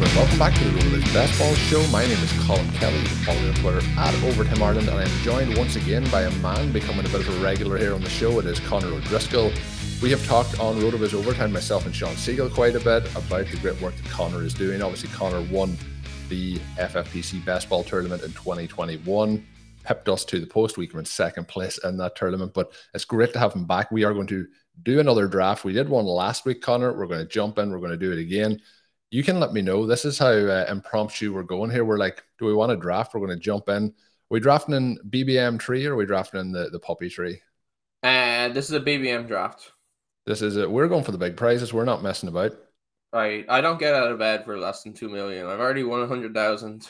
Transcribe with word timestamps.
Everyone, 0.00 0.16
welcome 0.16 0.38
back 0.38 0.54
to 0.54 0.64
the 0.64 0.78
RotoViz 0.78 1.12
Best 1.12 1.38
Ball 1.38 1.54
Show. 1.54 1.86
My 1.88 2.06
name 2.06 2.12
is 2.12 2.32
Colm 2.44 2.74
Kelly. 2.76 2.98
You 3.00 3.04
can 3.04 3.16
follow 3.16 3.40
me 3.42 3.48
on 3.50 3.54
Twitter 3.56 3.82
at 3.98 4.14
Overtime 4.24 4.62
Ireland, 4.62 4.88
and 4.88 4.98
I'm 4.98 5.22
joined 5.22 5.54
once 5.58 5.76
again 5.76 6.08
by 6.10 6.22
a 6.22 6.30
man 6.36 6.72
becoming 6.72 7.04
a 7.04 7.08
bit 7.10 7.20
of 7.20 7.28
a 7.28 7.44
regular 7.44 7.76
here 7.76 7.92
on 7.92 8.00
the 8.00 8.08
show. 8.08 8.38
It 8.38 8.46
is 8.46 8.60
Conor 8.60 8.86
O'Driscoll. 8.86 9.52
We 10.00 10.10
have 10.12 10.26
talked 10.26 10.58
on 10.58 10.76
RotoViz 10.76 11.12
Overtime, 11.12 11.52
myself 11.52 11.84
and 11.84 11.94
Shawn 11.94 12.14
Siegele, 12.14 12.50
quite 12.50 12.76
a 12.76 12.80
bit 12.80 13.14
about 13.14 13.46
the 13.48 13.58
great 13.60 13.78
work 13.82 13.94
that 13.94 14.06
Conor 14.06 14.42
is 14.42 14.54
doing. 14.54 14.80
Obviously, 14.80 15.10
Conor 15.10 15.42
won 15.52 15.76
the 16.30 16.56
FFPC 16.78 17.44
Best 17.44 17.68
Ball 17.68 17.84
Tournament 17.84 18.22
in 18.22 18.32
2021, 18.32 19.46
pipped 19.84 20.08
us 20.08 20.24
to 20.24 20.40
the 20.40 20.46
post. 20.46 20.78
We 20.78 20.86
came 20.86 21.00
in 21.00 21.04
second 21.04 21.46
place 21.46 21.76
in 21.84 21.98
that 21.98 22.16
tournament, 22.16 22.54
but 22.54 22.72
it's 22.94 23.04
great 23.04 23.34
to 23.34 23.38
have 23.38 23.52
him 23.52 23.66
back. 23.66 23.90
We 23.90 24.04
are 24.04 24.14
going 24.14 24.28
to 24.28 24.46
do 24.82 24.98
another 24.98 25.28
draft. 25.28 25.62
We 25.62 25.74
did 25.74 25.90
one 25.90 26.06
last 26.06 26.46
week, 26.46 26.62
Conor. 26.62 26.94
We're 26.94 27.06
going 27.06 27.20
to 27.20 27.30
jump 27.30 27.58
in, 27.58 27.70
we're 27.70 27.80
going 27.80 27.90
to 27.90 27.98
do 27.98 28.12
it 28.12 28.18
again 28.18 28.62
you 29.10 29.24
can 29.24 29.40
let 29.40 29.52
me 29.52 29.62
know. 29.62 29.86
This 29.86 30.04
is 30.04 30.18
how 30.18 30.28
uh, 30.28 30.66
impromptu 30.68 31.32
we're 31.32 31.42
going 31.42 31.70
here. 31.70 31.84
We're 31.84 31.98
like, 31.98 32.22
do 32.38 32.46
we 32.46 32.54
want 32.54 32.70
to 32.70 32.76
draft? 32.76 33.12
We're 33.12 33.26
going 33.26 33.36
to 33.36 33.44
jump 33.44 33.68
in. 33.68 33.86
Are 33.86 33.92
we 34.30 34.40
drafting 34.40 34.74
in 34.74 34.98
BBM 35.08 35.58
tree 35.58 35.84
or 35.86 35.94
are 35.94 35.96
we 35.96 36.06
drafting 36.06 36.40
in 36.40 36.52
the, 36.52 36.70
the 36.70 36.78
puppy 36.78 37.08
tree? 37.08 37.40
And 38.02 38.52
uh, 38.52 38.54
this 38.54 38.70
is 38.70 38.76
a 38.76 38.80
BBM 38.80 39.26
draft. 39.26 39.72
This 40.26 40.42
is 40.42 40.56
it. 40.56 40.70
We're 40.70 40.88
going 40.88 41.04
for 41.04 41.12
the 41.12 41.18
big 41.18 41.36
prizes. 41.36 41.72
We're 41.72 41.84
not 41.84 42.02
messing 42.02 42.28
about. 42.28 42.52
Right. 43.12 43.44
I 43.48 43.60
don't 43.60 43.80
get 43.80 43.94
out 43.94 44.12
of 44.12 44.18
bed 44.18 44.44
for 44.44 44.56
less 44.56 44.84
than 44.84 44.92
two 44.92 45.08
million. 45.08 45.46
I've 45.46 45.58
already 45.58 45.82
won 45.82 46.02
a 46.02 46.06
hundred 46.06 46.32
thousand. 46.32 46.88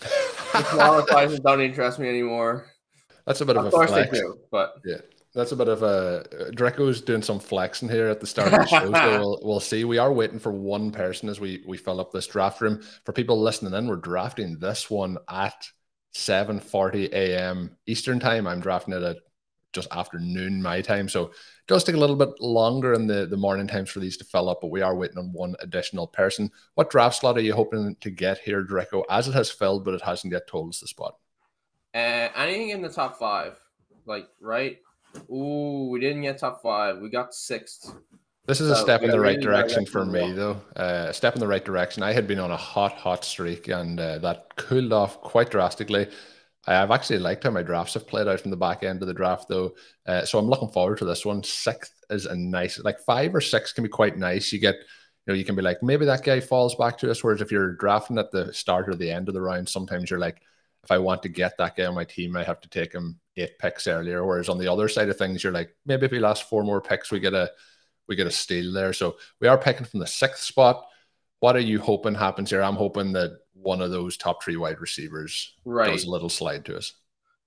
smaller 0.70 1.02
prizes 1.02 1.40
don't 1.40 1.60
interest 1.60 1.98
me 1.98 2.08
anymore. 2.08 2.66
That's 3.26 3.42
a 3.42 3.46
bit 3.46 3.56
of, 3.56 3.66
of 3.66 3.68
a 3.68 3.76
course 3.76 3.90
flex. 3.90 4.10
they 4.10 4.18
do, 4.18 4.38
but 4.50 4.76
yeah. 4.84 4.96
That's 5.34 5.52
a 5.52 5.56
bit 5.56 5.68
of 5.68 5.82
a 5.82 6.50
Drico's 6.52 7.00
doing 7.00 7.22
some 7.22 7.40
flexing 7.40 7.88
here 7.88 8.08
at 8.08 8.20
the 8.20 8.26
start 8.26 8.52
of 8.52 8.60
the 8.60 8.66
show, 8.66 8.92
so 8.92 9.10
we'll, 9.18 9.40
we'll 9.42 9.60
see. 9.60 9.84
We 9.84 9.96
are 9.96 10.12
waiting 10.12 10.38
for 10.38 10.52
one 10.52 10.90
person 10.90 11.30
as 11.30 11.40
we 11.40 11.62
we 11.66 11.78
fill 11.78 12.00
up 12.00 12.12
this 12.12 12.26
draft 12.26 12.60
room. 12.60 12.82
For 13.06 13.12
people 13.12 13.40
listening 13.40 13.72
in, 13.72 13.86
we're 13.86 13.96
drafting 13.96 14.58
this 14.58 14.90
one 14.90 15.16
at 15.30 15.66
7:40 16.14 17.12
a.m. 17.12 17.76
Eastern 17.86 18.20
time. 18.20 18.46
I'm 18.46 18.60
drafting 18.60 18.92
it 18.92 19.02
at 19.02 19.16
just 19.72 19.88
after 19.90 20.18
noon 20.18 20.60
my 20.60 20.82
time, 20.82 21.08
so 21.08 21.24
it 21.24 21.32
does 21.66 21.82
take 21.82 21.94
a 21.94 21.98
little 21.98 22.16
bit 22.16 22.38
longer 22.38 22.92
in 22.92 23.06
the 23.06 23.24
the 23.24 23.38
morning 23.38 23.66
times 23.66 23.88
for 23.88 24.00
these 24.00 24.18
to 24.18 24.24
fill 24.24 24.50
up. 24.50 24.60
But 24.60 24.70
we 24.70 24.82
are 24.82 24.94
waiting 24.94 25.16
on 25.16 25.32
one 25.32 25.56
additional 25.60 26.08
person. 26.08 26.50
What 26.74 26.90
draft 26.90 27.16
slot 27.16 27.38
are 27.38 27.40
you 27.40 27.54
hoping 27.54 27.96
to 28.02 28.10
get 28.10 28.36
here, 28.36 28.62
Drico? 28.62 29.02
As 29.08 29.28
it 29.28 29.32
has 29.34 29.50
filled, 29.50 29.86
but 29.86 29.94
it 29.94 30.02
hasn't 30.02 30.34
yet 30.34 30.46
told 30.46 30.68
us 30.68 30.80
the 30.80 30.88
spot. 30.88 31.16
Uh, 31.94 32.28
anything 32.36 32.68
in 32.68 32.82
the 32.82 32.90
top 32.90 33.18
five, 33.18 33.58
like 34.04 34.28
right 34.38 34.78
Ooh, 35.30 35.88
we 35.90 36.00
didn't 36.00 36.22
get 36.22 36.38
top 36.38 36.62
five. 36.62 36.98
We 36.98 37.10
got 37.10 37.34
sixth. 37.34 37.94
This 38.46 38.60
is 38.60 38.68
so 38.68 38.74
a 38.74 38.76
step 38.76 39.02
in 39.02 39.10
the 39.10 39.20
right 39.20 39.40
direction 39.40 39.86
for 39.86 40.04
me, 40.04 40.32
though. 40.32 40.60
Uh, 40.74 41.06
a 41.08 41.14
step 41.14 41.34
in 41.34 41.40
the 41.40 41.46
right 41.46 41.64
direction. 41.64 42.02
I 42.02 42.12
had 42.12 42.26
been 42.26 42.40
on 42.40 42.50
a 42.50 42.56
hot, 42.56 42.92
hot 42.92 43.24
streak, 43.24 43.68
and 43.68 44.00
uh, 44.00 44.18
that 44.18 44.56
cooled 44.56 44.92
off 44.92 45.20
quite 45.20 45.50
drastically. 45.50 46.08
I've 46.66 46.90
actually 46.90 47.18
liked 47.18 47.44
how 47.44 47.50
my 47.50 47.62
drafts 47.62 47.94
have 47.94 48.06
played 48.06 48.28
out 48.28 48.40
from 48.40 48.50
the 48.50 48.56
back 48.56 48.82
end 48.82 49.02
of 49.02 49.08
the 49.08 49.14
draft, 49.14 49.48
though. 49.48 49.74
Uh, 50.06 50.24
so 50.24 50.38
I'm 50.38 50.48
looking 50.48 50.68
forward 50.68 50.98
to 50.98 51.04
this 51.04 51.24
one. 51.24 51.42
Sixth 51.42 51.94
is 52.10 52.26
a 52.26 52.36
nice, 52.36 52.78
like 52.80 53.00
five 53.00 53.34
or 53.34 53.40
six 53.40 53.72
can 53.72 53.84
be 53.84 53.88
quite 53.88 54.16
nice. 54.16 54.52
You 54.52 54.58
get, 54.58 54.74
you 54.74 55.32
know, 55.32 55.34
you 55.34 55.44
can 55.44 55.56
be 55.56 55.62
like, 55.62 55.82
maybe 55.82 56.04
that 56.06 56.24
guy 56.24 56.40
falls 56.40 56.74
back 56.74 56.98
to 56.98 57.10
us. 57.10 57.22
Whereas 57.22 57.40
if 57.40 57.50
you're 57.52 57.76
drafting 57.76 58.18
at 58.18 58.30
the 58.30 58.52
start 58.52 58.88
or 58.88 58.94
the 58.94 59.10
end 59.10 59.28
of 59.28 59.34
the 59.34 59.40
round, 59.40 59.68
sometimes 59.68 60.10
you're 60.10 60.20
like, 60.20 60.40
if 60.84 60.90
I 60.90 60.98
want 60.98 61.22
to 61.22 61.28
get 61.28 61.56
that 61.58 61.76
guy 61.76 61.86
on 61.86 61.94
my 61.94 62.04
team, 62.04 62.36
I 62.36 62.42
have 62.42 62.60
to 62.60 62.68
take 62.68 62.92
him 62.92 63.20
eight 63.36 63.58
picks 63.58 63.86
earlier. 63.86 64.24
Whereas 64.24 64.48
on 64.48 64.58
the 64.58 64.70
other 64.70 64.88
side 64.88 65.08
of 65.08 65.16
things, 65.16 65.42
you're 65.42 65.52
like, 65.52 65.74
maybe 65.86 66.06
if 66.06 66.12
we 66.12 66.18
last 66.18 66.48
four 66.48 66.62
more 66.62 66.80
picks, 66.80 67.10
we 67.10 67.20
get 67.20 67.34
a 67.34 67.50
we 68.08 68.16
get 68.16 68.26
a 68.26 68.30
steal 68.30 68.72
there. 68.72 68.92
So 68.92 69.16
we 69.40 69.48
are 69.48 69.58
picking 69.58 69.86
from 69.86 70.00
the 70.00 70.06
sixth 70.06 70.42
spot. 70.42 70.84
What 71.40 71.56
are 71.56 71.60
you 71.60 71.80
hoping 71.80 72.14
happens 72.14 72.50
here? 72.50 72.62
I'm 72.62 72.76
hoping 72.76 73.12
that 73.12 73.38
one 73.52 73.80
of 73.80 73.90
those 73.90 74.16
top 74.16 74.42
three 74.42 74.56
wide 74.56 74.80
receivers 74.80 75.54
right. 75.64 75.90
does 75.90 76.04
a 76.04 76.10
little 76.10 76.28
slide 76.28 76.64
to 76.66 76.76
us. 76.76 76.94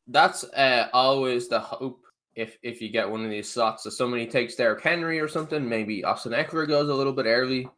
That's 0.07 0.43
uh, 0.43 0.87
always 0.93 1.47
the 1.47 1.59
hope. 1.59 2.01
If 2.35 2.57
if 2.61 2.81
you 2.81 2.89
get 2.89 3.09
one 3.09 3.23
of 3.23 3.29
these 3.29 3.49
slots, 3.49 3.83
so 3.83 3.89
somebody 3.89 4.27
takes 4.27 4.55
Derrick 4.55 4.83
Henry 4.83 5.21
or 5.21 5.27
something, 5.29 5.67
maybe 5.67 6.03
Austin 6.03 6.33
Ekeler 6.33 6.67
goes 6.67 6.89
a 6.89 6.93
little 6.93 7.13
bit 7.13 7.25
early. 7.25 7.69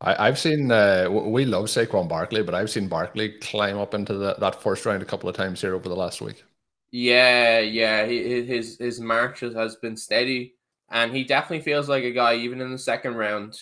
I, 0.00 0.26
have 0.26 0.38
seen 0.38 0.70
uh, 0.70 1.08
we 1.10 1.46
love 1.46 1.66
Saquon 1.66 2.08
Barkley, 2.08 2.42
but 2.42 2.54
I've 2.54 2.70
seen 2.70 2.86
Barkley 2.86 3.30
climb 3.40 3.78
up 3.78 3.94
into 3.94 4.12
the, 4.14 4.36
that 4.40 4.60
first 4.60 4.84
round 4.84 5.02
a 5.02 5.06
couple 5.06 5.28
of 5.28 5.36
times 5.36 5.60
here 5.60 5.74
over 5.74 5.88
the 5.88 5.96
last 5.96 6.20
week. 6.20 6.44
Yeah, 6.98 7.58
yeah, 7.58 8.06
his 8.06 8.78
his 8.78 9.00
march 9.00 9.40
has 9.40 9.76
been 9.76 9.98
steady, 9.98 10.54
and 10.90 11.14
he 11.14 11.24
definitely 11.24 11.60
feels 11.60 11.90
like 11.90 12.04
a 12.04 12.10
guy. 12.10 12.36
Even 12.36 12.62
in 12.62 12.72
the 12.72 12.78
second 12.78 13.16
round, 13.16 13.54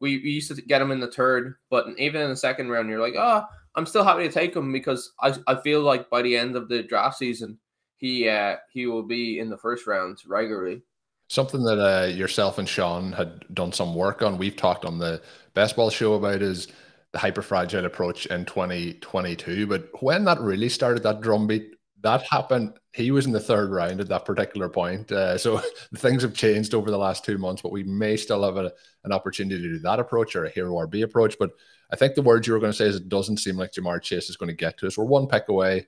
we, 0.00 0.18
we 0.18 0.30
used 0.30 0.52
to 0.52 0.60
get 0.60 0.82
him 0.82 0.90
in 0.90 0.98
the 0.98 1.06
third, 1.06 1.54
but 1.70 1.86
even 1.98 2.20
in 2.20 2.30
the 2.30 2.36
second 2.36 2.70
round, 2.70 2.88
you're 2.88 2.98
like, 2.98 3.14
oh, 3.16 3.44
I'm 3.76 3.86
still 3.86 4.02
happy 4.02 4.26
to 4.26 4.34
take 4.34 4.56
him 4.56 4.72
because 4.72 5.12
I, 5.20 5.36
I 5.46 5.54
feel 5.60 5.82
like 5.82 6.10
by 6.10 6.22
the 6.22 6.36
end 6.36 6.56
of 6.56 6.68
the 6.68 6.82
draft 6.82 7.16
season, 7.16 7.60
he 7.96 8.28
uh, 8.28 8.56
he 8.72 8.88
will 8.88 9.04
be 9.04 9.38
in 9.38 9.50
the 9.50 9.58
first 9.58 9.86
round 9.86 10.18
regularly. 10.26 10.82
Something 11.28 11.62
that 11.62 11.78
uh, 11.78 12.06
yourself 12.06 12.58
and 12.58 12.68
Shawn 12.68 13.12
had 13.12 13.44
done 13.54 13.70
some 13.70 13.94
work 13.94 14.20
on. 14.20 14.36
We've 14.36 14.56
talked 14.56 14.84
on 14.84 14.98
the 14.98 15.22
best 15.54 15.76
ball 15.76 15.90
show 15.90 16.14
about 16.14 16.42
is 16.42 16.66
the 17.12 17.20
hyper 17.20 17.42
fragile 17.42 17.84
approach 17.84 18.26
in 18.26 18.44
2022. 18.46 19.68
But 19.68 19.90
when 20.02 20.24
that 20.24 20.40
really 20.40 20.68
started, 20.68 21.04
that 21.04 21.20
drumbeat, 21.20 21.73
that 22.04 22.22
happened. 22.30 22.78
He 22.92 23.10
was 23.10 23.24
in 23.24 23.32
the 23.32 23.40
third 23.40 23.70
round 23.70 23.98
at 23.98 24.08
that 24.08 24.26
particular 24.26 24.68
point. 24.68 25.10
Uh, 25.10 25.38
so 25.38 25.60
things 25.96 26.22
have 26.22 26.34
changed 26.34 26.74
over 26.74 26.90
the 26.90 26.98
last 26.98 27.24
two 27.24 27.38
months, 27.38 27.62
but 27.62 27.72
we 27.72 27.82
may 27.82 28.16
still 28.16 28.44
have 28.44 28.58
a, 28.58 28.70
an 29.04 29.12
opportunity 29.12 29.60
to 29.60 29.68
do 29.68 29.78
that 29.80 29.98
approach 29.98 30.36
or 30.36 30.44
a 30.44 30.50
hero 30.50 30.74
RB 30.86 31.02
approach. 31.02 31.36
But 31.40 31.50
I 31.90 31.96
think 31.96 32.14
the 32.14 32.22
words 32.22 32.46
you 32.46 32.52
were 32.52 32.60
going 32.60 32.72
to 32.72 32.76
say 32.76 32.86
is 32.86 32.96
it 32.96 33.08
doesn't 33.08 33.38
seem 33.38 33.56
like 33.56 33.72
Ja'Marr 33.72 34.02
Chase 34.02 34.28
is 34.28 34.36
going 34.36 34.48
to 34.48 34.54
get 34.54 34.76
to 34.78 34.86
us. 34.86 34.98
We're 34.98 35.04
one 35.04 35.26
pick 35.26 35.48
away 35.48 35.86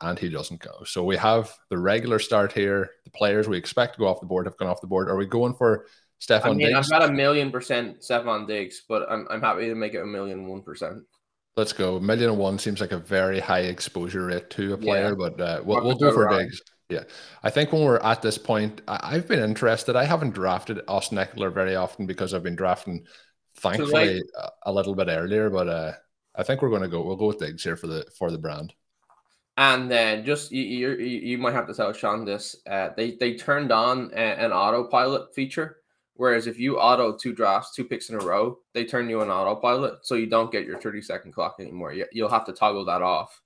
and 0.00 0.18
he 0.18 0.28
doesn't 0.28 0.60
go. 0.60 0.84
So 0.84 1.02
we 1.02 1.16
have 1.16 1.52
the 1.70 1.78
regular 1.78 2.20
start 2.20 2.52
here. 2.52 2.90
The 3.04 3.10
players 3.10 3.48
we 3.48 3.58
expect 3.58 3.94
to 3.94 3.98
go 3.98 4.06
off 4.06 4.20
the 4.20 4.26
board 4.26 4.46
have 4.46 4.56
gone 4.56 4.68
off 4.68 4.80
the 4.80 4.86
board. 4.86 5.08
Are 5.08 5.16
we 5.16 5.26
going 5.26 5.54
for 5.54 5.86
Stefon 6.20 6.44
I 6.44 6.48
mean, 6.50 6.68
Diggs? 6.68 6.92
I've 6.92 7.00
got 7.00 7.10
a 7.10 7.12
million 7.12 7.50
percent 7.50 8.00
Stefon 8.00 8.46
Diggs, 8.46 8.84
but 8.88 9.10
I'm, 9.10 9.26
I'm 9.28 9.40
happy 9.40 9.66
to 9.66 9.74
make 9.74 9.94
it 9.94 10.02
a 10.02 10.06
million 10.06 10.46
one 10.46 10.62
percent. 10.62 11.02
Let's 11.56 11.72
go. 11.72 11.96
A 11.96 12.00
million 12.00 12.30
and 12.30 12.38
one 12.38 12.58
seems 12.58 12.80
like 12.82 12.92
a 12.92 12.98
very 12.98 13.40
high 13.40 13.60
exposure 13.60 14.26
rate 14.26 14.50
to 14.50 14.74
a 14.74 14.76
player, 14.76 15.08
yeah. 15.08 15.14
but 15.14 15.40
uh, 15.40 15.62
we'll, 15.64 15.82
we'll 15.82 15.96
go 15.96 16.12
for 16.12 16.28
Diggs. 16.28 16.60
Yeah. 16.90 17.04
I 17.42 17.50
think 17.50 17.72
when 17.72 17.82
we're 17.82 17.96
at 17.98 18.20
this 18.20 18.36
point, 18.36 18.82
I, 18.86 19.14
have 19.14 19.26
been 19.26 19.42
interested. 19.42 19.96
I 19.96 20.04
haven't 20.04 20.34
drafted 20.34 20.82
Austin 20.86 21.18
Ekeler 21.18 21.52
very 21.52 21.74
often 21.74 22.06
because 22.06 22.34
I've 22.34 22.42
been 22.42 22.56
drafting, 22.56 23.06
thankfully, 23.56 24.22
a, 24.38 24.48
a, 24.64 24.72
little 24.72 24.94
bit 24.94 25.08
earlier, 25.08 25.48
but 25.48 25.68
uh, 25.68 25.92
I 26.34 26.42
think 26.42 26.60
we're 26.60 26.68
going 26.68 26.82
to 26.82 26.88
go, 26.88 27.02
we'll 27.02 27.16
go 27.16 27.28
with 27.28 27.38
Diggs 27.38 27.64
here 27.64 27.76
for 27.76 27.86
the, 27.86 28.04
for 28.18 28.30
the 28.30 28.38
brand. 28.38 28.74
And 29.56 29.90
then 29.90 30.26
just 30.26 30.52
you, 30.52 30.62
you, 30.62 30.90
you 30.98 31.38
might 31.38 31.54
have 31.54 31.66
to 31.68 31.74
tell 31.74 31.92
Shawn 31.94 32.26
this. 32.26 32.56
Uh, 32.68 32.90
they 32.94 33.12
they 33.12 33.36
turned 33.36 33.72
on 33.72 34.10
a, 34.12 34.16
an 34.16 34.52
autopilot 34.52 35.34
feature 35.34 35.78
Whereas 36.16 36.46
if 36.46 36.58
you 36.58 36.78
auto 36.78 37.16
two 37.16 37.32
drafts, 37.34 37.74
two 37.74 37.84
picks 37.84 38.08
in 38.08 38.16
a 38.16 38.24
row, 38.24 38.58
they 38.74 38.84
turn 38.84 39.08
you 39.08 39.20
on 39.20 39.30
autopilot, 39.30 40.06
so 40.06 40.14
you 40.14 40.26
don't 40.26 40.52
get 40.52 40.66
your 40.66 40.80
30 40.80 41.02
second 41.02 41.32
clock 41.32 41.56
anymore. 41.60 41.94
You'll 42.12 42.28
have 42.28 42.46
to 42.46 42.52
toggle 42.52 42.84
that 42.86 43.02
off. 43.02 43.40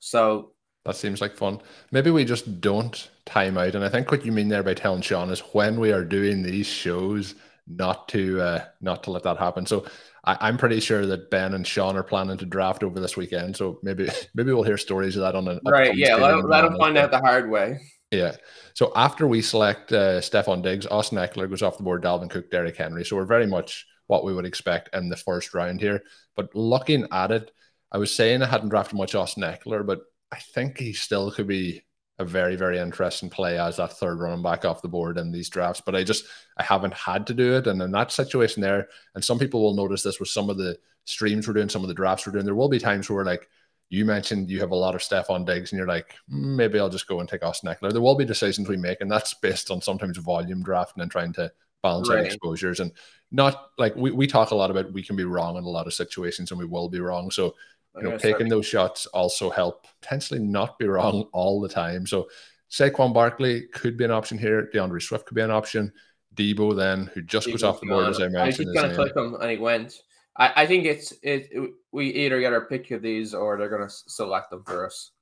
So 0.00 0.52
that 0.84 0.96
seems 0.96 1.20
like 1.20 1.34
fun. 1.34 1.60
Maybe 1.92 2.10
we 2.10 2.24
just 2.24 2.60
don't 2.60 3.10
time 3.24 3.56
out. 3.56 3.74
And 3.74 3.84
I 3.84 3.88
think 3.88 4.10
what 4.10 4.24
you 4.24 4.32
mean 4.32 4.48
there 4.48 4.62
by 4.62 4.74
telling 4.74 5.00
Shawn 5.00 5.30
is 5.30 5.40
when 5.52 5.80
we 5.80 5.92
are 5.92 6.04
doing 6.04 6.42
these 6.42 6.66
shows, 6.66 7.34
not 7.66 8.08
to 8.10 8.40
uh, 8.40 8.64
not 8.82 9.02
to 9.04 9.10
let 9.10 9.22
that 9.22 9.38
happen. 9.38 9.64
So 9.64 9.86
I, 10.24 10.48
am 10.48 10.58
pretty 10.58 10.80
sure 10.80 11.06
that 11.06 11.30
Ben 11.30 11.54
and 11.54 11.66
Shawn 11.66 11.96
are 11.96 12.02
planning 12.02 12.36
to 12.36 12.44
draft 12.44 12.82
over 12.82 13.00
this 13.00 13.16
weekend. 13.16 13.56
So 13.56 13.78
maybe 13.82 14.08
maybe 14.34 14.52
we'll 14.52 14.62
hear 14.62 14.76
stories 14.76 15.16
of 15.16 15.22
that 15.22 15.34
on 15.34 15.48
an 15.48 15.60
right. 15.64 15.96
Yeah, 15.96 16.16
let, 16.16 16.44
let 16.44 16.62
them 16.62 16.76
find 16.78 16.98
out 16.98 17.10
the 17.10 17.20
hard 17.20 17.48
way. 17.48 17.78
Yeah. 18.18 18.36
So 18.74 18.92
after 18.96 19.26
we 19.26 19.42
select 19.42 19.92
uh, 19.92 20.20
Stefon 20.20 20.62
Diggs, 20.62 20.86
Austin 20.86 21.18
Ekeler 21.18 21.48
goes 21.48 21.62
off 21.62 21.76
the 21.76 21.82
board, 21.82 22.02
Dalvin 22.02 22.30
Cook, 22.30 22.50
Derrick 22.50 22.76
Henry. 22.76 23.04
So 23.04 23.16
we're 23.16 23.24
very 23.24 23.46
much 23.46 23.86
what 24.06 24.24
we 24.24 24.34
would 24.34 24.44
expect 24.44 24.94
in 24.94 25.08
the 25.08 25.16
first 25.16 25.54
round 25.54 25.80
here. 25.80 26.02
But 26.36 26.54
looking 26.54 27.06
at 27.12 27.30
it, 27.30 27.50
I 27.92 27.98
was 27.98 28.14
saying 28.14 28.42
I 28.42 28.46
hadn't 28.46 28.70
drafted 28.70 28.98
much 28.98 29.14
Austin 29.14 29.44
Ekeler, 29.44 29.86
but 29.86 30.02
I 30.32 30.36
think 30.36 30.78
he 30.78 30.92
still 30.92 31.30
could 31.30 31.46
be 31.46 31.82
a 32.18 32.24
very, 32.24 32.56
very 32.56 32.78
interesting 32.78 33.30
play 33.30 33.58
as 33.58 33.76
that 33.76 33.92
third 33.92 34.20
running 34.20 34.42
back 34.42 34.64
off 34.64 34.82
the 34.82 34.88
board 34.88 35.18
in 35.18 35.32
these 35.32 35.48
drafts. 35.48 35.82
But 35.84 35.96
I 35.96 36.04
just 36.04 36.26
I 36.56 36.62
haven't 36.62 36.94
had 36.94 37.26
to 37.28 37.34
do 37.34 37.56
it. 37.56 37.66
And 37.66 37.80
in 37.82 37.90
that 37.92 38.12
situation 38.12 38.62
there, 38.62 38.88
and 39.14 39.24
some 39.24 39.38
people 39.38 39.62
will 39.62 39.74
notice 39.74 40.02
this 40.02 40.20
with 40.20 40.28
some 40.28 40.50
of 40.50 40.56
the 40.56 40.78
streams 41.04 41.46
we're 41.46 41.54
doing, 41.54 41.68
some 41.68 41.82
of 41.82 41.88
the 41.88 41.94
drafts 41.94 42.26
we're 42.26 42.32
doing, 42.32 42.44
there 42.44 42.54
will 42.54 42.68
be 42.68 42.78
times 42.78 43.10
where 43.10 43.24
like 43.24 43.48
you 43.90 44.04
mentioned 44.04 44.50
you 44.50 44.60
have 44.60 44.70
a 44.70 44.76
lot 44.76 44.94
of 44.94 45.00
Stefon 45.00 45.46
Diggs 45.46 45.72
and 45.72 45.78
you're 45.78 45.86
like, 45.86 46.14
maybe 46.28 46.78
I'll 46.78 46.88
just 46.88 47.06
go 47.06 47.20
and 47.20 47.28
take 47.28 47.44
Austin 47.44 47.72
Ekeler. 47.72 47.92
There 47.92 48.00
will 48.00 48.16
be 48.16 48.24
decisions 48.24 48.68
we 48.68 48.76
make, 48.76 49.00
and 49.00 49.10
that's 49.10 49.34
based 49.34 49.70
on 49.70 49.80
sometimes 49.80 50.16
volume 50.18 50.62
drafting 50.62 51.02
and 51.02 51.10
trying 51.10 51.32
to 51.34 51.52
balance 51.82 52.08
right. 52.08 52.20
out 52.20 52.26
exposures. 52.26 52.80
And 52.80 52.90
not 53.30 53.70
like 53.78 53.94
we, 53.94 54.10
we 54.10 54.26
talk 54.26 54.50
a 54.50 54.54
lot 54.54 54.70
about 54.70 54.92
we 54.92 55.02
can 55.02 55.16
be 55.16 55.24
wrong 55.24 55.56
in 55.56 55.64
a 55.64 55.68
lot 55.68 55.86
of 55.86 55.94
situations 55.94 56.50
and 56.50 56.58
we 56.58 56.66
will 56.66 56.88
be 56.88 57.00
wrong. 57.00 57.30
So 57.30 57.54
you 57.96 58.02
know, 58.02 58.18
taking 58.18 58.48
those 58.48 58.66
shots 58.66 59.06
also 59.06 59.50
help 59.50 59.86
potentially 60.00 60.40
not 60.40 60.78
be 60.78 60.86
wrong 60.86 61.28
all 61.32 61.60
the 61.60 61.68
time. 61.68 62.06
So 62.06 62.28
Saquon 62.70 63.14
Barkley 63.14 63.68
could 63.72 63.96
be 63.96 64.04
an 64.04 64.10
option 64.10 64.36
here. 64.36 64.68
D'Andre 64.72 64.98
Swift 64.98 65.26
could 65.26 65.36
be 65.36 65.42
an 65.42 65.52
option. 65.52 65.92
Debo 66.34 66.74
then, 66.74 67.08
who 67.14 67.22
just 67.22 67.46
goes 67.46 67.62
off 67.62 67.80
the 67.80 67.86
board 67.86 68.08
as 68.08 68.20
I 68.20 68.26
mentioned. 68.26 68.70
I 68.70 68.72
just 68.72 68.82
gonna 68.82 68.94
click 68.94 69.16
him 69.16 69.34
and 69.40 69.50
he 69.50 69.58
went. 69.58 69.94
I, 70.36 70.52
I 70.56 70.66
think 70.66 70.84
it's 70.84 71.12
it, 71.22 71.48
it, 71.52 71.70
We 71.92 72.06
either 72.08 72.40
get 72.40 72.52
our 72.52 72.66
pick 72.66 72.90
of 72.90 73.02
these 73.02 73.34
or 73.34 73.56
they're 73.56 73.68
gonna 73.68 73.90
select 73.90 74.50
them 74.50 74.64
for 74.64 74.86
us. 74.86 75.12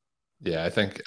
Yeah, 0.43 0.65
I 0.65 0.71
think 0.71 1.03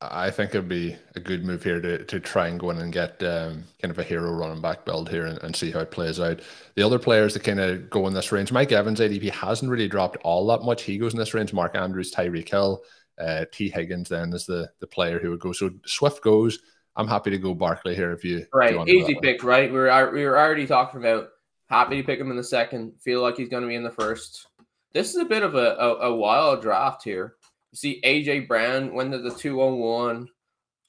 I 0.00 0.30
think 0.30 0.50
it'd 0.50 0.68
be 0.68 0.94
a 1.14 1.20
good 1.20 1.44
move 1.44 1.62
here 1.62 1.80
to, 1.80 2.04
to 2.04 2.20
try 2.20 2.48
and 2.48 2.60
go 2.60 2.70
in 2.70 2.78
and 2.78 2.92
get 2.92 3.22
um, 3.22 3.64
kind 3.80 3.90
of 3.90 3.98
a 3.98 4.02
hero 4.02 4.30
running 4.30 4.60
back 4.60 4.84
build 4.84 5.08
here 5.08 5.24
and, 5.24 5.42
and 5.42 5.56
see 5.56 5.70
how 5.70 5.80
it 5.80 5.90
plays 5.90 6.20
out. 6.20 6.40
The 6.74 6.82
other 6.82 6.98
players 6.98 7.32
that 7.32 7.44
kind 7.44 7.60
of 7.60 7.88
go 7.88 8.06
in 8.06 8.12
this 8.12 8.30
range, 8.30 8.52
Mike 8.52 8.72
Evans 8.72 9.00
ADP 9.00 9.30
hasn't 9.30 9.70
really 9.70 9.88
dropped 9.88 10.18
all 10.22 10.46
that 10.48 10.62
much. 10.62 10.82
He 10.82 10.98
goes 10.98 11.14
in 11.14 11.18
this 11.18 11.32
range. 11.32 11.54
Mark 11.54 11.74
Andrews, 11.74 12.12
Tyreek 12.12 12.48
Hill, 12.48 12.82
uh, 13.18 13.46
Tee 13.50 13.70
Higgins 13.70 14.10
then 14.10 14.34
is 14.34 14.44
the 14.44 14.70
the 14.80 14.86
player 14.86 15.18
who 15.18 15.30
would 15.30 15.40
go. 15.40 15.52
So 15.52 15.70
Swift 15.86 16.22
goes. 16.22 16.58
I'm 16.98 17.08
happy 17.08 17.30
to 17.30 17.38
go 17.38 17.54
Barkley 17.54 17.94
here 17.94 18.12
if 18.12 18.24
you 18.24 18.46
right 18.54 18.74
if 18.74 18.88
you 18.88 19.00
easy 19.00 19.18
pick 19.20 19.42
right. 19.44 19.70
We 19.70 19.78
were 19.78 20.10
we 20.12 20.24
were 20.24 20.38
already 20.38 20.66
talking 20.66 21.00
about 21.00 21.28
happy 21.68 21.96
to 21.96 22.06
pick 22.06 22.20
him 22.20 22.30
in 22.30 22.36
the 22.36 22.44
second. 22.44 22.92
Feel 23.00 23.22
like 23.22 23.36
he's 23.36 23.48
going 23.48 23.62
to 23.62 23.68
be 23.68 23.74
in 23.74 23.84
the 23.84 23.90
first. 23.90 24.46
This 24.92 25.10
is 25.10 25.16
a 25.16 25.24
bit 25.24 25.42
of 25.42 25.54
a, 25.54 25.76
a, 25.78 25.94
a 26.10 26.14
wild 26.14 26.62
draft 26.62 27.02
here. 27.02 27.36
You 27.72 27.76
see 27.76 28.00
AJ 28.04 28.48
Brown 28.48 28.94
went 28.94 29.12
to 29.12 29.18
the 29.18 29.30
201. 29.30 30.28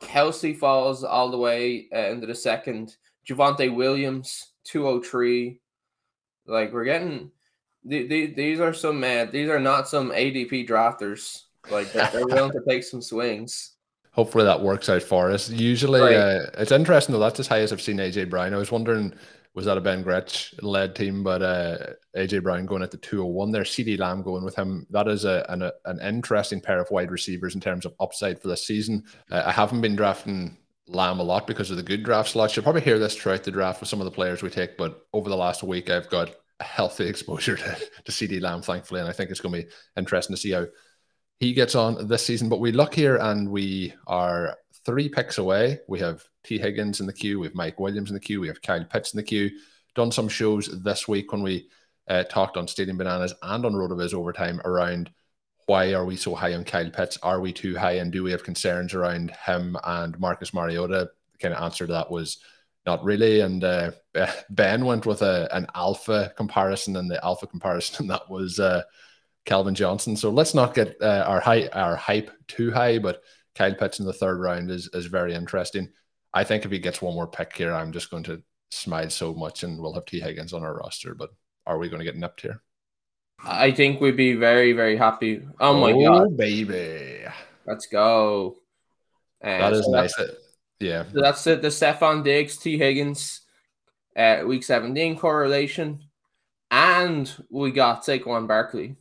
Kelce 0.01 0.57
falls 0.57 1.03
all 1.03 1.29
the 1.29 1.37
way 1.37 1.87
uh, 1.93 2.11
into 2.11 2.27
the 2.27 2.35
second. 2.35 2.95
Javonte 3.27 3.73
Williams, 3.73 4.53
203. 4.65 5.59
Like 6.45 6.71
we're 6.71 6.85
getting 6.85 7.31
the, 7.83 8.07
the, 8.07 8.25
these 8.27 8.59
are 8.59 8.73
some 8.73 8.99
man, 8.99 9.29
these 9.31 9.49
are 9.49 9.59
not 9.59 9.87
some 9.87 10.11
ADP 10.11 10.67
drafters. 10.67 11.43
Like 11.69 11.91
they're, 11.91 12.09
they're 12.13 12.27
willing 12.27 12.51
to 12.51 12.63
take 12.67 12.83
some 12.83 13.01
swings. 13.01 13.73
Hopefully 14.11 14.45
that 14.45 14.61
works 14.61 14.89
out 14.89 15.03
for 15.03 15.29
us. 15.29 15.49
Usually, 15.49 16.01
right. 16.01 16.15
uh, 16.15 16.45
it's 16.57 16.71
interesting 16.71 17.13
though. 17.13 17.19
That's 17.19 17.39
as 17.39 17.47
high 17.47 17.59
as 17.59 17.71
I've 17.71 17.81
seen 17.81 17.97
AJ 17.97 18.29
Brown. 18.29 18.53
I 18.53 18.57
was 18.57 18.71
wondering 18.71 19.13
was 19.57 19.65
that 19.65 19.75
a 19.75 19.81
Ben 19.81 20.03
Gretch 20.03 20.53
led 20.61 20.95
team, 20.95 21.23
but 21.23 21.41
uh, 21.41 21.77
AJ 22.15 22.43
Brown 22.43 22.67
going 22.67 22.83
at 22.83 22.91
the 22.91 22.97
201 22.97 23.49
there, 23.49 23.63
CeeDee 23.63 23.97
Lamb 23.97 24.21
going 24.21 24.43
with 24.43 24.55
him. 24.55 24.85
That 24.91 25.07
is 25.07 25.25
a, 25.25 25.47
an, 25.49 25.63
a, 25.63 25.71
an 25.85 25.99
interesting 25.99 26.61
pair 26.61 26.79
of 26.79 26.91
wide 26.91 27.09
receivers 27.09 27.55
in 27.55 27.61
terms 27.61 27.83
of 27.83 27.95
upside 27.99 28.39
for 28.39 28.49
this 28.49 28.67
season. 28.67 29.03
Uh, 29.31 29.41
I 29.47 29.51
haven't 29.51 29.81
been 29.81 29.95
drafting 29.95 30.59
Lamb 30.87 31.19
a 31.19 31.23
lot 31.23 31.47
because 31.47 31.71
of 31.71 31.77
the 31.77 31.81
good 31.81 32.03
draft 32.03 32.29
slots. 32.29 32.55
You'll 32.55 32.61
probably 32.61 32.81
hear 32.81 32.99
this 32.99 33.15
throughout 33.15 33.45
the 33.45 33.49
draft 33.49 33.79
with 33.79 33.89
some 33.89 33.99
of 33.99 34.05
the 34.05 34.11
players 34.11 34.43
we 34.43 34.51
take, 34.51 34.77
but 34.77 35.07
over 35.11 35.27
the 35.27 35.35
last 35.35 35.63
week, 35.63 35.89
I've 35.89 36.07
got 36.11 36.35
a 36.59 36.63
healthy 36.63 37.05
exposure 37.09 37.57
to, 37.57 37.77
to 38.05 38.11
CeeDee 38.11 38.39
Lamb, 38.39 38.61
thankfully, 38.61 38.99
and 38.99 39.09
I 39.09 39.13
think 39.13 39.31
it's 39.31 39.41
going 39.41 39.55
to 39.55 39.61
be 39.63 39.73
interesting 39.97 40.35
to 40.35 40.39
see 40.39 40.51
how 40.51 40.67
he 41.39 41.53
gets 41.53 41.73
on 41.73 42.07
this 42.07 42.23
season. 42.23 42.47
But 42.47 42.59
we 42.59 42.71
look 42.71 42.93
here 42.93 43.15
and 43.15 43.49
we 43.49 43.95
are 44.05 44.55
three 44.87 45.09
picks 45.09 45.37
away. 45.37 45.81
We 45.87 45.99
have 45.99 46.23
Tee 46.43 46.57
Higgins 46.57 47.01
in 47.01 47.05
the 47.05 47.13
queue, 47.13 47.39
we 47.39 47.47
have 47.47 47.55
Mike 47.55 47.79
Williams 47.79 48.09
in 48.09 48.15
the 48.15 48.19
queue, 48.21 48.39
we 48.41 48.47
have 48.47 48.61
Kyle 48.61 48.85
Pitts 48.85 49.13
in 49.13 49.17
the 49.17 49.23
queue. 49.23 49.51
Done 49.93 50.11
some 50.11 50.29
shows 50.29 50.81
this 50.81 51.07
week 51.07 51.31
when 51.31 51.43
we 51.43 51.67
uh, 52.07 52.23
talked 52.23 52.55
on 52.55 52.67
Stealing 52.67 52.97
Bananas 52.97 53.33
and 53.43 53.65
on 53.65 53.75
road 53.75 53.91
RotoViz 53.91 54.13
overtime 54.13 54.61
around 54.63 55.11
why 55.65 55.93
are 55.93 56.05
we 56.05 56.15
so 56.15 56.33
high 56.33 56.53
on 56.53 56.63
Kyle 56.63 56.89
Pitts? 56.89 57.19
Are 57.21 57.41
we 57.41 57.51
too 57.51 57.77
high? 57.77 57.97
And 57.97 58.11
do 58.11 58.23
we 58.23 58.31
have 58.31 58.45
concerns 58.45 58.93
around 58.93 59.31
him 59.31 59.75
and 59.83 60.17
Marcus 60.17 60.53
Mariota? 60.53 61.11
The 61.33 61.37
kind 61.39 61.53
of 61.53 61.61
answer 61.61 61.85
to 61.85 61.91
that 61.91 62.09
was 62.09 62.37
not 62.85 63.03
really. 63.03 63.41
And 63.41 63.61
uh, 63.65 63.91
Ben 64.49 64.85
went 64.85 65.05
with 65.05 65.21
a, 65.21 65.53
an 65.53 65.67
alpha 65.75 66.31
comparison, 66.37 66.95
and 66.95 67.11
the 67.11 67.23
alpha 67.23 67.45
comparison 67.45 68.07
that 68.07 68.29
was 68.29 68.61
uh, 68.61 68.83
Calvin 69.43 69.75
Johnson. 69.75 70.15
So 70.15 70.29
let's 70.29 70.53
not 70.53 70.73
get 70.73 70.95
uh, 71.01 71.25
our 71.27 71.41
high 71.41 71.67
our 71.73 71.97
hype 71.97 72.31
too 72.47 72.71
high, 72.71 72.97
but 72.97 73.21
Kyle 73.57 73.73
Pitts 73.73 73.99
in 73.99 74.05
the 74.05 74.13
third 74.13 74.39
round 74.39 74.69
is 74.69 74.87
is 74.93 75.07
very 75.07 75.33
interesting. 75.33 75.89
I 76.33 76.43
think 76.43 76.65
if 76.65 76.71
he 76.71 76.79
gets 76.79 77.01
one 77.01 77.15
more 77.15 77.27
pick 77.27 77.55
here, 77.55 77.73
I'm 77.73 77.91
just 77.91 78.11
going 78.11 78.23
to 78.23 78.43
smile 78.69 79.09
so 79.09 79.33
much 79.33 79.63
and 79.63 79.79
we'll 79.79 79.93
have 79.93 80.05
Tee 80.05 80.19
Higgins 80.19 80.53
on 80.53 80.63
our 80.63 80.75
roster. 80.75 81.15
But 81.15 81.31
are 81.65 81.77
we 81.77 81.89
going 81.89 81.99
to 81.99 82.05
get 82.05 82.17
nipped 82.17 82.41
here? 82.41 82.61
I 83.43 83.71
think 83.71 84.01
we'd 84.01 84.17
be 84.17 84.33
very, 84.33 84.73
very 84.73 84.97
happy. 84.97 85.41
Oh 85.59 85.79
my 85.79 85.91
oh, 85.91 86.03
god, 86.03 86.37
baby, 86.37 87.23
let's 87.65 87.85
go! 87.87 88.57
And 89.41 89.61
that 89.61 89.73
is 89.73 89.85
so 89.85 89.91
nice. 89.91 90.13
yeah, 90.79 91.03
so 91.11 91.21
that's 91.21 91.47
it. 91.47 91.61
The 91.61 91.67
Stefon 91.67 92.23
Diggs, 92.23 92.57
Tee 92.57 92.77
Higgins, 92.77 93.41
uh, 94.15 94.43
week 94.45 94.63
seventeen 94.63 95.17
correlation, 95.17 96.03
and 96.71 97.31
we 97.49 97.71
got 97.71 98.03
Saquon 98.03 98.47
Barkley. 98.47 98.95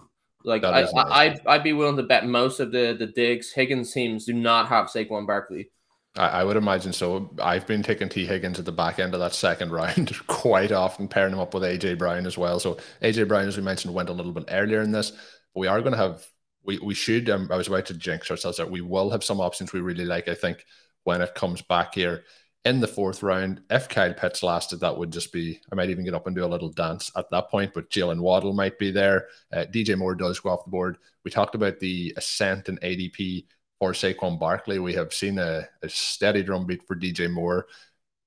Like 0.46 0.62
I, 0.62 0.82
nice. 0.82 0.92
I'd, 0.94 1.40
I'd 1.46 1.62
be 1.64 1.72
willing 1.72 1.96
to 1.96 2.04
bet 2.04 2.24
most 2.24 2.60
of 2.60 2.70
the 2.70 2.94
the 2.96 3.08
Diggs 3.08 3.50
Higgins 3.50 3.92
teams 3.92 4.24
do 4.24 4.32
not 4.32 4.68
have 4.68 4.86
Saquon 4.86 5.26
Barkley. 5.26 5.70
I, 6.16 6.28
I 6.28 6.44
would 6.44 6.56
imagine 6.56 6.92
so. 6.92 7.34
I've 7.42 7.66
been 7.66 7.82
taking 7.82 8.08
Tee 8.08 8.26
Higgins 8.26 8.60
at 8.60 8.64
the 8.64 8.72
back 8.72 9.00
end 9.00 9.12
of 9.12 9.20
that 9.20 9.34
second 9.34 9.70
round 9.72 10.16
quite 10.28 10.70
often, 10.70 11.08
pairing 11.08 11.32
him 11.32 11.40
up 11.40 11.52
with 11.52 11.64
AJ 11.64 11.98
Brown 11.98 12.26
as 12.26 12.38
well. 12.38 12.60
So 12.60 12.78
AJ 13.02 13.26
Brown, 13.26 13.48
as 13.48 13.56
we 13.56 13.62
mentioned, 13.64 13.92
went 13.92 14.08
a 14.08 14.12
little 14.12 14.32
bit 14.32 14.44
earlier 14.48 14.82
in 14.82 14.92
this, 14.92 15.10
but 15.10 15.60
we 15.60 15.66
are 15.66 15.80
going 15.80 15.92
to 15.92 15.98
have 15.98 16.24
we 16.64 16.78
we 16.78 16.94
should. 16.94 17.28
Um, 17.28 17.48
I 17.50 17.56
was 17.56 17.66
about 17.66 17.86
to 17.86 17.94
jinx 17.94 18.30
ourselves 18.30 18.58
that 18.58 18.70
we 18.70 18.80
will 18.80 19.10
have 19.10 19.24
some 19.24 19.40
options 19.40 19.72
we 19.72 19.80
really 19.80 20.04
like. 20.04 20.28
I 20.28 20.34
think 20.34 20.64
when 21.02 21.22
it 21.22 21.34
comes 21.34 21.60
back 21.60 21.94
here 21.94 22.22
in 22.66 22.80
the 22.80 22.88
fourth 22.88 23.22
round. 23.22 23.62
If 23.70 23.88
Kyle 23.88 24.12
Pitts 24.12 24.42
lasted, 24.42 24.80
that 24.80 24.98
would 24.98 25.12
just 25.12 25.32
be, 25.32 25.60
I 25.70 25.76
might 25.76 25.88
even 25.88 26.04
get 26.04 26.14
up 26.14 26.26
and 26.26 26.34
do 26.34 26.44
a 26.44 26.46
little 26.46 26.68
dance 26.68 27.12
at 27.16 27.30
that 27.30 27.48
point, 27.48 27.72
but 27.72 27.88
Jaylen 27.90 28.18
Waddle 28.18 28.52
might 28.52 28.76
be 28.76 28.90
there. 28.90 29.28
Uh, 29.52 29.66
DJ 29.72 29.96
Moore 29.96 30.16
does 30.16 30.40
go 30.40 30.50
off 30.50 30.64
the 30.64 30.70
board. 30.70 30.98
We 31.24 31.30
talked 31.30 31.54
about 31.54 31.78
the 31.78 32.12
ascent 32.16 32.68
in 32.68 32.76
ADP 32.78 33.46
for 33.78 33.92
Saquon 33.92 34.40
Barkley. 34.40 34.80
We 34.80 34.94
have 34.94 35.14
seen 35.14 35.38
a, 35.38 35.68
a 35.82 35.88
steady 35.88 36.42
drumbeat 36.42 36.82
for 36.88 36.96
DJ 36.96 37.30
Moore. 37.30 37.68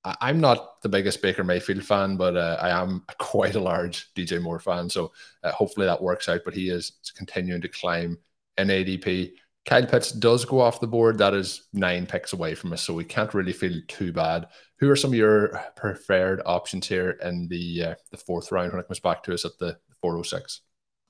I, 0.05 0.29
am 0.29 0.39
not 0.39 0.81
the 0.81 0.89
biggest 0.89 1.21
Baker 1.21 1.43
Mayfield 1.43 1.83
fan, 1.83 2.15
but 2.15 2.37
uh, 2.37 2.57
I 2.61 2.69
am 2.69 3.03
quite 3.19 3.55
a 3.55 3.59
large 3.59 4.13
DJ 4.13 4.41
Moore 4.41 4.61
fan. 4.61 4.89
So 4.89 5.11
uh, 5.43 5.51
hopefully 5.51 5.85
that 5.85 6.01
works 6.01 6.29
out, 6.29 6.41
but 6.45 6.53
he 6.53 6.69
is 6.69 6.93
continuing 7.17 7.61
to 7.61 7.67
climb 7.67 8.17
in 8.57 8.69
ADP. 8.69 9.33
Kyle 9.65 9.85
Pitts 9.85 10.11
does 10.11 10.45
go 10.45 10.59
off 10.59 10.79
the 10.79 10.87
board. 10.87 11.17
That 11.17 11.33
is 11.33 11.67
nine 11.73 12.05
picks 12.05 12.33
away 12.33 12.55
from 12.55 12.73
us, 12.73 12.81
so 12.81 12.93
we 12.93 13.03
can't 13.03 13.33
really 13.33 13.53
feel 13.53 13.79
too 13.87 14.11
bad. 14.11 14.47
Who 14.79 14.89
are 14.89 14.95
some 14.95 15.11
of 15.11 15.15
your 15.15 15.61
preferred 15.75 16.41
options 16.45 16.87
here 16.87 17.11
in 17.23 17.47
the 17.47 17.83
uh, 17.83 17.95
the 18.11 18.17
fourth 18.17 18.51
round 18.51 18.71
when 18.71 18.79
it 18.79 18.87
comes 18.87 18.99
back 18.99 19.23
to 19.23 19.33
us 19.33 19.45
at 19.45 19.57
the 19.59 19.77
406? 20.01 20.61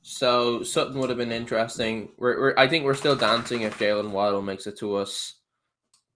So 0.02 0.64
something 0.64 1.00
would 1.00 1.10
have 1.10 1.18
been 1.18 1.32
interesting. 1.32 2.10
We're, 2.18 2.40
we're 2.40 2.54
I 2.58 2.68
think 2.68 2.86
we're 2.86 2.96
still 2.96 3.16
dancing 3.16 3.62
if 3.62 3.78
Jaylen 3.78 4.12
Waddle 4.12 4.42
makes 4.42 4.68
it 4.68 4.78
to 4.80 4.96
us. 4.96 5.36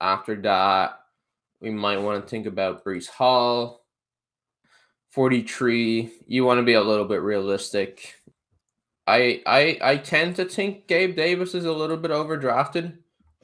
After 0.01 0.35
that, 0.41 0.99
we 1.61 1.69
might 1.69 2.01
want 2.01 2.23
to 2.23 2.29
think 2.29 2.45
about 2.45 2.83
Breece 2.83 3.07
Hall. 3.07 3.85
43. 5.11 6.11
You 6.25 6.43
want 6.43 6.57
to 6.57 6.63
be 6.63 6.73
a 6.73 6.81
little 6.81 7.05
bit 7.05 7.21
realistic. 7.21 8.15
I 9.07 9.41
I 9.45 9.77
I 9.81 9.97
tend 9.97 10.35
to 10.37 10.45
think 10.45 10.87
Gabe 10.87 11.15
Davis 11.15 11.53
is 11.53 11.65
a 11.65 11.71
little 11.71 11.97
bit 11.97 12.11
overdrafted. 12.11 12.97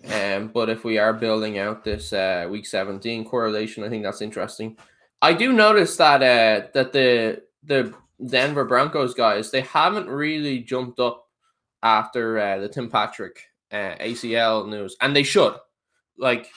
Um, 0.10 0.48
but 0.48 0.70
if 0.70 0.86
we 0.86 0.98
are 0.98 1.14
building 1.14 1.58
out 1.58 1.84
this 1.84 2.14
uh, 2.14 2.48
week 2.50 2.66
17 2.66 3.26
correlation, 3.26 3.84
I 3.84 3.90
think 3.90 4.04
that's 4.04 4.22
interesting. 4.22 4.78
I 5.22 5.34
do 5.34 5.52
notice 5.52 5.98
that 5.98 6.22
uh, 6.22 6.68
that 6.74 6.94
the 6.94 7.42
the 7.64 7.94
Denver 8.26 8.66
Broncos 8.66 9.14
guys 9.14 9.52
they 9.52 9.62
haven't 9.62 10.08
really 10.08 10.60
jumped 10.60 11.00
up 11.00 11.28
after 11.84 12.40
uh, 12.40 12.60
the 12.60 12.70
Tim 12.70 12.90
Patrick 12.90 13.44
uh, 13.72 13.96
ACL 14.00 14.68
news, 14.68 14.96
and 15.02 15.16
they 15.16 15.24
should. 15.24 15.56
Like 16.18 16.48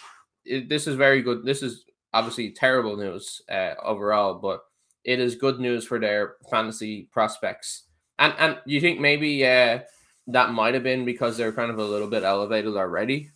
it, 0.44 0.68
this 0.68 0.86
is 0.86 0.94
very 0.96 1.22
good. 1.22 1.44
This 1.44 1.62
is 1.62 1.84
obviously 2.12 2.50
terrible 2.50 2.96
news 2.96 3.42
uh, 3.50 3.74
overall, 3.82 4.34
but 4.34 4.60
it 5.04 5.18
is 5.18 5.34
good 5.34 5.58
news 5.58 5.84
for 5.84 5.98
their 5.98 6.36
fantasy 6.50 7.08
prospects. 7.12 7.84
And 8.18 8.34
and 8.38 8.58
you 8.66 8.80
think 8.80 9.00
maybe 9.00 9.46
uh, 9.46 9.80
that 10.28 10.52
might 10.52 10.74
have 10.74 10.82
been 10.82 11.04
because 11.04 11.36
they're 11.36 11.52
kind 11.52 11.70
of 11.70 11.78
a 11.78 11.84
little 11.84 12.08
bit 12.08 12.22
elevated 12.22 12.76
already, 12.76 13.30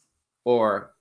or 0.45 0.93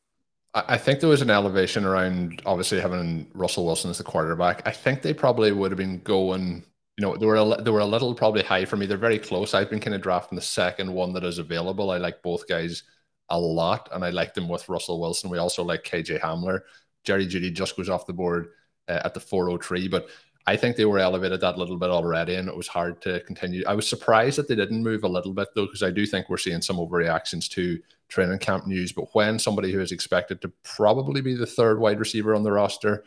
I 0.56 0.78
think 0.78 1.02
there 1.02 1.10
was 1.10 1.22
an 1.22 1.30
elevation 1.30 1.84
around 1.84 2.42
obviously 2.46 2.80
having 2.80 3.28
Russell 3.34 3.66
Wilson 3.66 3.92
as 3.92 3.98
the 3.98 4.06
quarterback. 4.06 4.66
I 4.66 4.72
think 4.72 5.02
they 5.02 5.14
probably 5.14 5.52
would 5.52 5.72
have 5.72 5.78
been 5.78 6.00
going. 6.00 6.64
You 6.98 7.02
know, 7.02 7.18
they 7.18 7.26
were 7.26 7.36
a, 7.36 7.62
they 7.62 7.72
were 7.72 7.82
a 7.82 7.86
little 7.86 8.16
probably 8.16 8.42
high 8.42 8.64
for 8.64 8.78
me. 8.78 8.86
They're 8.86 8.98
very 8.98 9.20
close. 9.20 9.54
I've 9.54 9.70
been 9.70 9.82
kind 9.82 9.94
of 9.94 10.02
drafting 10.02 10.38
the 10.38 10.42
second 10.42 10.94
one 10.94 11.12
that 11.14 11.26
is 11.26 11.40
available. 11.40 11.92
I 11.92 11.98
like 11.98 12.22
both 12.22 12.48
guys 12.48 12.84
a 13.28 13.38
lot, 13.38 13.90
and 13.92 14.06
I 14.06 14.12
like 14.12 14.34
them 14.34 14.48
with 14.48 14.70
Russell 14.70 15.02
Wilson. 15.02 15.30
We 15.30 15.40
also 15.40 15.62
like 15.62 15.84
KJ 15.84 16.22
Hamler. 16.22 16.62
Jerry 17.04 17.28
Jeudy 17.28 17.54
just 17.54 17.76
goes 17.76 17.90
off 17.90 18.08
the 18.08 18.14
board 18.14 18.48
uh, 18.88 19.02
at 19.04 19.14
the 19.14 19.20
403, 19.20 19.90
but 19.90 20.08
I 20.48 20.56
think 20.56 20.76
they 20.76 20.86
were 20.86 21.00
elevated 21.00 21.42
that 21.42 21.58
little 21.58 21.78
bit 21.78 21.90
already, 21.90 22.36
and 22.36 22.48
it 22.48 22.56
was 22.56 22.68
hard 22.68 23.02
to 23.02 23.20
continue. 23.22 23.64
I 23.68 23.74
was 23.74 23.90
surprised 23.90 24.38
that 24.38 24.48
they 24.48 24.56
didn't 24.56 24.84
move 24.84 25.04
a 25.04 25.08
little 25.08 25.34
bit 25.34 25.50
though, 25.56 25.66
because 25.66 25.82
I 25.82 25.90
do 25.90 26.06
think 26.06 26.30
we're 26.30 26.38
seeing 26.38 26.62
some 26.62 26.78
overreactions 26.78 27.50
to 27.52 27.80
training 28.10 28.38
camp 28.40 28.68
news. 28.68 28.92
But 28.92 29.14
when 29.16 29.40
somebody 29.40 29.72
who 29.72 29.82
is 29.82 29.92
expected 29.92 30.42
to 30.42 30.52
probably 30.64 31.22
be 31.22 31.34
the 31.34 31.48
third 31.48 31.80
wide 31.80 32.00
receiver 32.00 32.36
on 32.36 32.44
the 32.44 32.52
roster 32.52 33.04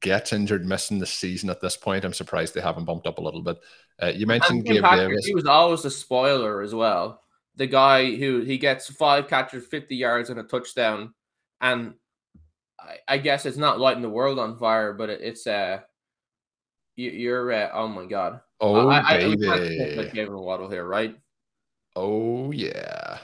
gets 0.00 0.34
injured, 0.34 0.66
missing 0.66 0.98
the 0.98 1.06
season 1.06 1.48
at 1.48 1.62
this 1.62 1.78
point, 1.78 2.04
I'm 2.04 2.12
surprised 2.12 2.52
they 2.52 2.60
haven't 2.60 2.84
bumped 2.84 3.06
up 3.06 3.16
a 3.16 3.22
little 3.22 3.42
bit. 3.42 3.56
Uh, 4.02 4.08
you 4.08 4.26
mentioned 4.26 4.66
Gabe 4.66 4.82
Patrick, 4.82 5.08
Davis. 5.08 5.24
He 5.24 5.34
was 5.34 5.46
always 5.46 5.84
a 5.86 5.90
spoiler 5.90 6.60
as 6.60 6.74
well. 6.74 7.22
The 7.56 7.66
guy 7.66 8.14
who 8.16 8.40
he 8.40 8.58
gets 8.58 8.86
five 8.88 9.28
catches, 9.28 9.66
50 9.66 9.96
yards, 9.96 10.28
and 10.28 10.38
a 10.38 10.42
touchdown, 10.42 11.14
and 11.62 11.94
I, 12.78 12.98
I 13.08 13.18
guess 13.18 13.46
it's 13.46 13.56
not 13.56 13.80
lighting 13.80 14.02
the 14.02 14.10
world 14.10 14.38
on 14.38 14.58
fire, 14.58 14.92
but 14.92 15.08
it, 15.08 15.22
it's 15.22 15.46
uh 15.46 15.80
you, 16.96 17.32
are 17.32 17.52
uh, 17.52 17.70
oh 17.74 17.88
my 17.88 18.06
god. 18.06 18.40
Oh 18.60 18.88
I, 18.88 19.18
baby, 19.18 19.48
I, 19.48 20.00
I 20.00 20.10
Kevin 20.10 20.38
Waddle 20.38 20.70
here, 20.70 20.84
right? 20.84 21.14
Oh 21.94 22.50
yeah. 22.52 23.18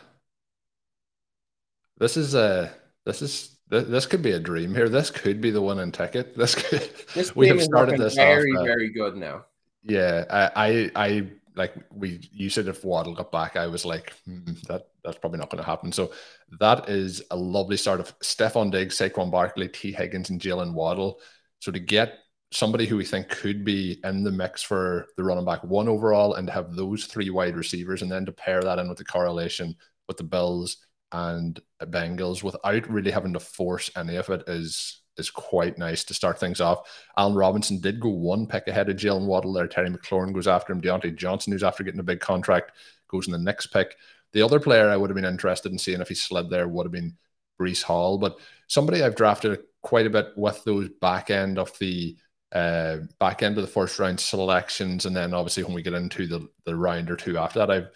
This 1.98 2.16
is 2.16 2.34
a 2.34 2.72
this 3.06 3.22
is 3.22 3.56
this 3.68 4.06
could 4.06 4.22
be 4.22 4.32
a 4.32 4.38
dream 4.38 4.74
here. 4.74 4.88
This 4.88 5.10
could 5.10 5.40
be 5.40 5.50
the 5.50 5.62
one 5.62 5.78
in 5.78 5.92
ticket. 5.92 6.36
This 6.36 6.54
could 6.54 6.90
this 7.14 7.34
we 7.34 7.48
have 7.48 7.62
started 7.62 7.98
this 7.98 8.14
very 8.14 8.52
off, 8.52 8.60
uh, 8.60 8.64
very 8.64 8.92
good 8.92 9.16
now. 9.16 9.46
Yeah, 9.82 10.24
I, 10.28 10.50
I 10.56 10.90
I 10.94 11.28
like 11.54 11.74
we 11.90 12.28
you 12.32 12.50
said 12.50 12.68
if 12.68 12.84
Waddle 12.84 13.14
got 13.14 13.32
back, 13.32 13.56
I 13.56 13.66
was 13.66 13.84
like 13.84 14.12
hmm, 14.26 14.52
that 14.68 14.88
that's 15.04 15.18
probably 15.18 15.38
not 15.38 15.50
going 15.50 15.62
to 15.62 15.68
happen. 15.68 15.92
So 15.92 16.12
that 16.60 16.88
is 16.88 17.22
a 17.30 17.36
lovely 17.36 17.76
start 17.76 18.00
of 18.00 18.18
Stefon 18.20 18.70
Diggs, 18.70 18.98
Saquon 18.98 19.30
Barkley, 19.30 19.68
Tee 19.68 19.92
Higgins, 19.92 20.30
and 20.30 20.40
Jaylen 20.40 20.74
Waddle. 20.74 21.20
So 21.60 21.72
to 21.72 21.78
get 21.78 22.18
somebody 22.52 22.86
who 22.86 22.96
we 22.96 23.04
think 23.04 23.28
could 23.28 23.64
be 23.64 23.98
in 24.04 24.22
the 24.22 24.30
mix 24.30 24.62
for 24.62 25.06
the 25.16 25.24
running 25.24 25.44
back 25.44 25.64
one 25.64 25.88
overall 25.88 26.34
and 26.34 26.48
have 26.50 26.74
those 26.74 27.06
three 27.06 27.30
wide 27.30 27.56
receivers 27.56 28.02
and 28.02 28.12
then 28.12 28.26
to 28.26 28.32
pair 28.32 28.62
that 28.62 28.78
in 28.78 28.88
with 28.88 28.98
the 28.98 29.04
correlation 29.04 29.74
with 30.06 30.18
the 30.18 30.24
Bills 30.24 30.76
and 31.12 31.60
Bengals 31.82 32.42
without 32.42 32.88
really 32.88 33.10
having 33.10 33.32
to 33.32 33.40
force 33.40 33.90
any 33.96 34.16
of 34.16 34.28
it 34.28 34.44
is 34.46 35.02
is 35.18 35.30
quite 35.30 35.76
nice 35.76 36.04
to 36.04 36.14
start 36.14 36.40
things 36.40 36.60
off. 36.60 36.88
Allen 37.18 37.34
Robinson 37.34 37.78
did 37.80 38.00
go 38.00 38.08
one 38.08 38.46
pick 38.46 38.66
ahead 38.66 38.88
of 38.88 38.96
Jaylen 38.96 39.26
Waddle 39.26 39.52
there. 39.52 39.66
Terry 39.66 39.90
McLaurin 39.90 40.32
goes 40.32 40.48
after 40.48 40.72
him. 40.72 40.80
Diontae 40.80 41.14
Johnson, 41.14 41.52
who's 41.52 41.62
after 41.62 41.84
getting 41.84 42.00
a 42.00 42.04
big 42.04 42.20
contract, 42.20 42.72
goes 43.08 43.26
in 43.26 43.32
the 43.32 43.38
next 43.38 43.66
pick. 43.66 43.94
The 44.32 44.40
other 44.40 44.58
player 44.58 44.88
I 44.88 44.96
would 44.96 45.10
have 45.10 45.14
been 45.14 45.26
interested 45.26 45.70
in 45.70 45.78
seeing 45.78 46.00
if 46.00 46.08
he 46.08 46.14
slid 46.14 46.48
there 46.48 46.66
would 46.66 46.86
have 46.86 46.92
been 46.92 47.18
Breece 47.60 47.82
Hall, 47.82 48.16
but 48.16 48.38
somebody 48.68 49.02
I've 49.02 49.14
drafted 49.14 49.60
quite 49.82 50.06
a 50.06 50.10
bit 50.10 50.28
with 50.36 50.64
those 50.64 50.88
back 51.00 51.30
end 51.30 51.58
of 51.58 51.70
the 51.78 52.16
uh, 52.52 52.98
back 53.18 53.42
end 53.42 53.56
of 53.56 53.62
the 53.62 53.70
first 53.70 53.98
round 53.98 54.20
selections, 54.20 55.06
and 55.06 55.16
then 55.16 55.34
obviously 55.34 55.64
when 55.64 55.74
we 55.74 55.82
get 55.82 55.94
into 55.94 56.26
the 56.26 56.48
the 56.64 56.76
round 56.76 57.10
or 57.10 57.16
two 57.16 57.38
after 57.38 57.58
that, 57.58 57.70
I've 57.70 57.88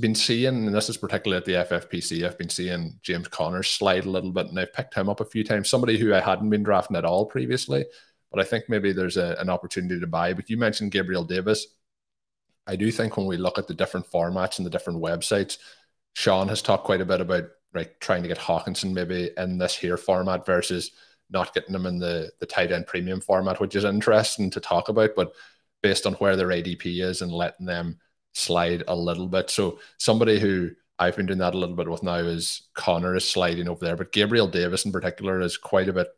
been 0.00 0.14
seeing, 0.14 0.66
and 0.66 0.74
this 0.74 0.88
is 0.88 0.96
particularly 0.96 1.38
at 1.38 1.44
the 1.44 1.76
FFPC, 1.76 2.24
I've 2.24 2.38
been 2.38 2.48
seeing 2.48 2.98
James 3.02 3.28
Conner 3.28 3.62
slide 3.62 4.04
a 4.04 4.10
little 4.10 4.32
bit, 4.32 4.46
and 4.46 4.58
I've 4.58 4.72
picked 4.72 4.94
him 4.94 5.08
up 5.08 5.20
a 5.20 5.24
few 5.24 5.44
times. 5.44 5.68
Somebody 5.68 5.98
who 5.98 6.14
I 6.14 6.20
hadn't 6.20 6.50
been 6.50 6.62
drafting 6.62 6.96
at 6.96 7.04
all 7.04 7.26
previously, 7.26 7.84
but 8.30 8.40
I 8.40 8.44
think 8.44 8.64
maybe 8.68 8.92
there's 8.92 9.16
a, 9.16 9.36
an 9.38 9.50
opportunity 9.50 10.00
to 10.00 10.06
buy. 10.06 10.32
But 10.32 10.50
you 10.50 10.56
mentioned 10.56 10.92
Gabriel 10.92 11.24
Davis. 11.24 11.66
I 12.66 12.76
do 12.76 12.90
think 12.90 13.16
when 13.16 13.26
we 13.26 13.36
look 13.36 13.58
at 13.58 13.68
the 13.68 13.74
different 13.74 14.10
formats 14.10 14.58
and 14.58 14.66
the 14.66 14.70
different 14.70 15.02
websites, 15.02 15.58
Shawn 16.14 16.48
has 16.48 16.62
talked 16.62 16.84
quite 16.84 17.00
a 17.00 17.06
bit 17.06 17.20
about 17.20 17.44
like 17.74 17.98
trying 18.00 18.22
to 18.22 18.28
get 18.28 18.38
Hockenson 18.38 18.92
maybe 18.92 19.30
in 19.36 19.58
this 19.58 19.76
here 19.76 19.96
format 19.96 20.46
versus 20.46 20.92
not 21.34 21.52
getting 21.52 21.72
them 21.72 21.84
in 21.84 21.98
the 21.98 22.32
the 22.40 22.46
tight 22.46 22.72
end 22.72 22.86
premium 22.86 23.20
format, 23.20 23.60
which 23.60 23.76
is 23.76 23.84
interesting 23.84 24.48
to 24.50 24.60
talk 24.60 24.88
about. 24.88 25.10
But 25.14 25.34
based 25.82 26.06
on 26.06 26.14
where 26.14 26.36
their 26.36 26.48
ADP 26.48 27.02
is 27.02 27.20
and 27.20 27.30
letting 27.30 27.66
them 27.66 27.98
slide 28.32 28.84
a 28.88 28.96
little 28.96 29.28
bit, 29.28 29.50
so 29.50 29.78
somebody 29.98 30.40
who 30.40 30.70
I've 30.98 31.16
been 31.16 31.26
doing 31.26 31.40
that 31.40 31.54
a 31.54 31.58
little 31.58 31.76
bit 31.76 31.90
with 31.90 32.02
now 32.02 32.16
is 32.16 32.68
Connor 32.74 33.16
is 33.16 33.28
sliding 33.28 33.68
over 33.68 33.84
there, 33.84 33.96
but 33.96 34.12
Gabriel 34.12 34.46
Davis 34.46 34.86
in 34.86 34.92
particular 34.92 35.40
is 35.40 35.58
quite 35.58 35.88
a 35.88 35.92
bit 35.92 36.08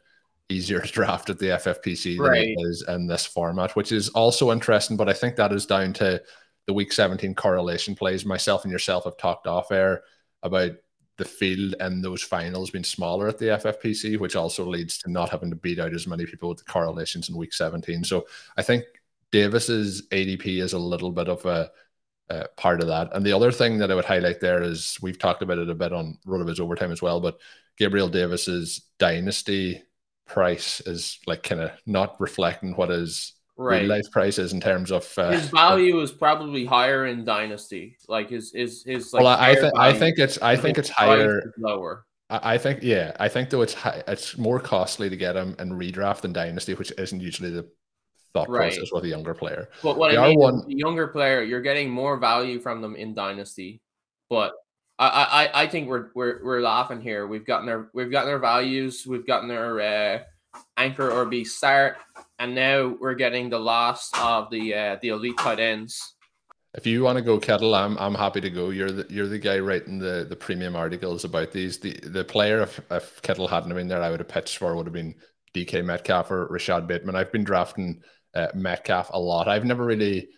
easier 0.49 0.81
to 0.81 0.93
draft 0.93 1.31
at 1.31 1.39
the 1.39 1.47
FFPC 1.47 2.19
right. 2.19 2.31
than 2.31 2.43
it 2.43 2.57
is 2.59 2.85
in 2.87 3.07
this 3.07 3.27
format, 3.27 3.75
which 3.75 3.91
is 3.91 4.11
also 4.11 4.53
interesting. 4.53 4.97
But 4.97 5.09
I 5.09 5.13
think 5.13 5.37
that 5.37 5.53
is 5.53 5.67
down 5.67 5.93
to 5.95 6.23
the 6.67 6.75
week 6.75 6.93
17 6.93 7.35
correlation 7.35 7.95
plays. 7.95 8.25
Myself 8.25 8.65
and 8.65 8.73
yourself 8.73 9.05
have 9.05 9.17
talked 9.17 9.47
off 9.47 9.73
air 9.73 10.03
about 10.43 10.73
the 11.17 11.25
field 11.25 11.75
and 11.81 12.03
those 12.03 12.23
finals 12.23 12.71
being 12.71 12.85
smaller 12.85 13.29
at 13.29 13.39
the 13.39 13.47
FFPC, 13.47 14.19
which 14.19 14.37
also 14.37 14.65
leads 14.67 14.99
to 14.99 15.11
not 15.11 15.31
having 15.31 15.51
to 15.51 15.57
beat 15.57 15.79
out 15.79 15.95
as 15.95 16.07
many 16.07 16.27
people 16.27 16.49
with 16.49 16.59
the 16.59 16.65
correlations 16.65 17.29
in 17.29 17.37
week 17.37 17.53
17. 17.53 18.05
So 18.05 18.27
I 18.57 18.63
think 18.63 18.85
Davis's 19.33 20.07
ADP 20.09 20.63
is 20.63 20.73
a 20.73 20.79
little 20.79 21.11
bit 21.11 21.29
of 21.29 21.45
a, 21.47 21.71
a 22.29 22.49
part 22.57 22.81
of 22.81 22.89
that. 22.89 23.15
And 23.15 23.25
the 23.25 23.33
other 23.33 23.51
thing 23.51 23.79
that 23.79 23.91
I 23.91 23.95
would 23.95 24.05
highlight 24.05 24.41
there 24.41 24.63
is 24.63 24.99
we've 25.01 25.19
talked 25.19 25.43
about 25.43 25.59
it 25.59 25.71
a 25.71 25.75
bit 25.75 25.93
on 25.93 26.19
RotoViz 26.27 26.61
overtime 26.61 26.93
as 26.93 27.03
well, 27.03 27.21
but 27.21 27.39
Gabriel 27.79 28.09
Davis's 28.09 28.83
dynasty 28.99 29.83
price 30.27 30.81
is 30.81 31.21
like 31.27 31.43
kind 31.43 31.61
of 31.61 31.71
not 31.87 32.21
reflecting 32.21 32.75
what 32.75 32.91
is 32.91 33.36
right. 33.57 33.83
real 33.83 33.91
life 33.91 34.11
prices 34.11 34.53
in 34.53 34.61
terms 34.61 34.91
of 34.91 35.11
uh, 35.19 35.31
his 35.31 35.49
value 35.49 36.01
is 36.01 36.13
probably 36.13 36.65
higher 36.65 37.07
in 37.07 37.25
dynasty. 37.25 37.97
Like 38.09 38.31
his 38.31 38.53
his 38.53 38.83
his 38.85 39.13
like. 39.13 39.23
Well, 39.23 39.37
I 39.39 39.55
think 39.55 39.77
I 39.77 39.93
think 39.93 40.19
it's 40.19 40.39
I 40.43 40.57
think 40.57 40.79
it's 40.79 40.89
higher 40.89 41.53
lower. 41.59 42.05
I 42.29 42.59
think 42.59 42.83
yeah, 42.83 43.17
I 43.21 43.29
think 43.29 43.51
though 43.51 43.63
it's 43.63 43.75
high, 43.75 44.03
it's 44.09 44.37
more 44.37 44.59
costly 44.59 45.09
to 45.09 45.17
get 45.17 45.37
him 45.37 45.55
in 45.59 45.71
redraft 45.71 46.23
than 46.23 46.33
dynasty, 46.33 46.75
which 46.75 46.93
isn't 46.99 47.21
usually 47.21 47.51
the 47.51 47.69
thought 48.33 48.49
right. 48.49 48.73
process 48.73 48.91
with 48.93 49.05
a 49.05 49.09
younger 49.09 49.33
player. 49.33 49.69
But 49.83 49.97
what 49.97 50.11
they 50.11 50.19
I 50.19 50.31
mean, 50.31 50.41
one, 50.41 50.67
the 50.67 50.75
younger 50.77 51.07
player, 51.09 51.43
you're 51.43 51.63
getting 51.63 51.89
more 51.89 52.17
value 52.17 52.61
from 52.61 52.81
them 52.81 52.97
in 52.97 53.15
dynasty, 53.15 53.81
but. 54.29 54.53
I, 54.99 55.51
I, 55.53 55.65
I 55.65 55.67
think 55.67 55.89
we're, 55.89 56.07
we're 56.15 56.43
we're 56.43 56.61
laughing 56.63 57.03
here. 57.03 57.27
We've 57.27 57.45
gotten 57.45 57.67
their 57.67 57.91
we've 57.93 58.11
gotten 58.11 58.29
their 58.29 58.39
values. 58.39 59.07
We've 59.07 59.27
gotten 59.27 59.47
their 59.47 59.79
uh, 59.79 60.23
anchor 60.77 61.11
RB 61.11 61.47
start 61.47 61.97
and 62.39 62.55
now 62.55 62.97
we're 63.01 63.15
getting 63.15 63.49
the 63.49 63.59
last 63.59 64.19
of 64.19 64.51
the 64.51 64.75
uh, 64.75 64.97
the 65.01 65.09
elite 65.09 65.39
tight 65.39 65.59
ends. 65.59 66.15
If 66.75 66.87
you 66.87 67.03
want 67.03 67.17
to 67.17 67.23
go 67.23 67.39
Kittle, 67.39 67.75
I'm 67.75 67.97
I'm 67.99 68.15
happy 68.15 68.41
to 68.43 68.51
go. 68.51 68.71
You're 68.71 68.93
the 68.93 69.07
you're 69.09 69.29
the 69.29 69.39
guy 69.39 69.59
writing 69.59 69.99
the 69.99 70.27
the 70.29 70.37
premium 70.37 70.77
articles 70.77 71.25
about 71.25 71.53
these. 71.53 71.79
The 71.79 71.93
the 72.03 72.25
player 72.25 72.61
if, 72.63 72.81
if 72.91 73.23
Kittle 73.23 73.49
hadn't 73.49 73.75
been 73.75 73.89
there, 73.89 74.03
I 74.03 74.11
would 74.11 74.21
have 74.21 74.29
pitched 74.29 74.59
for 74.59 74.77
would 74.77 74.87
have 74.87 74.93
been 74.93 75.15
DK 75.55 75.85
Metcalf 75.85 76.31
or 76.31 76.47
Rashod 76.49 76.87
Bateman. 76.87 77.17
I've 77.17 77.33
been 77.33 77.45
drafting 77.45 78.03
uh, 78.35 78.49
Metcalf 78.55 79.11
a 79.13 79.19
lot. 79.19 79.49
I've 79.49 79.65
never 79.65 79.85
really 79.85 80.29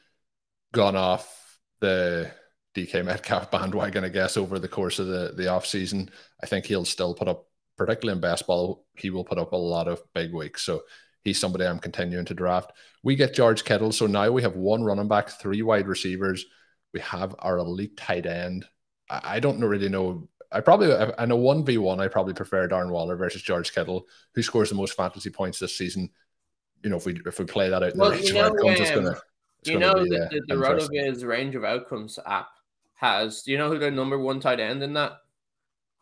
gone 0.72 0.94
off 0.94 1.58
the 1.80 2.30
DK 2.76 3.04
Metcalf 3.04 3.50
bandwagon, 3.50 4.04
I 4.04 4.08
guess, 4.08 4.36
over 4.36 4.60
the 4.60 4.68
course 4.68 5.00
of 5.00 5.08
the 5.08 5.32
the 5.36 5.48
off 5.48 5.66
season. 5.66 6.08
I 6.40 6.46
think 6.46 6.66
he'll 6.66 6.84
still 6.84 7.14
put 7.14 7.26
up, 7.26 7.47
particularly 7.78 8.16
in 8.16 8.20
best 8.20 8.46
ball, 8.46 8.84
he 8.96 9.08
will 9.08 9.24
put 9.24 9.38
up 9.38 9.52
a 9.52 9.56
lot 9.56 9.88
of 9.88 10.02
big 10.12 10.34
weeks. 10.34 10.62
So 10.62 10.82
he's 11.24 11.40
somebody 11.40 11.64
I'm 11.64 11.78
continuing 11.78 12.26
to 12.26 12.34
draft. 12.34 12.72
We 13.02 13.16
get 13.16 13.34
George 13.34 13.64
Kittle. 13.64 13.92
So 13.92 14.06
now 14.06 14.30
we 14.30 14.42
have 14.42 14.56
one 14.56 14.82
running 14.82 15.08
back, 15.08 15.30
three 15.30 15.62
wide 15.62 15.86
receivers. 15.86 16.44
We 16.92 17.00
have 17.00 17.34
our 17.38 17.58
elite 17.58 17.96
tight 17.96 18.26
end. 18.26 18.66
I 19.08 19.40
don't 19.40 19.60
really 19.60 19.88
know. 19.88 20.28
I 20.52 20.60
probably, 20.60 20.92
I 20.92 21.24
know 21.24 21.38
1v1, 21.38 22.00
I 22.00 22.08
probably 22.08 22.34
prefer 22.34 22.68
Darren 22.68 22.90
Waller 22.90 23.16
versus 23.16 23.42
George 23.42 23.72
Kittle, 23.72 24.06
who 24.34 24.42
scores 24.42 24.70
the 24.70 24.74
most 24.74 24.94
fantasy 24.94 25.30
points 25.30 25.58
this 25.58 25.76
season. 25.76 26.10
You 26.82 26.90
know, 26.90 26.96
if 26.96 27.06
we 27.06 27.20
if 27.26 27.38
we 27.38 27.44
play 27.44 27.70
that 27.70 27.82
out 27.82 27.92
in 27.92 27.98
well, 27.98 28.10
the 28.10 28.16
range 28.16 28.28
you 28.28 28.34
know, 28.34 28.46
of 28.46 28.52
outcomes, 28.52 28.78
um, 28.78 28.82
it's 28.82 28.90
going 28.90 29.04
to. 29.04 29.20
You 29.64 29.78
know, 29.78 29.94
be, 29.94 30.10
the, 30.10 30.24
uh, 30.24 30.28
the, 30.30 30.42
the 30.48 30.54
RotoViz 30.54 31.26
range 31.26 31.54
of 31.54 31.64
outcomes 31.64 32.18
app 32.24 32.48
has. 32.94 33.42
Do 33.42 33.50
you 33.50 33.58
know 33.58 33.68
who 33.68 33.78
the 33.78 33.90
number 33.90 34.18
one 34.18 34.40
tight 34.40 34.60
end 34.60 34.82
in 34.82 34.92
that? 34.94 35.18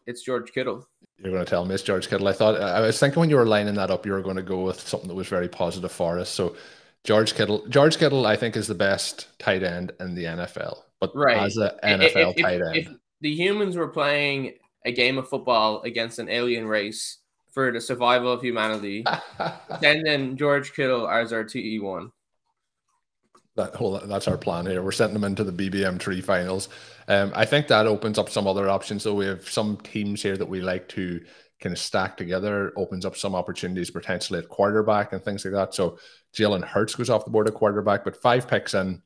It's 0.07 0.23
George 0.23 0.53
Kittle. 0.53 0.87
You're 1.19 1.33
going 1.33 1.45
to 1.45 1.49
tell 1.49 1.65
me 1.65 1.75
it's 1.75 1.83
George 1.83 2.09
Kittle. 2.09 2.29
I 2.29 2.33
thought 2.33 2.61
I 2.61 2.81
was 2.81 2.99
thinking 2.99 3.21
when 3.21 3.31
you 3.31 3.37
were 3.37 3.47
lining 3.47 3.75
that 3.75 3.91
up, 3.91 4.05
you 4.05 4.13
were 4.13 4.23
going 4.23 4.37
to 4.37 4.43
go 4.43 4.63
with 4.63 4.81
something 4.81 5.09
that 5.09 5.15
was 5.15 5.29
very 5.29 5.49
positive 5.49 5.91
for 5.91 6.19
us. 6.19 6.29
So 6.29 6.57
George 7.05 7.35
Kittle, 7.35 7.67
George 7.69 7.99
Kittle, 7.99 8.27
I 8.27 8.37
think 8.37 8.57
is 8.57 8.67
the 8.67 8.75
best 8.75 9.29
tight 9.39 9.63
end 9.63 9.93
in 10.01 10.15
the 10.15 10.25
NFL. 10.25 10.79
But 11.01 11.13
right. 11.15 11.39
as 11.39 11.57
an 11.57 11.71
NFL 11.83 12.35
if, 12.37 12.43
tight 12.43 12.61
end, 12.61 12.77
if 12.77 12.89
the 13.21 13.35
humans 13.35 13.77
were 13.77 13.89
playing 13.89 14.55
a 14.85 14.93
game 14.93 15.19
of 15.19 15.29
football 15.29 15.83
against 15.83 16.19
an 16.19 16.29
alien 16.29 16.67
race 16.67 17.19
for 17.51 17.73
the 17.73 17.81
survival 17.81 18.33
of 18.33 18.43
humanity, 18.43 19.05
and 19.83 20.07
then 20.07 20.37
George 20.37 20.75
Kittle 20.75 21.09
as 21.09 21.33
our 21.33 21.45
TE 21.45 21.81
one 21.81 22.13
that 23.57 23.75
whole 23.75 23.99
that's 23.99 24.29
our 24.29 24.39
plan 24.39 24.67
here. 24.67 24.83
We're 24.83 24.93
sending 24.93 25.15
them 25.15 25.25
into 25.25 25.45
the 25.45 25.71
BBM 25.71 25.99
tree 25.99 26.21
finals. 26.21 26.69
Um, 27.09 27.33
I 27.35 27.45
think 27.45 27.69
that 27.69 27.87
opens 27.87 28.19
up 28.19 28.29
some 28.29 28.47
other 28.47 28.69
options. 28.69 29.03
So 29.03 29.15
we 29.15 29.27
have 29.27 29.49
some 29.49 29.79
teams 29.79 30.23
here 30.23 30.37
that 30.37 30.49
we 30.49 30.61
like 30.61 30.89
to 30.91 31.25
kind 31.61 31.73
of 31.73 31.79
stack 31.79 32.17
together. 32.17 32.73
Opens 32.77 33.07
up 33.07 33.17
some 33.17 33.35
opportunities 33.35 33.91
potentially 33.91 34.39
at 34.39 34.49
quarterback 34.49 35.13
and 35.13 35.23
things 35.23 35.45
like 35.45 35.55
that. 35.55 35.75
So 35.75 35.99
Jalen 36.35 36.65
Hurts 36.65 36.95
goes 36.95 37.11
off 37.11 37.25
the 37.25 37.31
board 37.31 37.49
at 37.49 37.55
quarterback, 37.55 38.05
but 38.05 38.21
five 38.21 38.47
picks 38.47 38.75
in. 38.75 39.03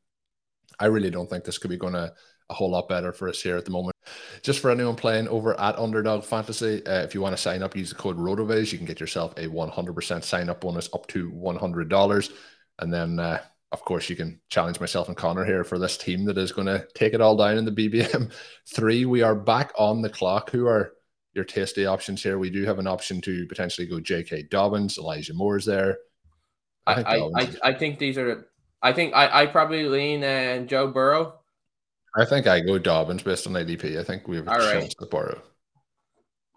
I 0.78 0.86
really 0.86 1.10
don't 1.10 1.28
think 1.28 1.44
this 1.44 1.58
could 1.58 1.70
be 1.70 1.76
going 1.76 1.92
to 1.92 2.12
a 2.48 2.54
whole 2.54 2.70
lot 2.70 2.88
better 2.88 3.12
for 3.12 3.28
us 3.28 3.40
here 3.40 3.56
at 3.56 3.64
the 3.64 3.70
moment. 3.70 3.94
Just 4.42 4.58
for 4.58 4.70
anyone 4.70 4.96
playing 4.96 5.28
over 5.28 5.58
at 5.60 5.78
Underdog 5.78 6.24
Fantasy, 6.24 6.84
uh, 6.86 7.02
if 7.02 7.14
you 7.14 7.20
want 7.20 7.36
to 7.36 7.40
sign 7.40 7.62
up, 7.62 7.76
use 7.76 7.90
the 7.90 7.94
code 7.94 8.18
RotoViz. 8.18 8.72
You 8.72 8.78
can 8.78 8.86
get 8.86 8.98
yourself 8.98 9.32
a 9.36 9.46
100% 9.46 10.24
sign 10.24 10.48
up 10.48 10.60
bonus 10.60 10.88
up 10.92 11.06
to 11.08 11.30
$100. 11.30 12.32
And 12.80 12.92
then 12.92 13.20
uh, 13.20 13.40
of 13.72 13.84
course, 13.84 14.10
you 14.10 14.16
can 14.16 14.40
challenge 14.48 14.80
myself 14.80 15.08
and 15.08 15.16
Conor 15.16 15.44
here 15.44 15.62
for 15.62 15.78
this 15.78 15.96
team 15.96 16.24
that 16.24 16.38
is 16.38 16.52
going 16.52 16.66
to 16.66 16.86
take 16.94 17.14
it 17.14 17.20
all 17.20 17.36
down 17.36 17.56
in 17.56 17.64
the 17.64 17.70
BBM 17.70 18.32
three. 18.74 19.04
We 19.04 19.22
are 19.22 19.34
back 19.34 19.72
on 19.78 20.02
the 20.02 20.10
clock. 20.10 20.50
Who 20.50 20.66
are 20.66 20.92
your 21.34 21.44
tasty 21.44 21.86
options 21.86 22.22
here? 22.22 22.38
We 22.38 22.50
do 22.50 22.64
have 22.64 22.80
an 22.80 22.88
option 22.88 23.20
to 23.22 23.46
potentially 23.46 23.86
go 23.86 24.00
J.K. 24.00 24.44
Dobbins, 24.50 24.98
Elijah 24.98 25.34
Moore's 25.34 25.64
there. 25.64 25.98
I 26.86 26.94
think, 26.94 27.06
I, 27.06 27.16
I, 27.16 27.48
I, 27.62 27.74
think 27.74 27.98
these 27.98 28.18
are. 28.18 28.48
I 28.82 28.92
think 28.92 29.14
I, 29.14 29.42
I 29.42 29.46
probably 29.46 29.84
lean 29.84 30.24
uh, 30.24 30.60
Joe 30.64 30.88
Burrow. 30.88 31.34
I 32.16 32.24
think 32.24 32.48
I 32.48 32.60
go 32.60 32.78
Dobbins 32.78 33.22
based 33.22 33.46
on 33.46 33.52
ADP. 33.52 34.00
I 34.00 34.02
think 34.02 34.26
we 34.26 34.36
have 34.36 34.48
a 34.48 34.52
all 34.52 34.58
chance 34.58 34.84
right. 34.84 34.94
to 34.98 35.06
Burrow. 35.06 35.42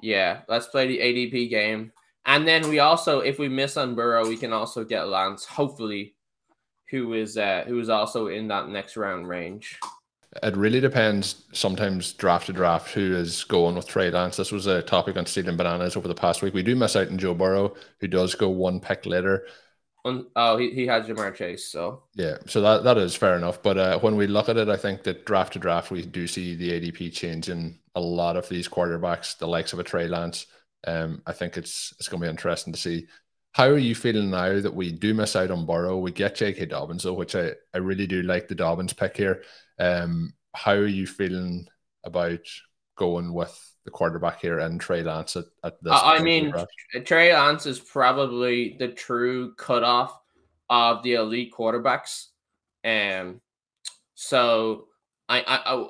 Yeah, 0.01 0.41
let's 0.47 0.67
play 0.67 0.87
the 0.87 0.97
ADP 0.97 1.49
game. 1.49 1.91
And 2.25 2.47
then 2.47 2.67
we 2.69 2.79
also, 2.79 3.19
if 3.19 3.37
we 3.37 3.49
miss 3.49 3.77
on 3.77 3.95
Burrow, 3.95 4.27
we 4.27 4.37
can 4.37 4.53
also 4.53 4.83
get 4.83 5.07
Lance, 5.07 5.45
hopefully, 5.45 6.15
who 6.89 7.13
is 7.13 7.37
uh, 7.37 7.63
who 7.67 7.79
is 7.79 7.89
also 7.89 8.27
in 8.27 8.47
that 8.49 8.69
next 8.69 8.97
round 8.97 9.27
range. 9.27 9.79
It 10.41 10.57
really 10.57 10.79
depends. 10.79 11.43
Sometimes 11.53 12.13
draft 12.13 12.47
to 12.47 12.53
draft, 12.53 12.93
who 12.93 13.15
is 13.15 13.43
going 13.43 13.75
with 13.75 13.87
Trey 13.87 14.09
Lance. 14.09 14.37
This 14.37 14.51
was 14.51 14.65
a 14.65 14.81
topic 14.81 15.15
on 15.15 15.25
Stealing 15.25 15.57
Bananas 15.57 15.95
over 15.95 16.07
the 16.07 16.15
past 16.15 16.41
week. 16.41 16.53
We 16.53 16.63
do 16.63 16.75
miss 16.75 16.95
out 16.95 17.09
on 17.09 17.19
Joe 17.19 17.35
Burrow, 17.35 17.75
who 17.99 18.07
does 18.07 18.33
go 18.33 18.49
one 18.49 18.79
pick 18.79 19.05
later. 19.05 19.45
oh, 20.05 20.57
he, 20.57 20.71
he 20.71 20.87
has 20.87 21.05
Ja'Marr 21.05 21.35
Chase, 21.35 21.67
so 21.71 22.03
yeah, 22.15 22.37
so 22.47 22.61
that 22.61 22.83
that 22.83 22.97
is 22.97 23.15
fair 23.15 23.35
enough. 23.35 23.61
But 23.61 23.77
uh, 23.77 23.99
when 23.99 24.15
we 24.15 24.27
look 24.27 24.49
at 24.49 24.57
it, 24.57 24.69
I 24.69 24.77
think 24.77 25.03
that 25.03 25.25
draft 25.25 25.53
to 25.53 25.59
draft, 25.59 25.91
we 25.91 26.03
do 26.03 26.25
see 26.25 26.55
the 26.55 26.71
ADP 26.71 27.13
changing 27.13 27.79
a 27.95 28.01
lot 28.01 28.35
of 28.35 28.49
these 28.49 28.67
quarterbacks, 28.67 29.37
the 29.37 29.47
likes 29.47 29.73
of 29.73 29.79
a 29.79 29.83
Trey 29.83 30.07
Lance. 30.07 30.47
Um, 30.85 31.21
I 31.25 31.31
think 31.31 31.57
it's 31.57 31.93
it's 31.99 32.09
going 32.09 32.21
to 32.21 32.25
be 32.25 32.29
interesting 32.31 32.73
to 32.73 32.79
see 32.79 33.07
how 33.53 33.65
are 33.65 33.77
you 33.77 33.93
feeling 33.93 34.31
now 34.31 34.59
that 34.59 34.73
we 34.73 34.91
do 34.91 35.13
miss 35.13 35.35
out 35.35 35.51
on 35.51 35.65
Burrow? 35.65 35.99
We 35.99 36.11
get 36.11 36.35
J.K. 36.35 36.65
Dobbins, 36.65 37.03
though, 37.03 37.13
which 37.13 37.35
I, 37.35 37.51
I 37.73 37.77
really 37.77 38.07
do 38.07 38.23
like 38.23 38.47
the 38.47 38.55
Dobbins 38.55 38.93
pick 38.93 39.15
here. 39.15 39.43
Um, 39.79 40.33
how 40.55 40.73
are 40.73 40.87
you 40.87 41.05
feeling 41.05 41.67
about 42.03 42.39
going 42.95 43.31
with 43.31 43.55
the 43.85 43.91
quarterback 43.91 44.41
here 44.41 44.57
and 44.57 44.81
Trey 44.81 45.03
Lance 45.03 45.35
at, 45.35 45.45
at 45.63 45.81
this? 45.83 45.93
I 45.93 46.19
mean, 46.19 46.51
Trey 47.05 47.31
Lance 47.31 47.67
is 47.67 47.79
probably 47.79 48.75
the 48.79 48.87
true 48.87 49.53
cutoff 49.53 50.19
of 50.71 51.03
the 51.03 51.13
elite 51.13 51.53
quarterbacks. 51.55 52.29
Um, 52.83 53.39
so 54.15 54.87
I, 55.29 55.41
I, 55.41 55.75
I 55.75 55.87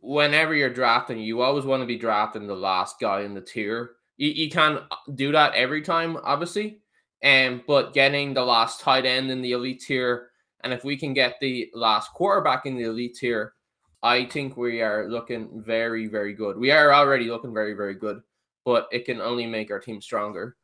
whenever 0.00 0.54
you're 0.54 0.72
drafting, 0.72 1.18
you 1.18 1.40
always 1.40 1.64
want 1.64 1.82
to 1.82 1.86
be 1.86 1.98
drafting 1.98 2.46
the 2.46 2.54
last 2.54 3.00
guy 3.00 3.22
in 3.22 3.34
the 3.34 3.40
tier. 3.40 3.96
You, 4.16 4.30
you 4.30 4.48
can't 4.48 4.82
do 5.12 5.32
that 5.32 5.54
every 5.54 5.82
time, 5.82 6.16
obviously. 6.22 6.80
Um, 7.22 7.62
but 7.66 7.92
getting 7.92 8.32
the 8.32 8.44
last 8.44 8.80
tight 8.80 9.04
end 9.04 9.30
in 9.30 9.42
the 9.42 9.52
elite 9.52 9.82
tier, 9.86 10.30
and 10.62 10.72
if 10.72 10.84
we 10.84 10.96
can 10.96 11.14
get 11.14 11.36
the 11.40 11.70
last 11.74 12.12
quarterback 12.12 12.66
in 12.66 12.76
the 12.76 12.84
elite 12.84 13.16
tier, 13.16 13.54
I 14.02 14.24
think 14.24 14.56
we 14.56 14.80
are 14.80 15.08
looking 15.08 15.62
very, 15.64 16.06
very 16.06 16.32
good. 16.32 16.56
We 16.56 16.70
are 16.70 16.92
already 16.92 17.26
looking 17.26 17.52
very, 17.52 17.74
very 17.74 17.94
good, 17.94 18.22
but 18.64 18.88
it 18.92 19.04
can 19.04 19.20
only 19.20 19.46
make 19.46 19.70
our 19.70 19.80
team 19.80 20.00
stronger. 20.00 20.56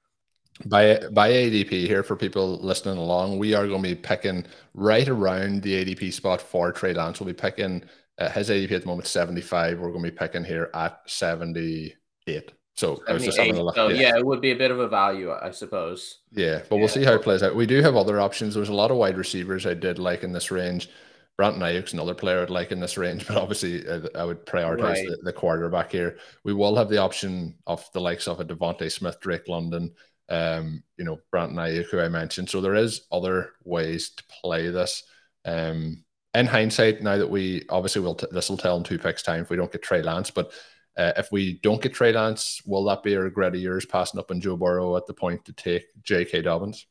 By 0.64 1.00
by 1.12 1.30
ADP 1.30 1.68
here 1.68 2.02
for 2.02 2.16
people 2.16 2.58
listening 2.60 2.96
along, 2.96 3.38
we 3.38 3.52
are 3.52 3.66
going 3.66 3.82
to 3.82 3.88
be 3.90 3.94
picking 3.94 4.46
right 4.72 5.06
around 5.06 5.62
the 5.62 5.84
ADP 5.84 6.14
spot 6.14 6.40
for 6.40 6.72
Trey 6.72 6.94
Lance. 6.94 7.20
We'll 7.20 7.26
be 7.26 7.34
picking 7.34 7.84
uh, 8.16 8.30
his 8.30 8.48
ADP 8.48 8.72
at 8.72 8.80
the 8.82 8.86
moment 8.86 9.06
75. 9.06 9.78
We're 9.78 9.90
going 9.90 10.04
to 10.04 10.10
be 10.10 10.16
picking 10.16 10.44
here 10.44 10.70
at 10.72 11.00
78. 11.06 12.52
So 12.76 13.02
I 13.08 13.12
having 13.12 13.56
a 13.56 13.62
look. 13.62 13.74
So, 13.74 13.88
yeah. 13.88 14.00
yeah. 14.00 14.16
it 14.18 14.26
would 14.26 14.42
be 14.42 14.50
a 14.50 14.56
bit 14.56 14.70
of 14.70 14.80
a 14.80 14.88
value, 14.88 15.32
I 15.32 15.50
suppose. 15.50 16.18
Yeah, 16.32 16.60
but 16.68 16.76
yeah. 16.76 16.78
we'll 16.78 16.88
see 16.88 17.04
how 17.04 17.14
it 17.14 17.22
plays 17.22 17.42
out. 17.42 17.56
We 17.56 17.66
do 17.66 17.80
have 17.80 17.96
other 17.96 18.20
options. 18.20 18.54
There's 18.54 18.68
a 18.68 18.74
lot 18.74 18.90
of 18.90 18.98
wide 18.98 19.16
receivers 19.16 19.64
I 19.66 19.74
did 19.74 19.98
like 19.98 20.22
in 20.22 20.32
this 20.32 20.50
range. 20.50 20.90
Brandon 21.38 21.62
Aiyuk's 21.62 21.92
another 21.92 22.14
player 22.14 22.42
I'd 22.42 22.50
like 22.50 22.72
in 22.72 22.80
this 22.80 22.98
range, 22.98 23.26
but 23.28 23.38
obviously 23.38 23.86
uh, 23.88 24.00
I 24.14 24.24
would 24.24 24.44
prioritize 24.44 24.82
right. 24.82 25.06
the, 25.08 25.18
the, 25.24 25.32
quarterback 25.32 25.90
here. 25.90 26.18
We 26.44 26.52
will 26.52 26.76
have 26.76 26.88
the 26.88 26.98
option 26.98 27.54
of 27.66 27.86
the 27.92 28.00
likes 28.00 28.28
of 28.28 28.40
a 28.40 28.44
DeVonta 28.44 28.90
Smith, 28.92 29.20
Drake 29.20 29.48
London, 29.48 29.92
um, 30.28 30.82
you 30.98 31.04
know, 31.04 31.18
Brandon 31.30 31.56
Aiyuk, 31.56 31.90
who 31.90 32.00
I 32.00 32.08
mentioned. 32.08 32.50
So 32.50 32.60
there 32.60 32.74
is 32.74 33.06
other 33.10 33.52
ways 33.64 34.10
to 34.10 34.24
play 34.42 34.68
this. 34.68 35.02
Um, 35.46 36.04
in 36.34 36.46
hindsight, 36.46 37.02
now 37.02 37.16
that 37.16 37.30
we 37.30 37.64
obviously 37.70 38.02
will, 38.02 38.16
t- 38.16 38.26
this 38.30 38.50
will 38.50 38.58
tell 38.58 38.76
in 38.76 38.84
two 38.84 38.98
picks 38.98 39.22
time 39.22 39.40
if 39.40 39.50
we 39.50 39.56
don't 39.56 39.72
get 39.72 39.82
Trey 39.82 40.02
Lance, 40.02 40.30
but 40.30 40.52
uh, 40.96 41.12
if 41.16 41.30
we 41.30 41.54
don't 41.62 41.82
get 41.82 41.94
Trey 41.94 42.12
Lance, 42.12 42.62
will 42.64 42.84
that 42.84 43.02
be 43.02 43.14
a 43.14 43.20
regret 43.20 43.54
of 43.54 43.60
yours 43.60 43.84
passing 43.84 44.18
up 44.18 44.30
on 44.30 44.40
Joe 44.40 44.56
Burrow 44.56 44.96
at 44.96 45.06
the 45.06 45.14
point 45.14 45.44
to 45.44 45.52
take 45.52 45.84
J.K. 46.02 46.42
Dobbins? 46.42 46.86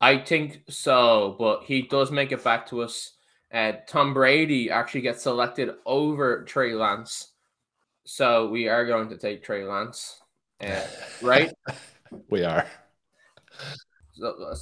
I 0.00 0.18
think 0.18 0.62
so, 0.68 1.36
but 1.38 1.64
he 1.64 1.82
does 1.82 2.10
make 2.10 2.30
it 2.30 2.44
back 2.44 2.66
to 2.68 2.82
us. 2.82 3.14
Uh, 3.52 3.72
Tom 3.88 4.12
Brady 4.12 4.70
actually 4.70 5.00
gets 5.00 5.22
selected 5.22 5.70
over 5.86 6.44
Trey 6.44 6.74
Lance. 6.74 7.32
So 8.04 8.48
we 8.48 8.68
are 8.68 8.86
going 8.86 9.08
to 9.08 9.16
take 9.16 9.42
Trey 9.42 9.64
Lance, 9.64 10.20
uh, 10.60 10.82
right? 11.22 11.52
we 12.30 12.44
are. 12.44 12.66
So, 14.12 14.54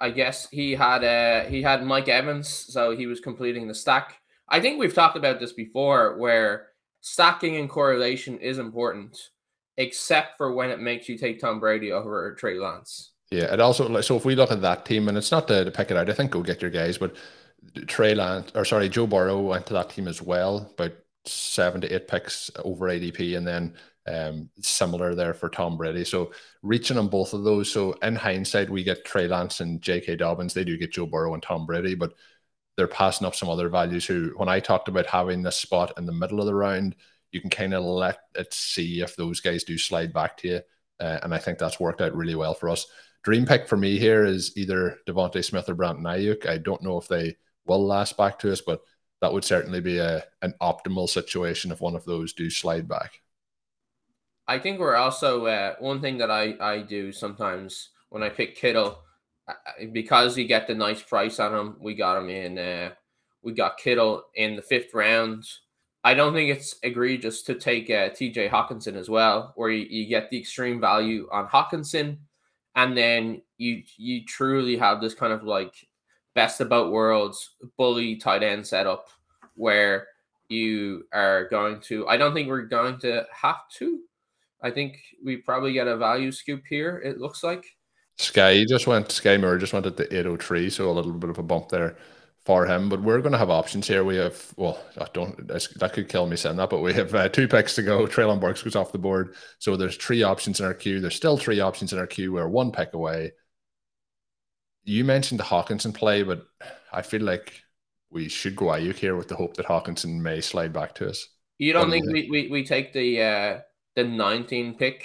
I 0.00 0.10
guess 0.10 0.48
he 0.50 0.72
had 0.72 1.04
uh, 1.04 1.48
he 1.48 1.62
had 1.62 1.84
Mike 1.84 2.08
Evans, 2.08 2.48
so 2.48 2.96
he 2.96 3.06
was 3.06 3.20
completing 3.20 3.68
the 3.68 3.74
stack. 3.74 4.20
I 4.48 4.60
think 4.60 4.78
we've 4.78 4.94
talked 4.94 5.16
about 5.16 5.38
this 5.38 5.52
before, 5.52 6.18
where 6.18 6.68
stacking 7.06 7.54
and 7.56 7.70
correlation 7.70 8.36
is 8.38 8.58
important, 8.58 9.30
except 9.76 10.36
for 10.36 10.52
when 10.52 10.70
it 10.70 10.80
makes 10.80 11.08
you 11.08 11.16
take 11.16 11.38
Tom 11.40 11.60
Brady 11.60 11.92
over 11.92 12.34
Trey 12.34 12.58
Lance. 12.58 13.12
Yeah, 13.30 13.46
and 13.52 13.60
also 13.60 14.00
so 14.00 14.16
if 14.16 14.24
we 14.24 14.34
look 14.34 14.50
at 14.50 14.60
that 14.62 14.84
team, 14.84 15.08
and 15.08 15.16
it's 15.16 15.30
not 15.30 15.46
to, 15.46 15.64
to 15.64 15.70
pick 15.70 15.92
it 15.92 15.96
out, 15.96 16.10
I 16.10 16.14
think 16.14 16.32
go 16.32 16.42
get 16.42 16.60
your 16.60 16.70
guys, 16.70 16.98
but 16.98 17.14
Trey 17.86 18.16
Lance 18.16 18.50
or 18.56 18.64
sorry, 18.64 18.88
Joe 18.88 19.06
Burrow 19.06 19.40
went 19.40 19.66
to 19.66 19.72
that 19.74 19.90
team 19.90 20.08
as 20.08 20.20
well, 20.20 20.68
about 20.72 20.94
seven 21.24 21.80
to 21.82 21.94
eight 21.94 22.08
picks 22.08 22.50
over 22.64 22.88
ADP, 22.88 23.36
and 23.36 23.46
then 23.46 23.74
um, 24.08 24.50
similar 24.60 25.14
there 25.14 25.34
for 25.34 25.48
Tom 25.48 25.76
Brady. 25.76 26.04
So 26.04 26.32
reaching 26.62 26.98
on 26.98 27.06
both 27.06 27.34
of 27.34 27.44
those. 27.44 27.70
So 27.70 27.92
in 28.02 28.16
hindsight, 28.16 28.68
we 28.68 28.82
get 28.82 29.04
Trey 29.04 29.28
Lance 29.28 29.60
and 29.60 29.80
J.K. 29.80 30.16
Dobbins. 30.16 30.54
They 30.54 30.64
do 30.64 30.76
get 30.76 30.92
Joe 30.92 31.06
Burrow 31.06 31.34
and 31.34 31.42
Tom 31.42 31.66
Brady, 31.66 31.94
but 31.94 32.14
they're 32.76 32.86
passing 32.86 33.26
up 33.26 33.34
some 33.34 33.48
other 33.48 33.68
values 33.68 34.06
who, 34.06 34.32
when 34.36 34.48
I 34.48 34.60
talked 34.60 34.88
about 34.88 35.06
having 35.06 35.42
this 35.42 35.56
spot 35.56 35.92
in 35.96 36.06
the 36.06 36.12
middle 36.12 36.40
of 36.40 36.46
the 36.46 36.54
round, 36.54 36.94
you 37.32 37.40
can 37.40 37.50
kind 37.50 37.74
of 37.74 37.84
let 37.84 38.18
it 38.34 38.52
see 38.52 39.00
if 39.00 39.16
those 39.16 39.40
guys 39.40 39.64
do 39.64 39.78
slide 39.78 40.12
back 40.12 40.36
to 40.38 40.48
you. 40.48 40.60
Uh, 41.00 41.18
and 41.22 41.34
I 41.34 41.38
think 41.38 41.58
that's 41.58 41.80
worked 41.80 42.00
out 42.00 42.14
really 42.14 42.34
well 42.34 42.54
for 42.54 42.68
us. 42.68 42.86
Dream 43.22 43.44
pick 43.44 43.66
for 43.66 43.76
me 43.76 43.98
here 43.98 44.24
is 44.24 44.56
either 44.56 44.98
DeVonta 45.06 45.44
Smith 45.44 45.68
or 45.68 45.74
Brandon 45.74 46.04
Aiyuk. 46.04 46.46
I 46.46 46.58
don't 46.58 46.82
know 46.82 46.98
if 46.98 47.08
they 47.08 47.36
will 47.66 47.84
last 47.84 48.16
back 48.16 48.38
to 48.40 48.52
us, 48.52 48.60
but 48.60 48.82
that 49.20 49.32
would 49.32 49.44
certainly 49.44 49.80
be 49.80 49.98
a 49.98 50.22
an 50.42 50.54
optimal 50.60 51.08
situation 51.08 51.72
if 51.72 51.80
one 51.80 51.96
of 51.96 52.04
those 52.04 52.32
do 52.32 52.48
slide 52.50 52.86
back. 52.86 53.20
I 54.46 54.58
think 54.58 54.78
we're 54.78 54.94
also 54.94 55.46
uh, 55.46 55.74
one 55.80 56.00
thing 56.00 56.18
that 56.18 56.30
I 56.30 56.54
I 56.60 56.82
do 56.82 57.10
sometimes 57.12 57.90
when 58.10 58.22
I 58.22 58.28
pick 58.28 58.56
Kittle 58.56 59.02
because 59.92 60.36
you 60.36 60.46
get 60.46 60.66
the 60.66 60.74
nice 60.74 61.02
price 61.02 61.38
on 61.38 61.54
him, 61.54 61.76
we 61.80 61.94
got 61.94 62.18
him 62.18 62.28
in. 62.30 62.58
Uh, 62.58 62.90
we 63.42 63.52
got 63.52 63.78
Kittle 63.78 64.24
in 64.34 64.56
the 64.56 64.62
fifth 64.62 64.92
round. 64.94 65.44
I 66.02 66.14
don't 66.14 66.34
think 66.34 66.50
it's 66.50 66.76
egregious 66.82 67.42
to 67.42 67.54
take 67.54 67.90
uh, 67.90 68.10
TJ 68.10 68.50
Hockenson 68.50 68.96
as 68.96 69.08
well, 69.08 69.52
where 69.56 69.70
you, 69.70 69.86
you 69.88 70.08
get 70.08 70.30
the 70.30 70.38
extreme 70.38 70.80
value 70.80 71.28
on 71.32 71.48
Hockenson, 71.48 72.18
and 72.74 72.96
then 72.96 73.42
you 73.58 73.82
you 73.96 74.24
truly 74.24 74.76
have 74.76 75.00
this 75.00 75.14
kind 75.14 75.32
of 75.32 75.42
like 75.42 75.74
best 76.34 76.60
about 76.60 76.92
worlds 76.92 77.56
bully 77.76 78.16
tight 78.16 78.42
end 78.42 78.66
setup 78.66 79.08
where 79.54 80.06
you 80.48 81.04
are 81.12 81.48
going 81.48 81.80
to. 81.80 82.06
I 82.08 82.16
don't 82.16 82.34
think 82.34 82.48
we're 82.48 82.62
going 82.62 82.98
to 83.00 83.26
have 83.32 83.68
to. 83.78 84.00
I 84.62 84.70
think 84.70 84.98
we 85.24 85.36
probably 85.38 85.72
get 85.72 85.88
a 85.88 85.96
value 85.96 86.30
scoop 86.32 86.62
here. 86.68 87.00
It 87.04 87.18
looks 87.18 87.42
like 87.42 87.75
Sky 88.18 88.64
just 88.64 88.86
went. 88.86 89.10
Sky 89.12 89.36
Moore 89.36 89.58
just 89.58 89.72
went 89.72 89.86
at 89.86 89.96
the 89.96 90.04
803, 90.04 90.70
so 90.70 90.90
a 90.90 90.92
little 90.92 91.12
bit 91.12 91.30
of 91.30 91.38
a 91.38 91.42
bump 91.42 91.68
there 91.68 91.96
for 92.44 92.64
him. 92.64 92.88
But 92.88 93.02
we're 93.02 93.20
going 93.20 93.32
to 93.32 93.38
have 93.38 93.50
options 93.50 93.86
here. 93.86 94.04
We 94.04 94.16
have 94.16 94.54
well, 94.56 94.78
I 94.98 95.06
don't 95.12 95.46
that 95.48 95.92
could 95.92 96.08
kill 96.08 96.26
me 96.26 96.36
saying 96.36 96.56
that, 96.56 96.70
but 96.70 96.80
we 96.80 96.94
have 96.94 97.14
uh, 97.14 97.28
two 97.28 97.46
picks 97.46 97.74
to 97.74 97.82
go. 97.82 98.06
Treylon 98.06 98.40
Burks 98.40 98.62
goes 98.62 98.76
off 98.76 98.92
the 98.92 98.98
board, 98.98 99.34
so 99.58 99.76
there's 99.76 99.96
three 99.96 100.22
options 100.22 100.60
in 100.60 100.66
our 100.66 100.74
queue. 100.74 101.00
There's 101.00 101.14
still 101.14 101.36
three 101.36 101.60
options 101.60 101.92
in 101.92 101.98
our 101.98 102.06
queue. 102.06 102.32
We're 102.32 102.48
one 102.48 102.72
pick 102.72 102.94
away. 102.94 103.32
You 104.84 105.04
mentioned 105.04 105.40
the 105.40 105.44
Hockenson 105.44 105.92
play, 105.92 106.22
but 106.22 106.46
I 106.92 107.02
feel 107.02 107.22
like 107.22 107.60
we 108.10 108.28
should 108.28 108.56
go 108.56 108.66
Aiyuk 108.66 108.94
here 108.94 109.16
with 109.16 109.28
the 109.28 109.36
hope 109.36 109.56
that 109.56 109.66
Hockenson 109.66 110.20
may 110.20 110.40
slide 110.40 110.72
back 110.72 110.94
to 110.94 111.08
us. 111.08 111.26
You 111.58 111.72
don't 111.72 111.90
think 111.90 112.06
we, 112.06 112.28
we, 112.30 112.48
we 112.48 112.64
take 112.64 112.92
the 112.92 113.22
uh, 113.22 113.60
the 113.94 114.04
19 114.04 114.74
pick? 114.74 115.04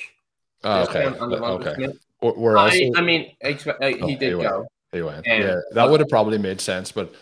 Oh, 0.64 0.84
okay. 0.84 1.08
okay. 1.08 1.88
Also, 2.22 2.76
I, 2.76 2.92
I 2.96 3.02
mean, 3.02 3.36
uh, 3.44 3.50
he 3.50 3.70
oh, 4.02 4.08
did 4.18 4.40
go. 4.40 4.68
He 4.92 5.02
went. 5.02 5.18
Um, 5.20 5.24
yeah, 5.42 5.56
that 5.72 5.90
would 5.90 6.00
have 6.00 6.10
probably 6.10 6.38
made 6.38 6.62
sense, 6.62 6.92
but 6.92 7.14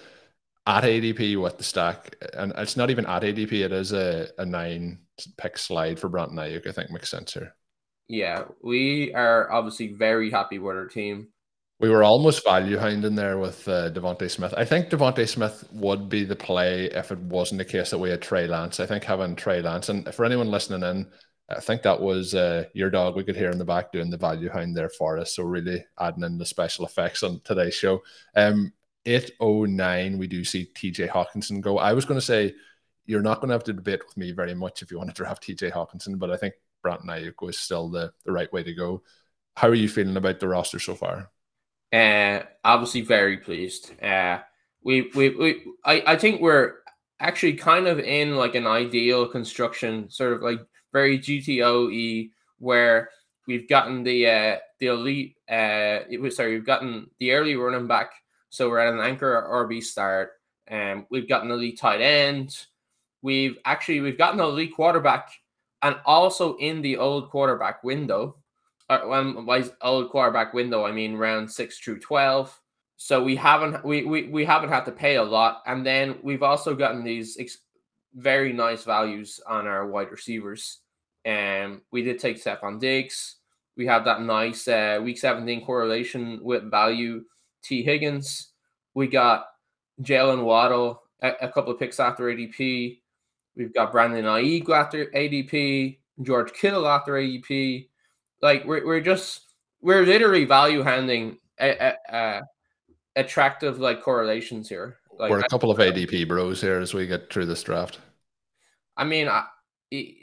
at 0.67 0.83
ADP 0.83 1.41
with 1.41 1.57
the 1.57 1.63
stack, 1.63 2.15
and 2.33 2.51
it's 2.57 2.77
not 2.77 2.89
even 2.89 3.05
at 3.05 3.23
ADP, 3.23 3.51
it 3.51 3.71
is 3.71 3.91
a, 3.91 4.27
a 4.37 4.45
nine 4.45 4.99
pick 5.37 5.57
slide 5.57 5.99
for 5.99 6.09
Brandon 6.09 6.37
Aiyuk, 6.37 6.67
I 6.67 6.71
think 6.71 6.91
makes 6.91 7.09
sense 7.09 7.33
here. 7.33 7.55
Yeah, 8.07 8.45
we 8.63 9.13
are 9.13 9.51
obviously 9.51 9.93
very 9.93 10.31
happy 10.31 10.59
with 10.59 10.75
our 10.75 10.87
team. 10.87 11.29
We 11.79 11.89
were 11.89 12.03
almost 12.03 12.43
value 12.43 12.77
hounding 12.77 13.15
there 13.15 13.37
with 13.37 13.65
uh, 13.67 13.89
DeVonta 13.91 14.29
Smith. 14.29 14.53
I 14.57 14.65
think 14.65 14.89
DeVonta 14.89 15.27
Smith 15.27 15.63
would 15.71 16.09
be 16.09 16.25
the 16.25 16.35
play 16.35 16.85
if 16.85 17.11
it 17.11 17.19
wasn't 17.19 17.59
the 17.59 17.65
case 17.65 17.91
that 17.91 17.99
we 17.99 18.09
had 18.09 18.21
Trey 18.21 18.47
Lance. 18.47 18.79
I 18.79 18.85
think 18.85 19.05
having 19.05 19.35
Trey 19.35 19.61
Lance, 19.61 19.87
and 19.87 20.13
for 20.13 20.25
anyone 20.25 20.51
listening 20.51 20.83
in, 20.83 21.07
I 21.49 21.59
think 21.59 21.81
that 21.81 21.99
was 21.99 22.35
uh, 22.35 22.65
your 22.73 22.89
dog 22.89 23.15
we 23.15 23.23
could 23.23 23.35
hear 23.35 23.49
in 23.49 23.57
the 23.57 23.65
back 23.65 23.91
doing 23.91 24.09
the 24.09 24.17
value 24.17 24.49
hound 24.49 24.77
there 24.77 24.89
for 24.89 25.17
us. 25.17 25.35
So 25.35 25.43
really 25.43 25.83
adding 25.99 26.23
in 26.23 26.37
the 26.37 26.45
special 26.45 26.85
effects 26.85 27.23
on 27.23 27.41
today's 27.43 27.73
show. 27.73 28.01
Um, 28.35 28.73
809, 29.05 30.17
we 30.17 30.27
do 30.27 30.43
see 30.43 30.69
TJ 30.75 31.09
Hockenson 31.09 31.61
go. 31.61 31.79
I 31.79 31.93
was 31.93 32.05
going 32.05 32.19
to 32.19 32.25
say 32.25 32.53
you're 33.05 33.23
not 33.23 33.39
going 33.39 33.49
to 33.49 33.55
have 33.55 33.63
to 33.63 33.73
debate 33.73 34.01
with 34.05 34.17
me 34.17 34.31
very 34.31 34.53
much 34.53 34.81
if 34.81 34.91
you 34.91 34.97
want 34.97 35.09
to 35.09 35.15
draft 35.15 35.43
TJ 35.43 35.71
Hockenson, 35.71 36.19
but 36.19 36.29
I 36.29 36.37
think 36.37 36.53
Brandon 36.83 37.07
Aiyuk 37.07 37.41
was 37.41 37.57
still 37.57 37.89
the, 37.89 38.13
the 38.25 38.31
right 38.31 38.51
way 38.53 38.61
to 38.61 38.73
go. 38.73 39.01
How 39.55 39.67
are 39.67 39.73
you 39.75 39.89
feeling 39.89 40.17
about 40.17 40.39
the 40.39 40.47
roster 40.47 40.79
so 40.79 40.93
far? 40.93 41.31
Uh, 41.91 42.41
obviously 42.63 43.01
very 43.01 43.37
pleased. 43.37 43.91
Uh, 44.01 44.39
we, 44.83 45.09
we, 45.15 45.29
we, 45.29 45.63
I, 45.83 46.03
I 46.05 46.15
think 46.17 46.39
we're 46.39 46.75
actually 47.19 47.53
kind 47.53 47.87
of 47.87 47.99
in 47.99 48.35
like 48.35 48.55
an 48.55 48.67
ideal 48.67 49.27
construction, 49.27 50.09
sort 50.09 50.33
of 50.33 50.41
like 50.41 50.59
very 50.91 51.19
GTOE, 51.19 52.31
where 52.59 53.09
we've 53.47 53.67
gotten 53.67 54.03
the 54.03 54.27
uh, 54.27 54.57
the 54.79 54.87
elite. 54.87 55.35
Uh, 55.49 56.05
it 56.09 56.19
was 56.21 56.35
sorry, 56.35 56.53
we've 56.53 56.65
gotten 56.65 57.09
the 57.19 57.31
early 57.31 57.55
running 57.55 57.87
back, 57.87 58.11
so 58.49 58.69
we're 58.69 58.79
at 58.79 58.93
an 58.93 58.99
anchor 58.99 59.47
RB 59.49 59.83
start. 59.83 60.31
um, 60.71 61.05
we've 61.09 61.27
gotten 61.27 61.51
elite 61.51 61.79
tight 61.79 62.01
end. 62.01 62.65
We've 63.21 63.57
actually 63.65 64.01
we've 64.01 64.17
gotten 64.17 64.39
elite 64.39 64.73
quarterback, 64.75 65.31
and 65.81 65.95
also 66.05 66.55
in 66.57 66.81
the 66.81 66.97
old 66.97 67.29
quarterback 67.29 67.83
window. 67.83 68.37
Uh, 68.89 69.01
when 69.01 69.45
by 69.45 69.63
old 69.81 70.09
quarterback 70.09 70.53
window, 70.53 70.85
I 70.85 70.91
mean 70.91 71.15
round 71.15 71.51
six 71.51 71.77
through 71.79 71.99
twelve. 71.99 72.57
So 72.97 73.23
we 73.23 73.35
haven't 73.35 73.83
we, 73.85 74.03
we 74.03 74.23
we 74.29 74.45
haven't 74.45 74.69
had 74.69 74.85
to 74.85 74.91
pay 74.91 75.15
a 75.15 75.23
lot, 75.23 75.61
and 75.65 75.85
then 75.85 76.17
we've 76.21 76.43
also 76.43 76.75
gotten 76.75 77.03
these 77.03 77.37
ex- 77.39 77.59
very 78.15 78.53
nice 78.53 78.83
values 78.83 79.39
on 79.47 79.67
our 79.67 79.87
wide 79.87 80.11
receivers. 80.11 80.79
And 81.25 81.73
um, 81.73 81.81
we 81.91 82.01
did 82.01 82.19
take 82.19 82.41
Stefon 82.41 82.79
Diggs. 82.79 83.37
We 83.75 83.85
have 83.85 84.05
that 84.05 84.21
nice 84.21 84.67
uh, 84.67 84.99
week 85.03 85.17
17 85.17 85.65
correlation 85.65 86.39
with 86.41 86.69
value 86.69 87.23
Tee 87.61 87.83
Higgins. 87.83 88.49
We 88.93 89.07
got 89.07 89.47
Jaylen 90.01 90.43
Waddle, 90.43 91.03
a, 91.21 91.33
a, 91.41 91.49
couple 91.49 91.73
of 91.73 91.79
picks 91.79 91.99
after 91.99 92.25
ADP. 92.25 92.99
We've 93.55 93.73
got 93.73 93.91
Brandon 93.91 94.25
Aiyuk 94.25 94.69
after 94.69 95.07
ADP, 95.07 95.97
George 96.21 96.53
Kittle 96.53 96.87
after 96.87 97.13
ADP. 97.13 97.89
Like 98.41 98.65
we're, 98.65 98.85
we're 98.85 99.01
just 99.01 99.41
we're 99.81 100.05
literally 100.05 100.45
value 100.45 100.81
handing 100.81 101.37
a, 101.59 101.93
a 102.09 102.41
attractive 103.15 103.79
like 103.79 104.01
correlations 104.01 104.69
here. 104.69 104.98
Like, 105.19 105.31
we're 105.31 105.39
a 105.41 105.49
couple 105.49 105.69
of 105.69 105.77
ADP 105.77 106.27
bros 106.29 106.61
here 106.61 106.79
as 106.79 106.93
we 106.93 107.05
get 107.05 107.31
through 107.31 107.45
this 107.45 107.61
draft. 107.61 107.99
I 108.95 109.03
mean, 109.03 109.27
I, 109.27 109.43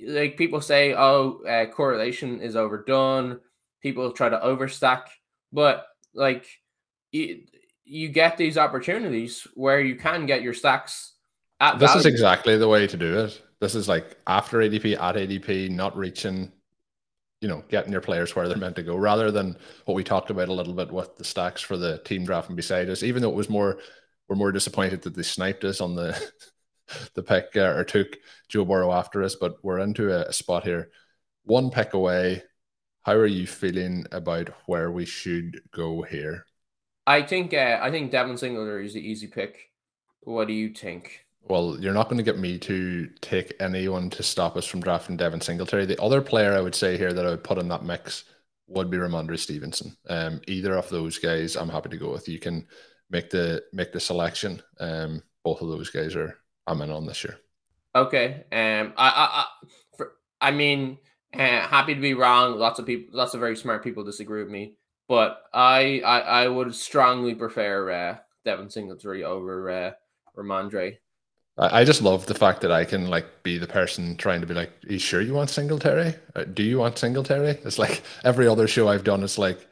like 0.07 0.39
people 0.39 0.63
say, 0.63 0.95
oh, 0.95 1.43
uh, 1.47 1.67
correlation 1.67 2.41
is 2.41 2.57
overdone. 2.57 3.41
People 3.83 4.11
try 4.13 4.31
to 4.31 4.39
overstack, 4.39 5.03
but 5.53 5.87
like 6.15 6.47
you, 7.13 7.43
you 7.85 8.09
get 8.09 8.37
these 8.37 8.57
opportunities 8.57 9.47
where 9.55 9.81
you 9.81 9.97
can 9.97 10.25
get 10.25 10.43
your 10.43 10.55
stacks. 10.55 11.13
this 11.61 11.81
value. 11.81 11.99
is 11.99 12.07
exactly 12.07 12.57
the 12.57 12.69
way 12.69 12.87
to 12.87 12.97
do 12.97 13.21
it. 13.21 13.43
This 13.61 13.75
is 13.75 13.89
like 13.89 14.17
after 14.27 14.59
ADP, 14.59 14.99
at 14.99 15.15
ADP, 15.15 15.71
not 15.71 15.97
reaching, 15.97 16.51
you 17.41 17.49
know, 17.49 17.63
getting 17.69 17.93
your 17.93 18.01
players 18.01 18.35
where 18.35 18.49
they're 18.49 18.57
meant 18.57 18.77
to 18.77 18.83
go, 18.83 18.97
rather 18.97 19.31
than 19.31 19.57
what 19.85 19.95
we 19.95 20.03
talked 20.03 20.31
about 20.31 20.49
a 20.49 20.53
little 20.53 20.75
bit 20.75 20.91
with 20.91 21.17
the 21.17 21.25
stacks 21.25 21.61
for 21.61 21.77
the 21.77 21.99
team 21.99 22.25
draft 22.25 22.49
and 22.49 22.57
beside 22.57 22.89
us. 22.89 23.03
Even 23.03 23.23
though 23.23 23.31
it 23.31 23.37
was 23.37 23.51
more, 23.51 23.79
we're 24.29 24.37
more 24.37 24.53
disappointed 24.53 25.03
that 25.03 25.15
they 25.15 25.23
sniped 25.23 25.65
us 25.65 25.81
on 25.81 25.95
the 25.95 26.21
the 27.15 27.23
pick 27.23 27.57
uh, 27.57 27.75
or 27.75 27.85
took 27.85 28.17
Joe 28.49 28.65
Burrow 28.65 28.93
after 28.93 29.23
us, 29.23 29.35
but 29.35 29.57
we're 29.63 29.79
into 29.79 30.13
a, 30.13 30.29
a 30.29 30.33
spot 30.33 30.65
here. 30.65 30.91
One 31.45 31.71
pick 31.71 31.95
away. 31.95 32.43
How 33.03 33.15
are 33.15 33.27
you 33.27 33.47
feeling 33.47 34.05
about 34.11 34.51
where 34.67 34.91
we 34.91 35.05
should 35.05 35.61
go 35.71 36.03
here? 36.03 36.45
I 37.07 37.23
think 37.23 37.55
uh, 37.55 37.79
I 37.81 37.91
think 37.91 38.11
Devin 38.11 38.37
Singletary 38.37 38.87
is 38.87 38.95
the 38.95 39.01
easy 39.01 39.29
pick. 39.29 39.71
What 40.21 40.49
do 40.49 40.55
you 40.55 40.71
think? 40.71 41.25
Well, 41.49 41.77
you're 41.79 41.95
not 41.95 42.09
going 42.09 42.19
to 42.19 42.25
get 42.25 42.39
me 42.39 42.59
to 42.59 43.09
take 43.21 43.55
anyone 43.61 44.11
to 44.11 44.25
stop 44.25 44.57
us 44.57 44.67
from 44.67 44.81
drafting 44.81 45.17
Devin 45.17 45.41
Singletary. 45.41 45.87
The 45.87 46.03
other 46.03 46.21
player 46.21 46.55
I 46.55 46.61
would 46.61 46.75
say 46.75 46.99
here 46.99 47.13
that 47.13 47.25
I 47.25 47.31
would 47.31 47.45
put 47.45 47.59
in 47.59 47.69
that 47.69 47.85
mix 47.85 48.25
would 48.67 48.91
be 48.91 48.97
Rhamondre 48.97 49.39
Stevenson. 49.39 49.97
Um, 50.09 50.41
either 50.49 50.77
of 50.77 50.89
those 50.89 51.19
guys, 51.19 51.55
I'm 51.55 51.69
happy 51.69 51.91
to 51.91 51.97
go 51.97 52.11
with. 52.11 52.29
You 52.29 52.41
can 52.41 52.67
make 53.11 53.31
the 53.31 53.63
make 53.73 53.93
the 53.93 54.01
selection. 54.01 54.63
Um, 54.81 55.23
both 55.45 55.61
of 55.63 55.69
those 55.69 55.91
guys 55.91 56.17
are 56.17 56.37
I'm 56.67 56.83
in 56.83 56.91
on 56.91 57.07
this 57.07 57.25
year. 57.25 57.39
Okay. 57.95 58.45
Um. 58.53 58.93
I. 58.97 59.09
I. 59.09 59.29
I, 59.33 59.47
for, 59.97 60.13
I 60.41 60.51
mean, 60.51 60.99
uh, 61.33 61.39
happy 61.39 61.95
to 61.95 62.01
be 62.01 62.15
wrong. 62.15 62.59
Lots 62.59 62.79
of 62.79 62.87
people. 62.87 63.17
Lots 63.17 63.35
of 63.35 63.41
very 63.41 63.57
smart 63.57 63.83
people 63.83 64.05
disagree 64.05 64.43
with 64.43 64.53
me, 64.53 64.77
but 65.09 65.43
I. 65.55 66.03
I. 66.05 66.21
I 66.21 66.49
would 66.49 66.75
strongly 66.75 67.35
prefer 67.35 67.91
uh, 67.91 68.17
Devin 68.45 68.71
Singletary 68.71 69.25
over 69.25 69.71
uh, 69.71 69.91
Rhamondre. 70.37 70.99
I, 71.57 71.81
I 71.81 71.85
just 71.85 72.03
love 72.03 72.27
the 72.27 72.35
fact 72.35 72.61
that 72.63 72.73
I 72.73 72.85
can 72.85 73.09
like 73.09 73.43
be 73.43 73.57
the 73.57 73.67
person 73.67 74.17
trying 74.17 74.43
to 74.43 74.47
be 74.47 74.55
like, 74.55 74.73
"Are 74.89 74.93
you 74.93 74.99
sure 74.99 75.23
you 75.23 75.33
want 75.33 75.51
Singletary? 75.51 76.15
Uh, 76.35 76.45
do 76.45 76.63
you 76.63 76.79
want 76.79 76.99
Singletary?" 76.99 77.59
It's 77.65 77.79
like 77.79 78.03
every 78.25 78.49
other 78.49 78.69
show 78.69 78.89
I've 78.89 79.05
done. 79.05 79.23
It's 79.23 79.39
like. 79.39 79.67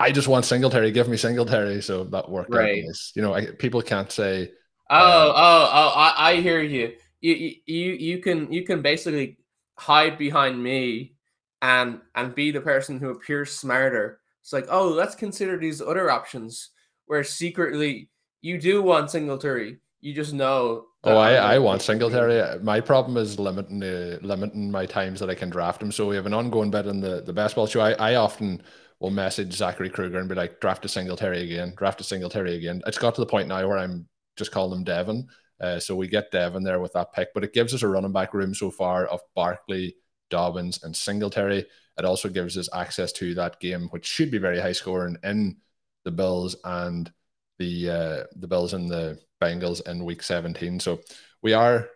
I 0.00 0.10
just 0.10 0.28
want 0.28 0.46
Singletary. 0.46 0.90
Give 0.90 1.08
me 1.08 1.16
Singletary. 1.16 1.82
So 1.82 2.04
that 2.04 2.28
worked 2.28 2.52
right. 2.52 2.84
You 3.14 3.22
know, 3.22 3.34
I, 3.34 3.46
people 3.46 3.82
can't 3.82 4.10
say, 4.10 4.50
Oh, 4.92 4.96
uh, 4.96 5.32
oh, 5.36 5.70
oh! 5.72 5.92
I, 5.94 6.32
I 6.32 6.40
hear 6.40 6.60
you. 6.60 6.94
You, 7.20 7.54
you, 7.66 7.92
you 7.92 8.18
can, 8.18 8.52
you 8.52 8.64
can 8.64 8.82
basically 8.82 9.38
hide 9.76 10.18
behind 10.18 10.60
me, 10.60 11.14
and 11.62 12.00
and 12.16 12.34
be 12.34 12.50
the 12.50 12.60
person 12.60 12.98
who 12.98 13.10
appears 13.10 13.52
smarter. 13.52 14.20
It's 14.42 14.52
like, 14.52 14.66
oh, 14.68 14.88
let's 14.88 15.14
consider 15.14 15.58
these 15.58 15.80
other 15.80 16.10
options 16.10 16.70
where 17.06 17.22
secretly 17.22 18.08
you 18.40 18.58
do 18.58 18.82
want 18.82 19.10
Singletary. 19.10 19.78
You 20.00 20.14
just 20.14 20.32
know. 20.32 20.86
Oh, 21.04 21.16
I, 21.16 21.34
I 21.34 21.58
want 21.58 21.82
Singletary. 21.82 22.58
My 22.62 22.80
problem 22.80 23.16
is 23.16 23.38
limiting 23.38 23.78
the 23.78 24.18
limiting 24.22 24.70
my 24.70 24.86
times 24.86 25.20
that 25.20 25.30
I 25.30 25.34
can 25.34 25.50
draft 25.50 25.82
him. 25.82 25.92
So 25.92 26.08
we 26.08 26.16
have 26.16 26.26
an 26.26 26.34
ongoing 26.34 26.70
bet 26.70 26.86
in 26.86 27.00
the 27.00 27.20
the 27.20 27.32
best 27.32 27.54
ball 27.54 27.66
show. 27.66 27.80
I, 27.80 27.92
I 27.92 28.14
often 28.16 28.62
will 29.00 29.10
message 29.10 29.52
Zachary 29.54 29.90
Kruger 29.90 30.18
and 30.18 30.28
be 30.28 30.34
like, 30.34 30.60
draft 30.60 30.84
a 30.84 30.88
Singletary 30.88 31.42
again, 31.42 31.72
draft 31.76 32.00
a 32.00 32.04
Singletary 32.04 32.54
again. 32.54 32.82
It's 32.86 32.98
got 32.98 33.14
to 33.14 33.20
the 33.20 33.26
point 33.26 33.48
now 33.48 33.66
where 33.66 33.78
I'm 33.78 34.06
just 34.36 34.52
calling 34.52 34.70
them 34.70 34.84
Devin. 34.84 35.26
Uh, 35.60 35.80
so 35.80 35.96
we 35.96 36.06
get 36.06 36.30
Devin 36.30 36.62
there 36.62 36.80
with 36.80 36.92
that 36.92 37.12
pick, 37.12 37.28
but 37.34 37.44
it 37.44 37.52
gives 37.52 37.74
us 37.74 37.82
a 37.82 37.88
running 37.88 38.12
back 38.12 38.32
room 38.34 38.54
so 38.54 38.70
far 38.70 39.06
of 39.06 39.20
Barkley, 39.34 39.96
Dobbins, 40.28 40.82
and 40.82 40.94
Singletary. 40.94 41.66
It 41.98 42.04
also 42.04 42.28
gives 42.28 42.56
us 42.56 42.68
access 42.72 43.12
to 43.12 43.34
that 43.34 43.58
game, 43.60 43.88
which 43.90 44.06
should 44.06 44.30
be 44.30 44.38
very 44.38 44.60
high 44.60 44.72
scoring 44.72 45.16
in 45.22 45.56
the 46.04 46.10
Bills 46.10 46.56
and 46.64 47.12
the 47.58 47.90
uh, 47.90 48.24
the 48.36 48.48
Bills 48.48 48.72
and 48.72 48.90
the 48.90 49.18
Bengals 49.42 49.86
in 49.86 50.04
Week 50.04 50.22
17. 50.22 50.80
So 50.80 51.00
we 51.42 51.52
are 51.52 51.88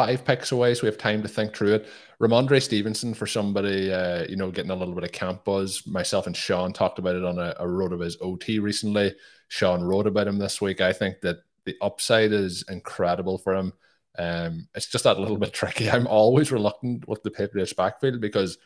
five 0.00 0.24
picks 0.24 0.50
away, 0.50 0.72
so 0.72 0.82
we 0.82 0.86
have 0.86 0.96
time 0.96 1.22
to 1.22 1.28
think 1.28 1.54
through 1.54 1.74
it. 1.74 1.88
Rhamondre 2.22 2.62
Stevenson 2.62 3.12
for 3.12 3.26
somebody, 3.26 3.92
uh, 3.92 4.24
you 4.30 4.36
know, 4.36 4.50
getting 4.50 4.70
a 4.70 4.74
little 4.74 4.94
bit 4.94 5.04
of 5.04 5.12
camp 5.12 5.44
buzz. 5.44 5.86
Myself 5.86 6.26
and 6.26 6.34
Shawn 6.34 6.72
talked 6.72 6.98
about 6.98 7.16
it 7.16 7.24
on 7.24 7.38
a, 7.38 7.54
a 7.58 7.66
RotoViz 7.66 8.16
OT 8.22 8.60
recently. 8.60 9.14
Shawn 9.48 9.82
wrote 9.82 10.06
about 10.06 10.26
him 10.26 10.38
this 10.38 10.58
week. 10.58 10.80
I 10.80 10.94
think 10.94 11.20
that 11.20 11.40
the 11.66 11.76
upside 11.82 12.32
is 12.32 12.64
incredible 12.70 13.36
for 13.36 13.54
him. 13.54 13.74
Um, 14.18 14.68
it's 14.74 14.86
just 14.86 15.04
that 15.04 15.18
little 15.18 15.36
bit 15.44 15.52
tricky. 15.52 15.90
I'm 15.90 16.06
always 16.06 16.50
reluctant 16.50 17.06
with 17.06 17.22
the 17.22 17.30
Patriots 17.30 17.74
backfield 17.74 18.22
because 18.22 18.56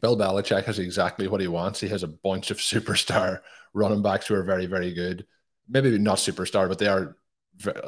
Bill 0.00 0.16
Belichick 0.16 0.64
has 0.64 0.78
exactly 0.78 1.28
what 1.28 1.42
he 1.42 1.48
wants. 1.48 1.80
He 1.80 1.88
has 1.88 2.02
a 2.02 2.08
bunch 2.08 2.50
of 2.50 2.56
superstar 2.72 3.40
running 3.74 4.00
backs 4.00 4.26
who 4.26 4.36
are 4.36 4.42
very, 4.42 4.64
very 4.64 4.94
good. 4.94 5.26
Maybe 5.68 5.98
not 5.98 6.16
superstar, 6.16 6.66
but 6.66 6.78
they 6.78 6.86
are 6.86 7.16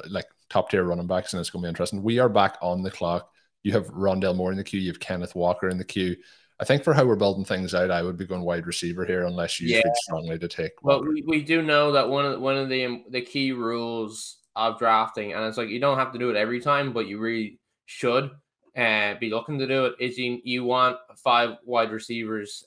like 0.07 0.27
top 0.53 0.71
tier 0.71 0.85
running 0.85 1.07
backs, 1.07 1.33
and 1.33 1.41
it's 1.41 1.51
going 1.51 1.63
to 1.63 1.67
be 1.67 1.71
interesting. 1.71 2.03
We 2.03 2.19
are 2.19 2.29
back 2.29 2.59
on 2.61 2.83
the 2.83 2.91
clock. 2.91 3.31
You 3.63 3.73
have 3.73 3.89
Rondale 3.89 4.37
Moore 4.37 4.51
in 4.51 4.59
the 4.59 4.65
queue. 4.65 4.81
You 4.81 4.91
have 4.91 5.01
Kenneth 5.01 5.35
Walker 5.35 5.69
in 5.69 5.79
the 5.79 5.85
queue. 5.85 6.17
I 6.61 6.65
think 6.65 6.85
for 6.85 6.93
how 6.95 7.05
we're 7.05 7.17
building 7.17 7.45
things 7.45 7.75
out, 7.75 7.91
I 7.91 8.03
would 8.03 8.17
be 8.17 8.27
going 8.27 8.43
wide 8.43 8.67
receiver 8.67 9.05
here 9.05 9.25
unless 9.25 9.61
you 9.61 9.75
yeah. 9.75 9.83
strongly 10.03 10.39
to 10.39 10.49
take. 10.49 10.73
Well, 10.83 11.03
we, 11.03 11.23
we 11.27 11.43
do 11.43 11.63
know 11.63 11.93
that 11.93 12.09
one 12.09 12.27
of 12.27 12.41
one 12.41 12.57
of 12.57 12.69
the 12.69 13.03
the 13.09 13.23
key 13.23 13.53
rules 13.53 14.39
of 14.55 14.79
drafting, 14.79 15.33
and 15.33 15.45
it's 15.45 15.57
like 15.57 15.71
you 15.71 15.81
don't 15.81 15.99
have 15.99 16.13
to 16.13 16.19
do 16.19 16.31
it 16.31 16.37
every 16.37 16.61
time, 16.61 16.93
but 16.93 17.07
you 17.07 17.19
really 17.19 17.59
should 17.87 18.31
uh, 18.77 19.15
be 19.15 19.31
looking 19.31 19.59
to 19.59 19.67
do 19.67 19.87
it. 19.87 19.95
Is 19.99 20.19
you, 20.19 20.41
you 20.45 20.65
want 20.65 20.99
five 21.17 21.57
wide 21.65 21.91
receivers 21.91 22.65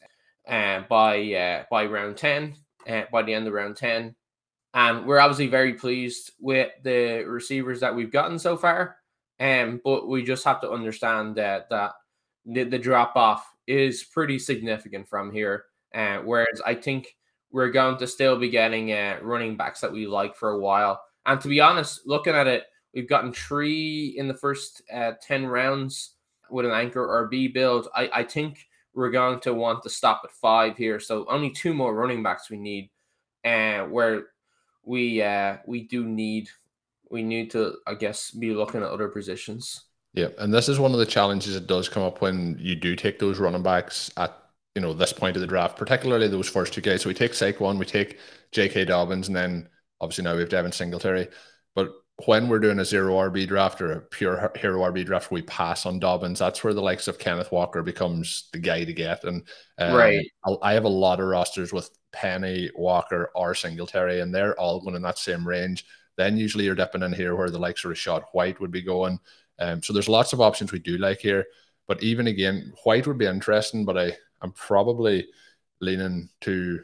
uh, 0.48 0.82
by 0.90 1.34
uh, 1.34 1.64
by 1.70 1.86
round 1.86 2.18
ten, 2.18 2.56
uh, 2.90 3.04
by 3.12 3.22
the 3.22 3.34
end 3.34 3.48
of 3.48 3.54
round 3.54 3.78
ten, 3.78 4.16
and 4.76 5.06
we're 5.06 5.20
obviously 5.20 5.48
very 5.48 5.74
pleased 5.74 6.32
with 6.40 6.70
the 6.84 7.24
receivers 7.26 7.80
that 7.80 7.96
we've 7.96 8.12
gotten 8.12 8.38
so 8.38 8.58
far. 8.58 8.98
Um, 9.40 9.82
but 9.84 10.08
we 10.08 10.22
just 10.22 10.44
have 10.44 10.62
to 10.62 10.70
understand 10.70 11.36
that 11.38 11.70
that 11.70 11.94
the, 12.46 12.66
the 12.66 12.78
drop 12.78 13.16
off 13.16 13.56
is 13.68 14.04
pretty 14.04 14.38
significant 14.38 15.08
from 15.08 15.32
here. 15.32 15.66
Uh, 15.94 16.18
whereas 16.18 16.62
I 16.66 16.76
think 16.76 17.16
we're 17.52 17.72
going 17.72 17.98
to 17.98 18.08
still 18.08 18.38
be 18.38 18.50
getting 18.50 18.92
uh, 18.92 19.18
running 19.22 19.56
backs 19.56 19.80
that 19.80 19.92
we 19.92 20.08
like 20.08 20.36
for 20.36 20.52
a 20.52 20.60
while. 20.60 21.02
And 21.26 21.40
to 21.40 21.48
be 21.48 21.62
honest, 21.62 22.02
looking 22.06 22.36
at 22.36 22.48
it, 22.48 22.66
we've 22.94 23.10
gotten 23.10 23.32
three 23.32 24.14
in 24.18 24.28
the 24.28 24.34
first 24.34 24.82
uh, 24.94 25.14
10 25.22 25.46
rounds 25.48 26.16
with 26.50 26.66
an 26.66 26.74
anchor 26.74 27.30
RB 27.32 27.54
build. 27.54 27.88
I, 27.96 28.10
I 28.14 28.24
think 28.24 28.68
we're 28.94 29.10
going 29.10 29.40
to 29.42 29.54
want 29.54 29.84
to 29.84 29.90
stop 29.90 30.22
at 30.26 30.32
five 30.32 30.78
here. 30.78 31.00
So 31.00 31.26
only 31.30 31.50
two 31.50 31.74
more 31.74 31.96
running 31.96 32.22
backs 32.22 32.50
we 32.50 32.58
need, 32.58 32.90
uh, 33.46 33.84
where 33.86 34.26
we 34.86 35.22
uh, 35.22 35.58
we 35.66 35.84
do 35.84 36.06
need 36.06 36.50
we 37.10 37.24
need 37.24 37.52
to 37.52 37.78
I 37.88 37.96
guess 37.96 38.32
be 38.32 38.54
looking 38.54 38.82
at 38.82 38.90
other 38.90 39.10
positions. 39.10 39.86
Yeah, 40.14 40.30
and 40.38 40.54
this 40.54 40.70
is 40.70 40.80
one 40.80 40.94
of 40.94 41.00
the 41.00 41.06
challenges 41.06 41.56
that 41.56 41.68
does 41.68 41.90
come 41.90 42.04
up 42.04 42.22
when 42.22 42.58
you 42.60 42.76
do 42.76 42.96
take 42.96 43.20
those 43.20 43.38
running 43.38 43.64
backs 43.64 44.10
at 44.16 44.34
you 44.74 44.82
know 44.82 44.94
this 44.94 45.14
point 45.14 45.36
of 45.36 45.42
the 45.42 45.48
draft, 45.48 45.78
particularly 45.78 46.28
those 46.28 46.50
first 46.50 46.74
two 46.74 46.82
guys. 46.82 47.02
So 47.02 47.10
we 47.10 47.14
take 47.14 47.34
Saquon, 47.34 47.78
we 47.78 47.86
take 47.86 48.20
J.K. 48.52 48.86
Dobbins, 48.86 49.28
and 49.28 49.36
then 49.36 49.70
obviously 50.00 50.24
now 50.24 50.34
we 50.34 50.42
have 50.42 50.50
Devin 50.50 50.72
Singletary. 50.72 51.28
But 51.76 51.92
when 52.26 52.48
we're 52.48 52.60
doing 52.60 52.80
a 52.80 52.86
zero 52.86 53.16
RB 53.16 53.46
draft 53.48 53.82
or 53.82 53.92
a 53.92 54.02
pure 54.02 54.52
hero 54.56 54.82
RB 54.82 55.06
draft, 55.06 55.32
we 55.32 55.42
pass 55.42 55.86
on 55.86 56.00
Dobbins. 56.00 56.40
That's 56.40 56.64
where 56.64 56.74
the 56.74 56.82
likes 56.82 57.10
of 57.10 57.20
Kenneth 57.20 57.52
Walker 57.52 57.84
becomes 57.84 58.48
the 58.54 58.60
guy 58.60 58.86
to 58.86 58.94
get. 58.94 59.26
And 59.26 59.44
um, 59.80 59.96
right, 59.96 60.26
I 60.62 60.74
have 60.74 60.86
a 60.86 60.90
lot 60.90 61.20
of 61.20 61.28
rosters 61.28 61.74
with 61.74 61.90
Penny, 62.14 62.72
Walker, 62.76 63.32
or 63.36 63.54
Singletary, 63.54 64.22
and 64.22 64.34
they're 64.34 64.58
all 64.58 64.80
going 64.80 64.96
in 64.96 65.02
that 65.02 65.18
same 65.18 65.46
range. 65.46 65.86
Then 66.16 66.38
usually 66.38 66.64
you're 66.64 66.76
dipping 66.76 67.04
in 67.04 67.12
here 67.12 67.36
where 67.36 67.50
the 67.50 67.60
likes 67.60 67.84
of 67.84 67.92
Rachaad 67.92 68.24
White 68.32 68.62
would 68.62 68.72
be 68.72 68.82
going. 68.82 69.20
Um, 69.60 69.84
so 69.84 69.92
there's 69.92 70.08
lots 70.08 70.32
of 70.32 70.40
options 70.40 70.72
we 70.72 70.80
do 70.80 70.98
like 70.98 71.20
here. 71.20 71.46
But 71.88 72.02
even 72.02 72.28
again, 72.28 72.74
White 72.84 73.08
would 73.08 73.18
be 73.18 73.26
interesting, 73.26 73.84
but 73.84 73.98
I, 73.98 74.14
I'm 74.42 74.54
probably 74.54 75.28
leaning 75.82 76.30
to 76.42 76.82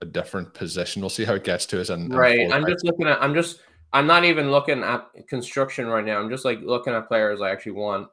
a 0.00 0.06
different 0.06 0.54
position. 0.54 1.02
We'll 1.02 1.10
see 1.10 1.24
how 1.24 1.34
it 1.34 1.44
gets 1.44 1.66
to 1.66 1.80
us. 1.80 1.90
And 1.90 2.14
right, 2.14 2.50
I'm 2.50 2.66
just 2.66 2.84
looking 2.84 3.06
at. 3.06 3.22
I'm 3.22 3.34
just. 3.34 3.60
I'm 3.92 4.06
not 4.06 4.24
even 4.24 4.50
looking 4.50 4.82
at 4.82 5.08
construction 5.28 5.86
right 5.86 6.04
now. 6.04 6.20
I'm 6.20 6.30
just 6.30 6.44
like 6.44 6.60
looking 6.62 6.94
at 6.94 7.08
players 7.08 7.40
I 7.40 7.50
actually 7.50 7.72
want. 7.72 8.08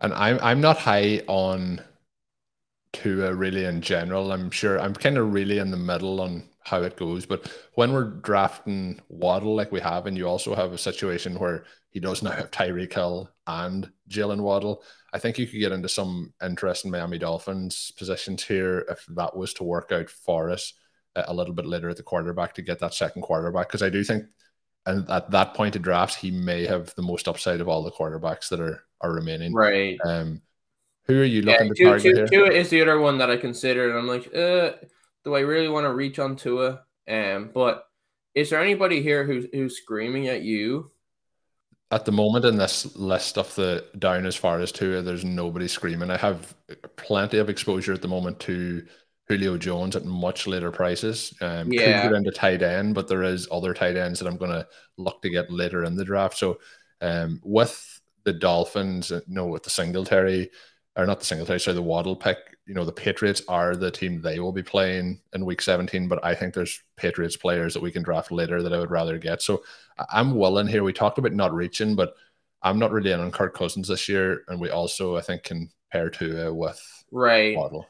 And 0.00 0.12
I'm 0.12 0.38
I'm 0.42 0.60
not 0.60 0.78
high 0.78 1.22
on 1.26 1.80
Tua 2.92 3.34
really 3.34 3.64
in 3.64 3.80
general. 3.80 4.32
I'm 4.32 4.50
sure 4.50 4.80
I'm 4.80 4.94
kind 4.94 5.18
of 5.18 5.32
really 5.32 5.58
in 5.58 5.70
the 5.70 5.76
middle 5.76 6.20
on 6.20 6.44
how 6.64 6.82
it 6.82 6.96
goes. 6.96 7.26
But 7.26 7.50
when 7.74 7.92
we're 7.92 8.10
drafting 8.10 9.00
Waddle 9.08 9.54
like 9.54 9.72
we 9.72 9.80
have, 9.80 10.06
and 10.06 10.16
you 10.16 10.26
also 10.26 10.54
have 10.54 10.72
a 10.72 10.78
situation 10.78 11.38
where 11.38 11.64
he 11.90 12.00
does 12.00 12.22
now 12.22 12.30
have 12.30 12.50
Tyreek 12.50 12.92
Hill 12.92 13.30
and 13.46 13.90
Jaylen 14.08 14.40
Waddle, 14.40 14.82
I 15.12 15.18
think 15.18 15.38
you 15.38 15.46
could 15.46 15.60
get 15.60 15.72
into 15.72 15.88
some 15.88 16.32
interesting 16.42 16.90
Miami 16.90 17.18
Dolphins 17.18 17.92
positions 17.96 18.42
here 18.42 18.86
if 18.88 19.04
that 19.10 19.36
was 19.36 19.54
to 19.54 19.64
work 19.64 19.92
out 19.92 20.10
for 20.10 20.50
us 20.50 20.72
a 21.14 21.34
little 21.34 21.54
bit 21.54 21.66
later 21.66 21.88
at 21.88 21.96
the 21.96 22.02
quarterback 22.02 22.54
to 22.54 22.62
get 22.62 22.80
that 22.80 22.94
second 22.94 23.22
quarterback. 23.22 23.68
Because 23.68 23.82
I 23.82 23.90
do 23.90 24.02
think, 24.02 24.24
and 24.86 25.08
at 25.10 25.30
that 25.30 25.54
point 25.54 25.76
of 25.76 25.82
drafts, 25.82 26.16
he 26.16 26.30
may 26.30 26.66
have 26.66 26.94
the 26.94 27.02
most 27.02 27.28
upside 27.28 27.60
of 27.60 27.68
all 27.68 27.82
the 27.82 27.90
quarterbacks 27.90 28.48
that 28.50 28.60
are 28.60 28.84
are 29.00 29.12
remaining. 29.12 29.52
Right. 29.52 29.98
Um, 30.04 30.42
who 31.06 31.20
are 31.20 31.24
you 31.24 31.42
looking 31.42 31.66
yeah, 31.66 31.72
to 31.74 31.84
target 31.84 32.02
two, 32.02 32.14
here? 32.16 32.26
Tua 32.26 32.50
is 32.50 32.70
the 32.70 32.80
other 32.80 32.98
one 32.98 33.18
that 33.18 33.30
I 33.30 33.36
considered, 33.36 33.90
and 33.90 33.98
I'm 33.98 34.08
like, 34.08 34.34
uh, 34.34 34.72
do 35.24 35.34
I 35.34 35.40
really 35.40 35.68
want 35.68 35.84
to 35.84 35.92
reach 35.92 36.18
on 36.18 36.36
Tua? 36.36 36.82
Um, 37.08 37.50
but 37.52 37.86
is 38.34 38.50
there 38.50 38.62
anybody 38.62 39.02
here 39.02 39.24
who's 39.24 39.46
who's 39.52 39.76
screaming 39.76 40.28
at 40.28 40.42
you? 40.42 40.90
At 41.90 42.04
the 42.04 42.12
moment 42.12 42.44
in 42.44 42.56
this 42.56 42.96
list 42.96 43.38
of 43.38 43.54
the 43.54 43.84
down 43.98 44.26
as 44.26 44.34
far 44.34 44.60
as 44.60 44.72
Tua, 44.72 45.02
there's 45.02 45.24
nobody 45.24 45.68
screaming. 45.68 46.10
I 46.10 46.16
have 46.16 46.54
plenty 46.96 47.38
of 47.38 47.48
exposure 47.48 47.92
at 47.92 48.02
the 48.02 48.08
moment 48.08 48.40
to 48.40 48.84
Julio 49.28 49.56
Jones 49.56 49.96
at 49.96 50.04
much 50.04 50.46
later 50.46 50.70
prices. 50.70 51.34
Um, 51.40 51.72
yeah. 51.72 52.02
Could 52.02 52.10
get 52.10 52.16
into 52.16 52.30
tight 52.30 52.62
end, 52.62 52.94
but 52.94 53.08
there 53.08 53.22
is 53.22 53.48
other 53.50 53.72
tight 53.72 53.96
ends 53.96 54.18
that 54.20 54.28
I'm 54.28 54.36
going 54.36 54.50
to 54.50 54.66
look 54.96 55.22
to 55.22 55.30
get 55.30 55.50
later 55.50 55.84
in 55.84 55.96
the 55.96 56.04
draft. 56.04 56.36
So 56.36 56.58
um, 57.00 57.40
with 57.42 58.00
the 58.24 58.32
Dolphins, 58.32 59.12
uh, 59.12 59.20
no, 59.26 59.46
with 59.46 59.62
the 59.62 59.70
Singletary, 59.70 60.50
or 60.96 61.06
not 61.06 61.20
the 61.20 61.26
Singletary, 61.26 61.58
sorry, 61.58 61.74
the 61.74 61.82
Waddle 61.82 62.16
pick, 62.16 62.38
you 62.66 62.74
know, 62.74 62.84
the 62.84 62.92
Patriots 62.92 63.42
are 63.48 63.76
the 63.76 63.90
team 63.90 64.20
they 64.20 64.40
will 64.40 64.52
be 64.52 64.62
playing 64.62 65.20
in 65.32 65.44
week 65.44 65.60
17, 65.60 66.06
but 66.06 66.24
I 66.24 66.34
think 66.34 66.54
there's 66.54 66.82
Patriots 66.96 67.36
players 67.36 67.74
that 67.74 67.82
we 67.82 67.90
can 67.90 68.02
draft 68.02 68.30
later 68.30 68.62
that 68.62 68.72
I 68.72 68.78
would 68.78 68.90
rather 68.90 69.18
get. 69.18 69.42
So 69.42 69.62
I'm 70.10 70.34
willing 70.36 70.66
here. 70.66 70.84
We 70.84 70.92
talked 70.92 71.18
about 71.18 71.32
not 71.32 71.52
reaching, 71.52 71.94
but 71.94 72.14
I'm 72.62 72.78
not 72.78 72.92
really 72.92 73.12
in 73.12 73.20
on 73.20 73.30
Kirk 73.30 73.54
Cousins 73.54 73.88
this 73.88 74.08
year. 74.08 74.42
And 74.48 74.60
we 74.60 74.70
also, 74.70 75.16
I 75.16 75.20
think, 75.20 75.42
can 75.42 75.70
pair 75.92 76.08
Tua 76.08 76.52
with 76.52 76.80
right. 77.10 77.56
Waddle. 77.56 77.86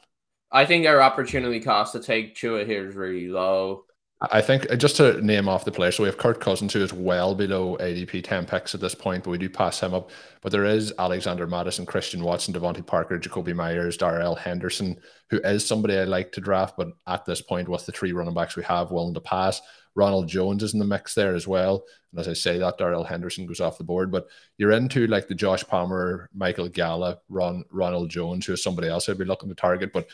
I 0.51 0.65
think 0.65 0.85
our 0.85 1.01
opportunity 1.01 1.59
cost 1.59 1.93
to 1.93 1.99
take 1.99 2.35
Tua 2.35 2.65
here 2.65 2.87
is 2.87 2.95
really 2.95 3.27
low. 3.27 3.85
I 4.21 4.41
think 4.41 4.71
uh, 4.71 4.77
just 4.77 4.95
to 4.97 5.21
name 5.21 5.49
off 5.49 5.65
the 5.65 5.71
players, 5.71 5.97
so 5.97 6.03
we 6.03 6.07
have 6.07 6.17
Kirk 6.17 6.39
Cousins, 6.39 6.71
who 6.71 6.81
is 6.81 6.93
well 6.93 7.35
below 7.35 7.77
ADP 7.81 8.23
10 8.23 8.45
picks 8.45 8.73
at 8.73 8.79
this 8.79 8.95
point, 8.95 9.23
but 9.23 9.31
we 9.31 9.37
do 9.37 9.49
pass 9.49 9.81
him 9.81 9.93
up. 9.93 10.09
But 10.41 10.53
there 10.53 10.63
is 10.63 10.93
Alexander 10.97 11.45
Mattison, 11.45 11.85
Christian 11.85 12.23
Watson, 12.23 12.53
DeVante 12.53 12.85
Parker, 12.85 13.19
Jakobi 13.19 13.53
Meyers, 13.53 13.97
Darrell 13.97 14.35
Henderson, 14.35 14.97
who 15.29 15.39
is 15.39 15.67
somebody 15.67 15.97
I 15.97 16.05
like 16.05 16.31
to 16.31 16.41
draft, 16.41 16.77
but 16.77 16.89
at 17.07 17.25
this 17.25 17.41
point, 17.41 17.67
with 17.67 17.85
the 17.85 17.91
three 17.91 18.13
running 18.13 18.33
backs 18.33 18.55
we 18.55 18.63
have 18.63 18.91
willing 18.91 19.13
to 19.15 19.21
pass, 19.21 19.61
Ronald 19.95 20.27
Jones 20.27 20.63
is 20.63 20.73
in 20.73 20.79
the 20.79 20.85
mix 20.85 21.13
there 21.13 21.35
as 21.35 21.47
well. 21.47 21.83
And 22.11 22.19
as 22.19 22.27
I 22.27 22.33
say 22.33 22.57
that, 22.59 22.77
Darrell 22.77 23.03
Henderson 23.03 23.45
goes 23.45 23.61
off 23.61 23.77
the 23.77 23.83
board. 23.83 24.11
But 24.11 24.27
you're 24.57 24.71
into 24.71 25.07
like 25.07 25.27
the 25.27 25.35
Josh 25.35 25.63
Palmer, 25.63 26.29
Michael 26.33 26.67
Gallup, 26.67 27.23
Ron, 27.29 27.63
Ronald 27.71 28.09
Jones, 28.09 28.45
who 28.45 28.53
is 28.53 28.63
somebody 28.63 28.89
else 28.89 29.07
I'd 29.07 29.17
be 29.17 29.25
looking 29.25 29.49
to 29.49 29.55
target. 29.55 29.93
But 29.93 30.07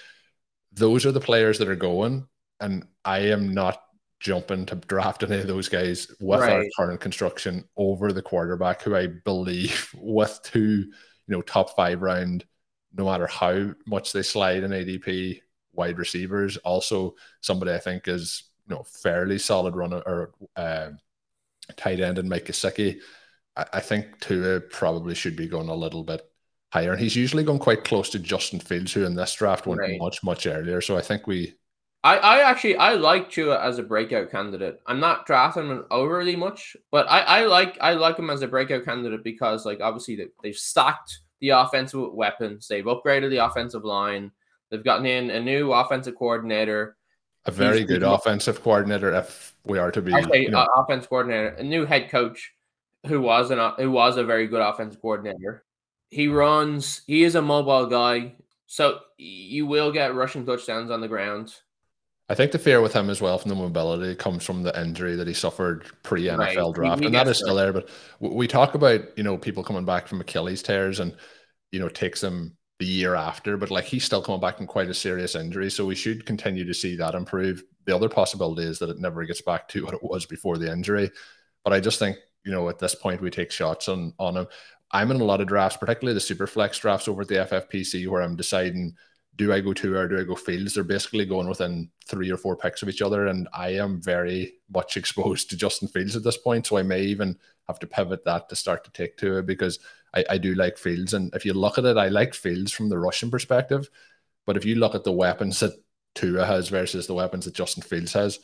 those 0.71 1.05
are 1.05 1.11
the 1.11 1.19
players 1.19 1.57
that 1.59 1.67
are 1.67 1.75
going. 1.75 2.27
And 2.59 2.85
I 3.03 3.19
am 3.19 3.53
not 3.53 3.81
jumping 4.19 4.67
to 4.67 4.75
draft 4.75 5.23
any 5.23 5.39
of 5.39 5.47
those 5.47 5.67
guys 5.67 6.07
with 6.19 6.41
right. 6.41 6.51
our 6.51 6.65
current 6.77 7.01
construction 7.01 7.67
over 7.75 8.13
the 8.13 8.21
quarterback, 8.21 8.81
who 8.81 8.95
I 8.95 9.07
believe 9.07 9.93
with 9.97 10.39
two, 10.43 10.61
you 10.61 10.91
know, 11.27 11.41
top 11.41 11.75
five 11.75 12.01
round, 12.01 12.45
no 12.93 13.05
matter 13.05 13.27
how 13.27 13.71
much 13.87 14.13
they 14.13 14.21
slide 14.21 14.63
in 14.63 14.71
ADP, 14.71 15.41
wide 15.73 15.97
receivers. 15.97 16.57
Also, 16.57 17.15
somebody 17.41 17.73
I 17.73 17.79
think 17.79 18.07
is 18.07 18.43
you 18.67 18.75
know 18.75 18.83
fairly 18.83 19.39
solid 19.39 19.75
runner 19.75 20.01
or 20.05 20.31
uh, 20.55 20.89
tight 21.75 21.99
end 21.99 22.19
and 22.19 22.29
Mike 22.29 22.45
Gesicki. 22.45 22.99
I, 23.55 23.65
I 23.73 23.79
think 23.79 24.19
Tua 24.19 24.59
probably 24.59 25.15
should 25.15 25.35
be 25.35 25.47
going 25.47 25.69
a 25.69 25.75
little 25.75 26.03
bit 26.03 26.21
higher, 26.71 26.91
and 26.91 27.01
he's 27.01 27.15
usually 27.15 27.43
gone 27.43 27.59
quite 27.59 27.83
close 27.83 28.09
to 28.09 28.19
Justin 28.19 28.59
Fields, 28.59 28.93
who 28.93 29.05
in 29.05 29.15
this 29.15 29.33
draft 29.33 29.67
went 29.67 29.81
right. 29.81 29.99
much 29.99 30.23
much 30.23 30.47
earlier. 30.47 30.81
So 30.81 30.97
I 30.97 31.01
think 31.01 31.27
we 31.27 31.53
I, 32.03 32.17
I 32.17 32.49
actually 32.49 32.77
I 32.77 32.93
like 32.93 33.29
Tua 33.29 33.61
as 33.61 33.77
a 33.77 33.83
breakout 33.83 34.31
candidate. 34.31 34.81
I'm 34.87 34.99
not 34.99 35.27
drafting 35.27 35.69
him 35.69 35.85
overly 35.91 36.35
much, 36.35 36.75
but 36.91 37.09
I, 37.09 37.19
I 37.19 37.45
like 37.45 37.77
I 37.79 37.93
like 37.93 38.17
him 38.17 38.29
as 38.29 38.41
a 38.41 38.47
breakout 38.47 38.85
candidate 38.85 39.23
because 39.23 39.65
like 39.65 39.81
obviously 39.81 40.15
they, 40.15 40.27
they've 40.41 40.55
stacked 40.55 41.19
the 41.39 41.49
offensive 41.49 42.13
weapons, 42.13 42.67
they've 42.67 42.85
upgraded 42.85 43.29
the 43.29 43.45
offensive 43.45 43.83
line, 43.83 44.31
they've 44.69 44.83
gotten 44.83 45.05
in 45.05 45.29
a 45.29 45.39
new 45.39 45.73
offensive 45.73 46.15
coordinator, 46.15 46.97
a 47.45 47.51
very 47.51 47.79
He's, 47.79 47.87
good 47.87 48.03
offensive 48.03 48.63
coordinator 48.63 49.13
if 49.13 49.55
we 49.65 49.77
are 49.77 49.91
to 49.91 50.01
be 50.01 50.11
you 50.33 50.49
know. 50.49 50.59
uh, 50.59 50.67
offense 50.77 51.05
coordinator, 51.05 51.49
a 51.49 51.63
new 51.63 51.85
head 51.85 52.09
coach 52.09 52.53
who 53.05 53.21
was 53.21 53.51
an 53.51 53.59
who 53.77 53.91
was 53.91 54.17
a 54.17 54.23
very 54.23 54.47
good 54.47 54.61
offensive 54.61 55.01
coordinator. 55.01 55.63
He 56.11 56.27
runs. 56.27 57.01
He 57.07 57.23
is 57.23 57.35
a 57.35 57.41
mobile 57.41 57.87
guy, 57.87 58.35
so 58.67 58.99
you 59.17 59.65
will 59.65 59.91
get 59.91 60.13
rushing 60.13 60.45
touchdowns 60.45 60.91
on 60.91 61.01
the 61.01 61.07
ground. 61.07 61.55
I 62.29 62.35
think 62.35 62.51
the 62.51 62.59
fear 62.59 62.79
with 62.79 62.93
him 62.93 63.09
as 63.09 63.21
well 63.21 63.37
from 63.37 63.49
the 63.49 63.55
mobility 63.55 64.15
comes 64.15 64.45
from 64.45 64.63
the 64.63 64.79
injury 64.79 65.15
that 65.15 65.27
he 65.27 65.33
suffered 65.33 65.85
pre 66.03 66.23
NFL 66.23 66.67
right. 66.67 66.75
draft, 66.75 67.05
and 67.05 67.15
that 67.15 67.27
is 67.27 67.39
still 67.39 67.55
there. 67.55 67.73
But 67.73 67.89
we 68.19 68.47
talk 68.47 68.75
about 68.75 69.17
you 69.17 69.23
know 69.23 69.37
people 69.37 69.63
coming 69.63 69.85
back 69.85 70.07
from 70.07 70.21
Achilles 70.21 70.61
tears, 70.61 70.99
and 70.99 71.15
you 71.71 71.79
know 71.79 71.89
takes 71.89 72.21
them 72.21 72.55
the 72.79 72.85
year 72.85 73.15
after, 73.15 73.57
but 73.57 73.71
like 73.71 73.85
he's 73.85 74.03
still 74.03 74.21
coming 74.21 74.41
back 74.41 74.57
from 74.57 74.67
quite 74.67 74.89
a 74.89 74.93
serious 74.93 75.35
injury, 75.35 75.69
so 75.69 75.85
we 75.85 75.95
should 75.95 76.25
continue 76.25 76.65
to 76.65 76.73
see 76.73 76.95
that 76.97 77.15
improve. 77.15 77.63
The 77.85 77.95
other 77.95 78.09
possibility 78.09 78.63
is 78.63 78.79
that 78.79 78.89
it 78.89 78.99
never 78.99 79.23
gets 79.25 79.41
back 79.41 79.67
to 79.69 79.83
what 79.85 79.93
it 79.93 80.03
was 80.03 80.25
before 80.25 80.57
the 80.57 80.71
injury, 80.71 81.09
but 81.63 81.71
I 81.73 81.79
just 81.79 81.99
think 81.99 82.17
you 82.45 82.51
know 82.51 82.69
at 82.69 82.79
this 82.79 82.95
point 82.95 83.21
we 83.21 83.29
take 83.29 83.51
shots 83.51 83.87
on 83.87 84.13
on 84.19 84.37
him. 84.37 84.47
I'm 84.93 85.11
in 85.11 85.21
a 85.21 85.25
lot 85.25 85.41
of 85.41 85.47
drafts, 85.47 85.77
particularly 85.77 86.13
the 86.13 86.19
super 86.19 86.47
flex 86.47 86.77
drafts 86.77 87.07
over 87.07 87.21
at 87.21 87.27
the 87.27 87.35
FFPC, 87.35 88.07
where 88.07 88.21
I'm 88.21 88.35
deciding 88.35 88.95
do 89.37 89.53
I 89.53 89.61
go 89.61 89.73
Tua 89.73 90.01
or 90.01 90.07
do 90.07 90.19
I 90.19 90.23
go 90.23 90.35
fields? 90.35 90.73
They're 90.73 90.83
basically 90.83 91.25
going 91.25 91.47
within 91.47 91.89
three 92.07 92.29
or 92.29 92.37
four 92.37 92.57
picks 92.57 92.81
of 92.81 92.89
each 92.89 93.01
other, 93.01 93.27
and 93.27 93.47
I 93.53 93.69
am 93.69 94.01
very 94.01 94.53
much 94.73 94.97
exposed 94.97 95.49
to 95.49 95.57
Justin 95.57 95.87
Fields 95.87 96.15
at 96.15 96.23
this 96.23 96.37
point. 96.37 96.67
So 96.67 96.77
I 96.77 96.83
may 96.83 97.03
even 97.03 97.37
have 97.67 97.79
to 97.79 97.87
pivot 97.87 98.25
that 98.25 98.49
to 98.49 98.55
start 98.55 98.83
to 98.83 98.91
take 98.91 99.17
Tua 99.17 99.41
because 99.41 99.79
I, 100.13 100.25
I 100.29 100.37
do 100.37 100.53
like 100.55 100.77
Fields. 100.77 101.13
And 101.13 101.33
if 101.33 101.45
you 101.45 101.53
look 101.53 101.77
at 101.77 101.85
it, 101.85 101.97
I 101.97 102.09
like 102.09 102.33
Fields 102.33 102.71
from 102.71 102.89
the 102.89 102.99
rushing 102.99 103.31
perspective. 103.31 103.89
But 104.45 104.57
if 104.57 104.65
you 104.65 104.75
look 104.75 104.95
at 104.95 105.03
the 105.03 105.11
weapons 105.11 105.59
that 105.61 105.73
Tua 106.15 106.45
has 106.45 106.69
versus 106.69 107.07
the 107.07 107.13
weapons 107.13 107.45
that 107.45 107.53
Justin 107.53 107.83
Fields 107.83 108.13
has, 108.13 108.39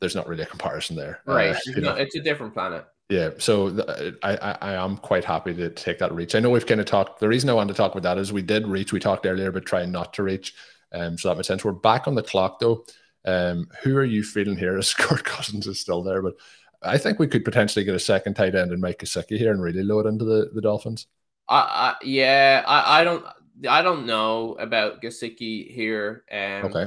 there's 0.00 0.16
not 0.16 0.28
really 0.28 0.42
a 0.42 0.46
comparison 0.46 0.96
there. 0.96 1.20
Right. 1.24 1.54
Uh, 1.54 1.58
you 1.74 1.80
know, 1.80 1.94
it's 1.94 2.16
a 2.16 2.20
different 2.20 2.52
planet. 2.52 2.84
Yeah, 3.08 3.30
so 3.38 3.84
I, 4.22 4.36
I, 4.36 4.58
I 4.60 4.74
am 4.84 4.96
quite 4.96 5.24
happy 5.24 5.54
to 5.54 5.70
take 5.70 6.00
that 6.00 6.12
reach. 6.12 6.34
I 6.34 6.40
know 6.40 6.50
we've 6.50 6.66
kind 6.66 6.80
of 6.80 6.86
talked. 6.86 7.20
The 7.20 7.28
reason 7.28 7.48
I 7.48 7.52
wanted 7.52 7.72
to 7.72 7.76
talk 7.76 7.92
about 7.92 8.02
that 8.02 8.18
is 8.18 8.32
we 8.32 8.42
did 8.42 8.66
reach. 8.66 8.92
We 8.92 8.98
talked 8.98 9.26
earlier 9.26 9.48
about 9.48 9.64
trying 9.64 9.92
not 9.92 10.12
to 10.14 10.24
reach, 10.24 10.54
um, 10.92 11.16
so 11.16 11.28
that 11.28 11.36
makes 11.36 11.46
sense. 11.46 11.64
We're 11.64 11.72
back 11.72 12.08
on 12.08 12.16
the 12.16 12.22
clock 12.22 12.58
though. 12.58 12.84
Um, 13.24 13.68
who 13.82 13.96
are 13.96 14.04
you 14.04 14.24
feeling 14.24 14.56
here? 14.56 14.76
As 14.78 14.92
Kirk 14.92 15.22
Cousins 15.22 15.68
is 15.68 15.78
still 15.78 16.02
there, 16.02 16.20
but 16.20 16.34
I 16.82 16.98
think 16.98 17.20
we 17.20 17.28
could 17.28 17.44
potentially 17.44 17.84
get 17.84 17.94
a 17.94 18.00
second 18.00 18.34
tight 18.34 18.56
end 18.56 18.72
and 18.72 18.80
Mike 18.80 18.98
Gesicki 18.98 19.38
here 19.38 19.52
and 19.52 19.62
really 19.62 19.84
load 19.84 20.06
into 20.06 20.24
the, 20.24 20.50
the 20.52 20.60
Dolphins. 20.60 21.06
I, 21.48 21.58
I 21.58 21.94
yeah, 22.04 22.64
I, 22.66 23.00
I 23.00 23.04
don't 23.04 23.24
I 23.68 23.82
don't 23.82 24.06
know 24.06 24.54
about 24.54 25.00
Gesicki 25.00 25.70
here. 25.70 26.24
Um, 26.30 26.72
okay. 26.72 26.86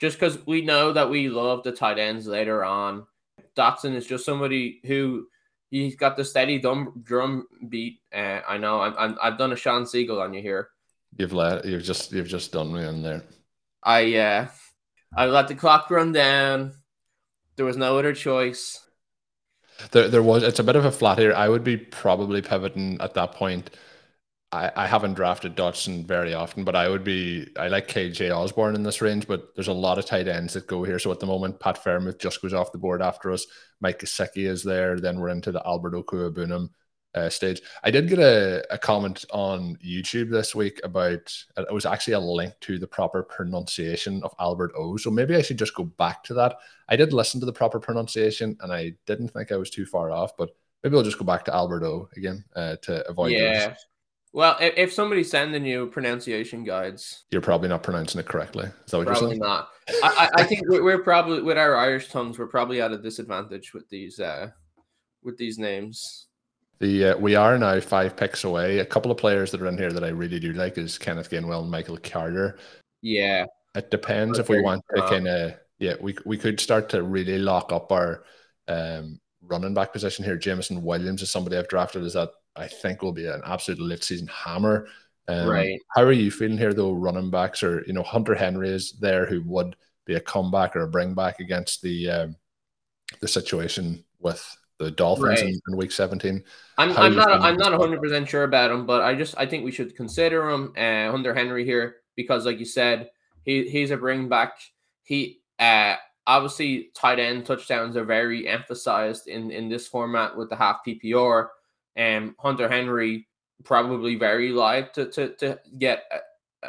Just 0.00 0.18
because 0.18 0.44
we 0.46 0.62
know 0.62 0.92
that 0.92 1.10
we 1.10 1.28
love 1.28 1.64
the 1.64 1.72
tight 1.72 1.98
ends 1.98 2.28
later 2.28 2.64
on 2.64 3.06
Dotson 3.56 3.94
is 3.94 4.06
just 4.06 4.24
somebody 4.24 4.80
who 4.84 5.26
he's 5.70 5.96
got 5.96 6.16
the 6.16 6.24
steady 6.24 6.58
drum, 6.58 7.02
drum 7.02 7.46
beat. 7.68 8.00
Uh, 8.14 8.40
I 8.46 8.58
know 8.58 8.80
I'm, 8.80 9.16
i 9.20 9.28
have 9.28 9.38
done 9.38 9.52
a 9.52 9.56
Shawn 9.56 9.84
Siegele 9.84 10.22
on 10.22 10.34
you 10.34 10.40
here. 10.40 10.68
You've 11.18 11.32
let 11.32 11.64
you've 11.64 11.84
just 11.84 12.12
you've 12.12 12.28
just 12.28 12.52
done 12.52 12.72
me 12.72 12.84
in 12.84 13.02
there. 13.02 13.22
I 13.82 14.16
uh 14.16 14.48
I 15.16 15.26
let 15.26 15.48
the 15.48 15.54
clock 15.54 15.90
run 15.90 16.12
down. 16.12 16.74
There 17.56 17.66
was 17.66 17.76
no 17.76 17.98
other 17.98 18.14
choice. 18.14 18.80
There, 19.92 20.08
there 20.08 20.22
was. 20.22 20.42
It's 20.42 20.58
a 20.58 20.64
bit 20.64 20.76
of 20.76 20.84
a 20.84 20.92
flat 20.92 21.18
here. 21.18 21.32
I 21.32 21.48
would 21.48 21.64
be 21.64 21.76
probably 21.76 22.42
pivoting 22.42 23.00
at 23.00 23.14
that 23.14 23.32
point 23.32 23.70
I, 24.54 24.70
I 24.76 24.86
haven't 24.86 25.14
drafted 25.14 25.56
Dotson 25.56 26.06
very 26.06 26.32
often, 26.32 26.62
but 26.62 26.76
I 26.76 26.88
would 26.88 27.02
be 27.02 27.48
I 27.58 27.66
like 27.66 27.88
KJ 27.88 28.34
Osborn 28.34 28.76
in 28.76 28.84
this 28.84 29.02
range, 29.02 29.26
but 29.26 29.52
there's 29.56 29.68
a 29.68 29.72
lot 29.72 29.98
of 29.98 30.06
tight 30.06 30.28
ends 30.28 30.54
that 30.54 30.68
go 30.68 30.84
here. 30.84 31.00
So 31.00 31.10
at 31.10 31.18
the 31.18 31.26
moment, 31.26 31.58
Pat 31.58 31.82
Freiermuth 31.82 32.20
just 32.20 32.40
goes 32.40 32.54
off 32.54 32.70
the 32.70 32.78
board 32.78 33.02
after 33.02 33.32
us. 33.32 33.46
Mike 33.80 33.98
Gesicki 33.98 34.46
is 34.48 34.62
there. 34.62 35.00
Then 35.00 35.18
we're 35.18 35.30
into 35.30 35.50
the 35.50 35.66
Albert 35.66 35.94
Okwuegbunam 35.94 36.68
uh, 37.16 37.28
stage. 37.28 37.62
I 37.82 37.90
did 37.90 38.08
get 38.08 38.20
a, 38.20 38.64
a 38.70 38.78
comment 38.78 39.24
on 39.32 39.76
YouTube 39.84 40.30
this 40.30 40.54
week 40.54 40.80
about 40.84 41.34
it 41.56 41.74
was 41.74 41.84
actually 41.84 42.14
a 42.14 42.20
link 42.20 42.54
to 42.60 42.78
the 42.78 42.86
proper 42.86 43.24
pronunciation 43.24 44.22
of 44.22 44.34
Albert 44.38 44.70
O. 44.76 44.96
So 44.96 45.10
maybe 45.10 45.34
I 45.34 45.42
should 45.42 45.58
just 45.58 45.74
go 45.74 45.84
back 45.84 46.22
to 46.24 46.34
that. 46.34 46.58
I 46.88 46.94
did 46.94 47.12
listen 47.12 47.40
to 47.40 47.46
the 47.46 47.52
proper 47.52 47.80
pronunciation 47.80 48.56
and 48.60 48.72
I 48.72 48.92
didn't 49.06 49.30
think 49.30 49.50
I 49.50 49.56
was 49.56 49.70
too 49.70 49.84
far 49.84 50.12
off, 50.12 50.36
but 50.36 50.50
maybe 50.84 50.96
I'll 50.96 51.02
just 51.02 51.18
go 51.18 51.24
back 51.24 51.44
to 51.46 51.54
Albert 51.54 51.82
O 51.82 52.08
again 52.16 52.44
uh, 52.54 52.76
to 52.82 53.04
avoid 53.08 53.32
yeah. 53.32 53.68
Those. 53.70 53.76
Well, 54.34 54.56
if, 54.60 54.74
if 54.76 54.92
somebody's 54.92 55.30
sending 55.30 55.64
you 55.64 55.86
pronunciation 55.86 56.64
guides, 56.64 57.24
you're 57.30 57.40
probably 57.40 57.68
not 57.68 57.84
pronouncing 57.84 58.18
it 58.18 58.26
correctly. 58.26 58.64
Is 58.64 58.90
that 58.90 58.98
what 58.98 59.06
probably 59.06 59.22
you're 59.22 59.30
saying? 59.30 59.38
not. 59.38 59.68
I, 60.02 60.28
I 60.34 60.42
think 60.42 60.62
we're 60.66 61.04
probably 61.04 61.40
with 61.40 61.56
our 61.56 61.76
Irish 61.76 62.08
tongues, 62.08 62.36
we're 62.36 62.48
probably 62.48 62.80
at 62.80 62.90
a 62.90 62.98
disadvantage 62.98 63.72
with 63.72 63.88
these 63.88 64.18
uh, 64.18 64.50
with 65.22 65.38
these 65.38 65.56
names. 65.56 66.26
The 66.80 67.10
uh, 67.12 67.16
we 67.16 67.36
are 67.36 67.56
now 67.56 67.78
five 67.78 68.16
picks 68.16 68.42
away. 68.42 68.80
A 68.80 68.84
couple 68.84 69.12
of 69.12 69.18
players 69.18 69.52
that 69.52 69.62
are 69.62 69.68
in 69.68 69.78
here 69.78 69.92
that 69.92 70.02
I 70.02 70.08
really 70.08 70.40
do 70.40 70.52
like 70.52 70.78
is 70.78 70.98
Kenneth 70.98 71.30
Gainwell 71.30 71.62
and 71.62 71.70
Michael 71.70 71.98
Carter. 71.98 72.58
Yeah, 73.02 73.46
it 73.76 73.92
depends 73.92 74.40
if 74.40 74.48
we 74.48 74.60
want 74.60 74.82
to 74.96 75.02
kind 75.02 75.28
of 75.28 75.54
yeah 75.78 75.94
we 76.00 76.16
we 76.26 76.38
could 76.38 76.58
start 76.58 76.88
to 76.88 77.04
really 77.04 77.38
lock 77.38 77.72
up 77.72 77.92
our 77.92 78.24
um, 78.66 79.20
running 79.42 79.74
back 79.74 79.92
position 79.92 80.24
here. 80.24 80.36
Jameson 80.36 80.82
Williams 80.82 81.22
is 81.22 81.30
somebody 81.30 81.56
I've 81.56 81.68
drafted. 81.68 82.02
Is 82.02 82.14
that 82.14 82.30
I 82.56 82.68
think 82.68 83.02
will 83.02 83.12
be 83.12 83.26
an 83.26 83.42
absolute 83.44 83.80
late 83.80 84.04
season 84.04 84.28
hammer. 84.28 84.86
Um, 85.26 85.48
right. 85.48 85.80
How 85.94 86.02
are 86.02 86.12
you 86.12 86.30
feeling 86.30 86.58
here, 86.58 86.74
though? 86.74 86.92
Running 86.92 87.30
backs, 87.30 87.62
or 87.62 87.82
you 87.86 87.92
know, 87.92 88.02
Hunter 88.02 88.34
Henry 88.34 88.68
is 88.68 88.92
there, 88.92 89.26
who 89.26 89.42
would 89.42 89.76
be 90.04 90.14
a 90.14 90.20
comeback 90.20 90.76
or 90.76 90.82
a 90.82 90.88
bring 90.88 91.14
back 91.14 91.40
against 91.40 91.82
the 91.82 92.10
um, 92.10 92.36
the 93.20 93.28
situation 93.28 94.04
with 94.20 94.44
the 94.78 94.90
Dolphins 94.90 95.40
right. 95.40 95.42
in, 95.42 95.60
in, 95.68 95.76
Week 95.76 95.92
17. 95.92 96.42
I'm, 96.78 96.96
I'm 96.96 97.14
not 97.14 97.40
I'm 97.40 97.56
not 97.56 97.72
100 97.72 98.00
percent 98.00 98.28
sure 98.28 98.44
about 98.44 98.70
him, 98.70 98.86
but 98.86 99.02
I 99.02 99.14
just 99.14 99.34
I 99.38 99.46
think 99.46 99.64
we 99.64 99.70
should 99.70 99.96
consider 99.96 100.50
him 100.50 100.72
uh, 100.76 101.10
Hunter 101.10 101.34
Henry 101.34 101.64
here 101.64 101.96
because, 102.16 102.44
like 102.44 102.58
you 102.58 102.64
said, 102.64 103.10
he 103.44 103.68
he's 103.68 103.90
a 103.90 103.96
bring 103.96 104.28
back. 104.28 104.58
He 105.02 105.40
uh, 105.58 105.96
obviously 106.26 106.90
tight 106.94 107.18
end 107.18 107.46
touchdowns 107.46 107.96
are 107.96 108.04
very 108.04 108.46
emphasized 108.48 109.28
in 109.28 109.50
in 109.50 109.68
this 109.68 109.86
format 109.86 110.36
with 110.36 110.50
the 110.50 110.56
half 110.56 110.80
PPR 110.86 111.48
and 111.96 112.34
Hunter 112.38 112.68
Henry 112.68 113.26
probably 113.62 114.16
very 114.16 114.50
live 114.50 114.92
to 114.92 115.06
to, 115.10 115.34
to 115.36 115.58
get 115.78 116.02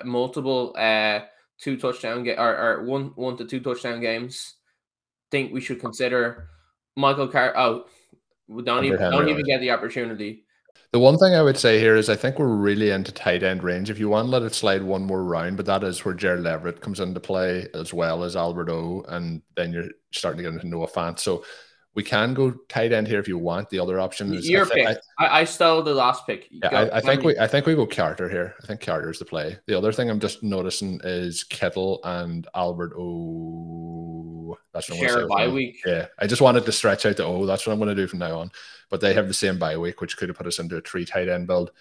multiple 0.03 0.75
uh 0.77 1.19
two 1.59 1.77
touchdown 1.77 2.23
get 2.23 2.38
or, 2.39 2.57
or 2.57 2.83
one 2.83 3.11
one 3.15 3.38
to 3.38 3.45
two 3.45 3.59
touchdown 3.59 4.01
games. 4.01 4.55
Think 5.31 5.53
we 5.53 5.61
should 5.61 5.79
consider 5.79 6.49
Michael 6.95 7.27
Carter. 7.27 7.57
Oh, 7.57 7.85
don't 8.63 8.85
even 8.85 8.99
don't 8.99 9.29
even 9.29 9.45
get 9.45 9.59
the 9.59 9.71
opportunity. 9.71 10.45
The 10.91 10.99
one 10.99 11.17
thing 11.17 11.35
I 11.35 11.41
would 11.41 11.57
say 11.57 11.79
here 11.79 11.95
is 11.95 12.09
I 12.09 12.15
think 12.15 12.39
we're 12.39 12.47
really 12.47 12.91
into 12.91 13.11
tight 13.11 13.43
end 13.43 13.63
range. 13.63 13.89
If 13.89 13.99
you 13.99 14.07
want 14.07 14.27
to 14.27 14.31
let 14.31 14.43
it 14.43 14.53
slide 14.53 14.83
one 14.83 15.03
more 15.03 15.23
round, 15.23 15.57
but 15.57 15.65
that 15.65 15.83
is 15.83 16.05
where 16.05 16.13
Gerald 16.13 16.47
Everett 16.47 16.79
comes 16.79 16.99
into 16.99 17.19
play 17.19 17.67
as 17.73 17.93
well 17.93 18.23
as 18.23 18.35
Albert 18.35 18.69
O, 18.69 19.03
and 19.09 19.41
then 19.57 19.73
you're 19.73 19.89
starting 20.11 20.38
to 20.38 20.43
get 20.43 20.53
into 20.53 20.67
Noah 20.67 20.88
Fant. 20.88 21.19
So 21.19 21.43
we 21.95 22.03
can 22.03 22.34
go 22.34 22.51
tight 22.67 22.91
end 22.91 23.08
here 23.08 23.19
if 23.19 23.27
you 23.27 23.38
want. 23.38 23.69
The 23.69 23.79
other 23.79 23.99
option 24.01 24.34
is 24.34 24.47
your 24.49 24.65
I 24.65 24.69
pick. 24.69 24.97
I, 25.17 25.39
I, 25.39 25.43
stole 25.45 25.81
the 25.81 25.93
last 25.93 26.27
pick. 26.27 26.49
Yeah, 26.51 26.67
I, 26.67 26.97
I 26.97 27.01
think 27.01 27.23
we 27.23 27.39
I 27.39 27.47
think 27.47 27.65
we 27.65 27.73
go 27.73 27.88
Carter 27.88 28.29
here. 28.29 28.53
I 28.62 28.67
think 28.67 28.81
Carter 28.81 29.10
is 29.10 29.19
the 29.19 29.25
play. 29.25 29.58
The 29.65 29.77
other 29.77 29.93
thing 29.93 30.10
I'm 30.10 30.19
just 30.19 30.43
noticing 30.43 30.99
is 31.05 31.45
Kittle 31.45 32.01
and 32.03 32.47
Albert. 32.53 32.93
O. 32.97 34.58
that's 34.73 34.89
what 34.89 34.99
Share 34.99 35.21
I'm 35.21 35.29
bye 35.29 35.47
week. 35.47 35.77
Yeah, 35.86 36.08
I 36.19 36.27
just 36.27 36.41
wanted 36.41 36.65
to 36.65 36.71
stretch 36.73 37.05
out 37.05 37.15
the 37.15 37.23
oh. 37.23 37.45
That's 37.45 37.65
what 37.65 37.71
I'm 37.71 37.79
going 37.79 37.95
to 37.95 38.01
do 38.01 38.08
from 38.08 38.19
now 38.19 38.39
on. 38.39 38.51
But 38.89 38.99
they 38.99 39.13
have 39.13 39.29
the 39.29 39.34
same 39.34 39.58
bye 39.58 39.77
week, 39.77 40.01
which 40.01 40.17
could 40.17 40.27
have 40.27 40.38
put 40.38 40.47
us 40.47 40.60
into 40.60 40.75
a 40.75 40.81
three 40.81 41.05
tight 41.05 41.29
end 41.29 41.47
build. 41.47 41.71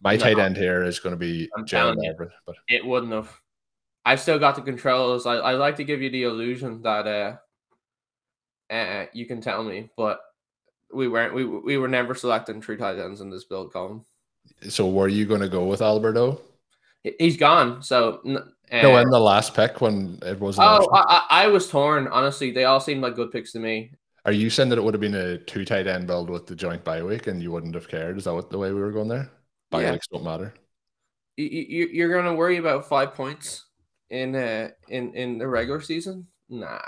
My 0.00 0.16
no, 0.16 0.22
tight 0.22 0.38
end 0.38 0.56
here 0.56 0.82
is 0.82 0.98
going 0.98 1.14
to 1.14 1.18
be 1.18 1.50
Gerald 1.66 1.98
Everett, 2.06 2.32
but 2.46 2.56
it 2.68 2.86
wouldn't 2.86 3.12
have. 3.12 3.30
I've 4.06 4.20
still 4.20 4.38
got 4.38 4.56
the 4.56 4.62
controls. 4.62 5.26
I, 5.26 5.34
I 5.34 5.52
like 5.52 5.76
to 5.76 5.84
give 5.84 6.00
you 6.00 6.08
the 6.08 6.22
illusion 6.22 6.80
that 6.82 7.06
uh 7.06 7.36
uh, 8.70 9.06
you 9.12 9.26
can 9.26 9.40
tell 9.40 9.62
me, 9.62 9.90
but 9.96 10.20
we 10.92 11.08
weren't. 11.08 11.34
We 11.34 11.44
we 11.44 11.76
were 11.76 11.88
never 11.88 12.14
selecting 12.14 12.60
three 12.60 12.76
tight 12.76 12.98
ends 12.98 13.20
in 13.20 13.30
this 13.30 13.44
build 13.44 13.72
Colm. 13.72 14.04
So 14.68 14.88
were 14.88 15.08
you 15.08 15.26
going 15.26 15.40
to 15.40 15.48
go 15.48 15.64
with 15.64 15.82
Alberto? 15.82 16.40
He's 17.18 17.36
gone. 17.36 17.82
So 17.82 18.20
uh, 18.26 18.82
no, 18.82 18.96
in 18.96 19.10
the 19.10 19.20
last 19.20 19.54
pick 19.54 19.80
when 19.80 20.18
it 20.22 20.40
wasn't. 20.40 20.66
Oh, 20.66 20.88
I, 20.92 21.26
I, 21.30 21.46
was 21.46 21.68
torn. 21.68 22.08
Honestly, 22.08 22.50
they 22.50 22.64
all 22.64 22.80
seemed 22.80 23.02
like 23.02 23.14
good 23.14 23.30
picks 23.30 23.52
to 23.52 23.58
me. 23.58 23.92
Are 24.24 24.32
you 24.32 24.50
saying 24.50 24.68
that 24.70 24.78
it 24.78 24.82
would 24.84 24.94
have 24.94 25.00
been 25.00 25.14
a 25.14 25.38
two 25.38 25.64
tight 25.64 25.86
end 25.86 26.06
build 26.06 26.28
with 26.28 26.46
the 26.46 26.56
joint 26.56 26.84
bye 26.84 27.02
week, 27.02 27.26
and 27.26 27.42
you 27.42 27.52
wouldn't 27.52 27.74
have 27.74 27.88
cared? 27.88 28.18
Is 28.18 28.24
that 28.24 28.34
what 28.34 28.50
the 28.50 28.58
way 28.58 28.72
we 28.72 28.80
were 28.80 28.92
going 28.92 29.08
there? 29.08 29.30
Bye 29.70 29.82
yeah. 29.82 29.92
weeks 29.92 30.08
don't 30.08 30.24
matter. 30.24 30.54
You, 31.36 31.88
you're 31.92 32.12
going 32.12 32.24
to 32.24 32.34
worry 32.34 32.56
about 32.56 32.88
five 32.88 33.14
points 33.14 33.66
in 34.10 34.34
uh 34.34 34.70
in 34.88 35.14
in 35.14 35.38
the 35.38 35.46
regular 35.46 35.80
season? 35.80 36.26
Nah 36.48 36.80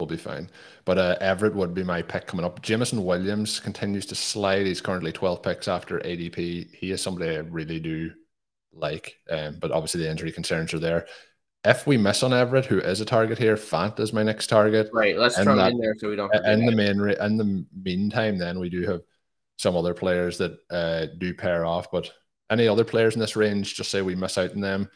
will 0.00 0.06
be 0.06 0.16
fine. 0.16 0.50
But 0.84 0.98
uh, 0.98 1.16
Everett 1.20 1.54
would 1.54 1.74
be 1.74 1.84
my 1.84 2.02
pick 2.02 2.26
coming 2.26 2.44
up. 2.44 2.62
Jameson 2.62 3.04
Williams 3.04 3.60
continues 3.60 4.06
to 4.06 4.14
slide. 4.14 4.66
He's 4.66 4.80
currently 4.80 5.12
12 5.12 5.42
picks 5.42 5.68
after 5.68 6.00
ADP. 6.00 6.74
He 6.74 6.90
is 6.90 7.02
somebody 7.02 7.36
I 7.36 7.40
really 7.40 7.78
do 7.78 8.10
like, 8.72 9.16
um, 9.30 9.58
but 9.60 9.70
obviously 9.70 10.02
the 10.02 10.10
injury 10.10 10.32
concerns 10.32 10.72
are 10.74 10.78
there. 10.78 11.06
If 11.64 11.86
we 11.86 11.98
miss 11.98 12.22
on 12.22 12.32
Everett, 12.32 12.64
who 12.64 12.78
is 12.80 13.02
a 13.02 13.04
target 13.04 13.36
here, 13.36 13.56
Fant 13.56 14.00
is 14.00 14.14
my 14.14 14.22
next 14.22 14.46
target. 14.46 14.88
Right, 14.94 15.16
let's 15.18 15.38
throw 15.38 15.58
him 15.58 15.72
in 15.72 15.78
there 15.78 15.94
so 15.98 16.08
we 16.08 16.16
don't. 16.16 16.34
In 16.34 16.64
the 16.64 16.74
main, 16.74 16.98
in 16.98 17.36
the 17.36 17.66
meantime, 17.82 18.38
then 18.38 18.58
we 18.58 18.70
do 18.70 18.82
have 18.86 19.02
some 19.58 19.76
other 19.76 19.92
players 19.92 20.38
that 20.38 20.58
uh, 20.70 21.06
do 21.18 21.34
pair 21.34 21.66
off. 21.66 21.90
But 21.90 22.10
any 22.48 22.66
other 22.66 22.84
players 22.84 23.14
in 23.14 23.20
this 23.20 23.36
range, 23.36 23.74
just 23.74 23.90
say 23.90 24.00
we 24.00 24.14
miss 24.14 24.38
out 24.38 24.54
on 24.54 24.62
them. 24.62 24.88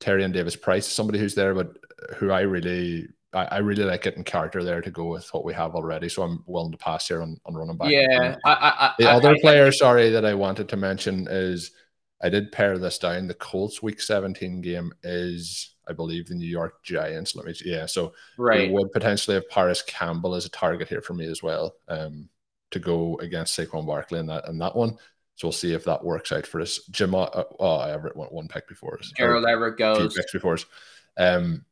Tyrion 0.00 0.32
Davis 0.32 0.56
Price, 0.56 0.86
somebody 0.86 1.20
who's 1.20 1.36
there, 1.36 1.54
but 1.54 1.76
who 2.16 2.30
I 2.30 2.40
really 2.40 3.08
I, 3.32 3.44
I, 3.44 3.58
really 3.58 3.84
like 3.84 4.02
getting 4.02 4.24
character 4.24 4.64
there 4.64 4.80
to 4.80 4.90
go 4.90 5.04
with 5.06 5.28
what 5.34 5.44
we 5.44 5.52
have 5.54 5.74
already. 5.74 6.08
So 6.08 6.22
I'm 6.22 6.42
willing 6.46 6.72
to 6.72 6.78
pass 6.78 7.08
here 7.08 7.20
on, 7.20 7.38
on 7.44 7.54
running 7.54 7.76
back. 7.76 7.90
Yeah. 7.90 8.36
I, 8.44 8.52
I, 8.52 8.94
the 8.98 9.10
other 9.10 9.36
player, 9.40 9.70
sorry, 9.70 10.10
that 10.10 10.24
I 10.24 10.34
wanted 10.34 10.68
to 10.70 10.76
mention 10.76 11.26
is 11.28 11.72
I 12.22 12.30
did 12.30 12.52
pare 12.52 12.78
this 12.78 12.98
down. 12.98 13.26
The 13.26 13.34
Colts 13.34 13.82
week 13.82 14.00
17 14.00 14.62
game 14.62 14.92
is, 15.02 15.74
I 15.86 15.92
believe, 15.92 16.26
the 16.26 16.34
New 16.34 16.48
York 16.48 16.82
Giants. 16.82 17.36
Let 17.36 17.46
me 17.46 17.54
yeah. 17.64 17.86
So 17.86 18.14
right. 18.38 18.68
we 18.68 18.74
would 18.74 18.92
potentially 18.92 19.34
have 19.34 19.48
Parris 19.48 19.82
Campbell 19.82 20.34
as 20.34 20.46
a 20.46 20.50
target 20.50 20.88
here 20.88 21.02
for 21.02 21.14
me 21.14 21.26
as 21.26 21.42
well. 21.42 21.74
Um 21.88 22.28
to 22.70 22.78
go 22.78 23.16
against 23.20 23.58
Saquon 23.58 23.86
Barkley 23.86 24.18
in 24.18 24.26
that 24.26 24.46
in 24.48 24.58
that 24.58 24.76
one. 24.76 24.96
So 25.36 25.46
we'll 25.46 25.52
see 25.52 25.72
if 25.72 25.84
that 25.84 26.04
works 26.04 26.32
out 26.32 26.46
for 26.46 26.60
us. 26.60 26.80
Jim, 26.90 27.14
uh, 27.14 27.28
oh, 27.60 27.80
Everett 27.80 28.16
went 28.16 28.32
one 28.32 28.48
pick 28.48 28.66
before 28.66 28.98
us. 28.98 29.12
Gerald 29.16 29.46
Everett 29.46 29.78
goes. 29.78 30.14
picks 30.14 30.32
before 30.32 30.54
us. 30.54 30.66
Um, 31.16 31.64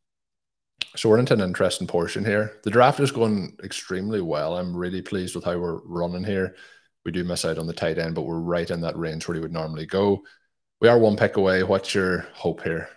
so 0.96 1.08
we're 1.08 1.18
into 1.18 1.34
an 1.34 1.40
interesting 1.40 1.86
portion 1.86 2.24
here. 2.24 2.58
The 2.64 2.70
draft 2.70 3.00
is 3.00 3.10
going 3.10 3.56
extremely 3.62 4.20
well. 4.20 4.56
I'm 4.56 4.76
really 4.76 5.02
pleased 5.02 5.34
with 5.34 5.44
how 5.44 5.58
we're 5.58 5.80
running 5.84 6.24
here. 6.24 6.56
We 7.04 7.12
do 7.12 7.24
miss 7.24 7.44
out 7.44 7.58
on 7.58 7.66
the 7.66 7.72
tight 7.72 7.98
end, 7.98 8.14
but 8.14 8.22
we're 8.22 8.40
right 8.40 8.68
in 8.70 8.80
that 8.80 8.96
range 8.96 9.28
where 9.28 9.36
we 9.36 9.40
would 9.40 9.52
normally 9.52 9.86
go. 9.86 10.22
We 10.80 10.88
are 10.88 10.98
one 10.98 11.16
pick 11.16 11.36
away. 11.36 11.62
What's 11.62 11.94
your 11.94 12.20
hope 12.34 12.62
here? 12.62 12.88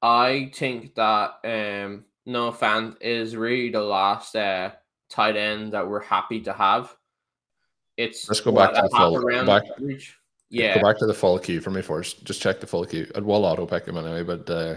I 0.00 0.50
think 0.54 0.94
that 0.94 1.32
um, 1.44 2.04
Noah 2.24 2.52
Fant 2.52 2.96
is 3.00 3.36
really 3.36 3.70
the 3.70 3.82
last 3.82 4.34
uh, 4.36 4.70
tight 5.10 5.36
end 5.36 5.72
that 5.72 5.88
we're 5.88 6.00
happy 6.00 6.40
to 6.42 6.52
have. 6.52 6.94
It's 7.96 8.28
let's 8.28 8.40
go 8.40 8.52
back 8.52 8.74
to 8.74 8.82
the 8.82 8.88
full 8.88 9.44
back, 9.44 9.64
Yeah, 10.50 10.76
go 10.76 10.82
back 10.82 10.98
to 10.98 11.06
the 11.06 11.14
full 11.14 11.38
queue 11.38 11.60
for 11.60 11.70
me 11.70 11.82
first. 11.82 12.24
Just 12.24 12.40
check 12.40 12.60
the 12.60 12.66
full 12.66 12.84
queue. 12.84 13.10
I'd 13.14 13.24
well 13.24 13.44
auto 13.44 13.66
pick 13.66 13.86
him 13.86 13.96
anyway, 13.96 14.22
but 14.22 14.48
uh, 14.48 14.76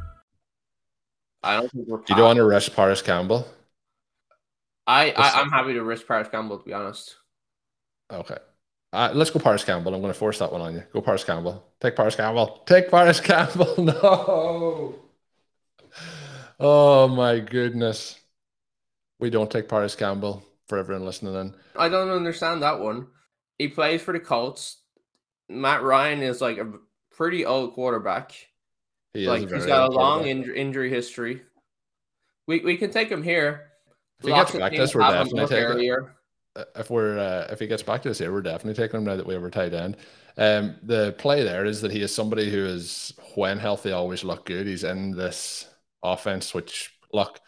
I 1.43 1.57
don't 1.57 1.71
think 1.71 1.87
we're. 1.87 1.99
You 2.09 2.15
don't 2.15 2.25
want 2.25 2.37
to 2.37 2.45
rush 2.45 2.73
Parris 2.73 3.01
Campbell. 3.01 3.47
I, 4.87 5.11
I 5.11 5.41
am 5.41 5.49
happy 5.49 5.73
to 5.73 5.83
risk 5.83 6.07
Parris 6.07 6.27
Campbell 6.29 6.57
to 6.59 6.65
be 6.65 6.73
honest. 6.73 7.15
Okay. 8.11 8.37
Uh, 8.93 9.11
let's 9.13 9.29
go 9.29 9.39
Parris 9.39 9.63
Campbell. 9.63 9.93
I'm 9.93 10.01
going 10.01 10.11
to 10.13 10.19
force 10.19 10.39
that 10.39 10.51
one 10.51 10.61
on 10.61 10.73
you. 10.73 10.83
Go 10.91 11.01
Parris 11.01 11.23
Campbell. 11.23 11.63
Take 11.79 11.95
Parris 11.95 12.15
Campbell. 12.15 12.61
Take 12.65 12.91
Parris 12.91 13.19
Campbell. 13.21 13.75
No. 13.81 14.95
Oh 16.59 17.07
my 17.07 17.39
goodness. 17.39 18.19
We 19.19 19.29
don't 19.29 19.49
take 19.49 19.69
Parris 19.69 19.95
Campbell 19.95 20.43
for 20.67 20.77
everyone 20.77 21.05
listening 21.05 21.35
in. 21.35 21.55
I 21.75 21.89
don't 21.89 22.09
understand 22.09 22.63
that 22.63 22.79
one. 22.79 23.07
He 23.57 23.67
plays 23.67 24.01
for 24.01 24.13
the 24.13 24.19
Colts. 24.19 24.77
Matt 25.47 25.83
Ryan 25.83 26.21
is 26.21 26.41
like 26.41 26.57
a 26.57 26.73
pretty 27.11 27.45
old 27.45 27.73
quarterback. 27.73 28.33
He 29.13 29.27
like 29.27 29.49
he's 29.51 29.65
got 29.65 29.89
a 29.89 29.91
long 29.91 30.27
in- 30.27 30.55
injury 30.55 30.89
history. 30.89 31.41
We 32.47 32.59
we 32.61 32.77
can 32.77 32.91
take 32.91 33.09
him 33.09 33.23
here. 33.23 33.71
If 34.19 34.25
he 34.25 34.31
Lots 34.31 34.51
gets 34.51 34.61
back 34.61 34.73
to 34.73 34.83
us, 34.83 34.95
we're 34.95 35.01
definitely 35.01 35.47
taking. 35.47 36.07
Uh, 36.55 36.63
if 36.75 36.89
we're 36.89 37.17
uh, 37.17 37.47
if 37.51 37.59
he 37.59 37.67
gets 37.67 37.83
back 37.83 38.01
to 38.03 38.09
us 38.09 38.19
here, 38.19 38.31
we're 38.31 38.41
definitely 38.41 38.81
taking 38.81 38.99
him 38.99 39.05
now 39.05 39.15
that 39.15 39.25
we 39.25 39.33
have 39.33 39.43
our 39.43 39.49
tight 39.49 39.73
end. 39.73 39.97
Um, 40.37 40.75
the 40.83 41.13
play 41.17 41.43
there 41.43 41.65
is 41.65 41.81
that 41.81 41.91
he 41.91 42.01
is 42.01 42.13
somebody 42.13 42.49
who 42.49 42.65
is 42.65 43.13
when 43.35 43.57
healthy 43.57 43.91
always 43.91 44.23
look 44.23 44.45
good. 44.45 44.67
He's 44.67 44.83
in 44.83 45.11
this 45.11 45.67
offense, 46.03 46.53
which 46.53 46.97
look, 47.13 47.39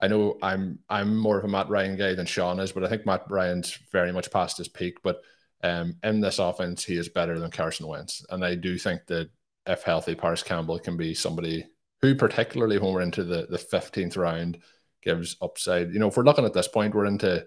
I 0.00 0.08
know 0.08 0.38
I'm 0.42 0.78
I'm 0.88 1.16
more 1.16 1.38
of 1.38 1.44
a 1.44 1.48
Matt 1.48 1.68
Ryan 1.68 1.96
guy 1.96 2.14
than 2.14 2.26
Sean 2.26 2.60
is, 2.60 2.72
but 2.72 2.84
I 2.84 2.88
think 2.88 3.06
Matt 3.06 3.24
Ryan's 3.28 3.76
very 3.92 4.12
much 4.12 4.30
past 4.30 4.58
his 4.58 4.68
peak. 4.68 4.98
But 5.02 5.20
um, 5.62 5.96
in 6.02 6.20
this 6.20 6.38
offense, 6.38 6.84
he 6.84 6.96
is 6.96 7.08
better 7.08 7.38
than 7.38 7.50
Carson 7.50 7.86
Wentz, 7.86 8.24
and 8.30 8.44
I 8.44 8.54
do 8.54 8.78
think 8.78 9.06
that 9.06 9.30
if 9.68 9.82
healthy, 9.82 10.14
Parris 10.14 10.42
Campbell 10.42 10.78
can 10.78 10.96
be 10.96 11.14
somebody 11.14 11.66
who, 12.00 12.14
particularly 12.14 12.78
when 12.78 12.92
we're 12.92 13.02
into 13.02 13.24
the 13.24 13.46
the 13.48 13.58
fifteenth 13.58 14.16
round, 14.16 14.58
gives 15.02 15.36
upside. 15.40 15.92
You 15.92 15.98
know, 15.98 16.08
if 16.08 16.16
we're 16.16 16.24
looking 16.24 16.44
at 16.44 16.54
this 16.54 16.68
point, 16.68 16.94
we're 16.94 17.04
into 17.06 17.46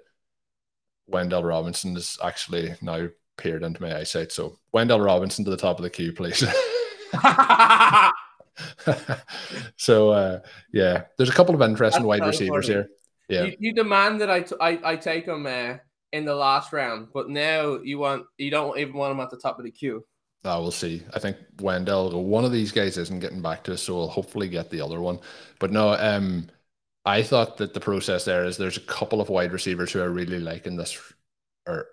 Wan'Dale 1.11 1.47
Robinson 1.47 1.97
is 1.97 2.17
actually 2.23 2.75
now 2.81 3.07
peered 3.37 3.63
into 3.63 3.81
my 3.81 3.97
eyesight. 3.97 4.31
So 4.31 4.59
Wan'Dale 4.73 5.03
Robinson 5.03 5.43
to 5.45 5.51
the 5.51 5.57
top 5.57 5.77
of 5.77 5.83
the 5.83 5.89
queue, 5.89 6.13
please. 6.13 6.39
so 9.77 10.11
uh, 10.11 10.39
yeah, 10.71 11.03
there's 11.17 11.29
a 11.29 11.33
couple 11.33 11.55
of 11.55 11.61
interesting 11.61 12.03
That's 12.03 12.07
wide 12.07 12.25
receivers 12.25 12.67
here. 12.67 12.89
Yeah, 13.29 13.43
you, 13.43 13.55
you, 13.59 13.73
demand 13.73 14.21
that 14.21 14.29
I, 14.29 14.41
t- 14.41 14.55
I, 14.59 14.79
I 14.83 14.95
take 14.97 15.25
him 15.25 15.45
uh, 15.45 15.75
in 16.11 16.25
the 16.25 16.35
last 16.35 16.73
round, 16.73 17.07
but 17.13 17.29
now 17.29 17.79
you 17.81 17.97
want 17.97 18.25
you 18.37 18.51
don't 18.51 18.77
even 18.77 18.93
want 18.93 19.13
him 19.13 19.21
at 19.21 19.29
the 19.29 19.37
top 19.37 19.57
of 19.57 19.65
the 19.65 19.71
queue. 19.71 20.05
Uh, 20.43 20.57
we'll 20.59 20.71
see. 20.71 21.03
I 21.13 21.19
think 21.19 21.37
Wan'Dale, 21.57 22.23
one 22.23 22.45
of 22.45 22.51
these 22.51 22.71
guys 22.71 22.97
isn't 22.97 23.19
getting 23.19 23.41
back 23.41 23.63
to 23.65 23.73
us, 23.73 23.83
so 23.83 23.95
we'll 23.95 24.07
hopefully 24.07 24.49
get 24.49 24.69
the 24.69 24.81
other 24.81 24.99
one. 24.99 25.19
But 25.59 25.71
no, 25.71 25.93
um, 25.93 26.49
I 27.05 27.21
thought 27.21 27.57
that 27.57 27.73
the 27.73 27.79
process 27.79 28.25
there 28.25 28.45
is 28.45 28.57
there's 28.57 28.77
a 28.77 28.81
couple 28.81 29.21
of 29.21 29.29
wide 29.29 29.53
receivers 29.53 29.91
who 29.91 30.01
I 30.01 30.05
really 30.05 30.39
like 30.39 30.65
in 30.65 30.77
this 30.77 30.97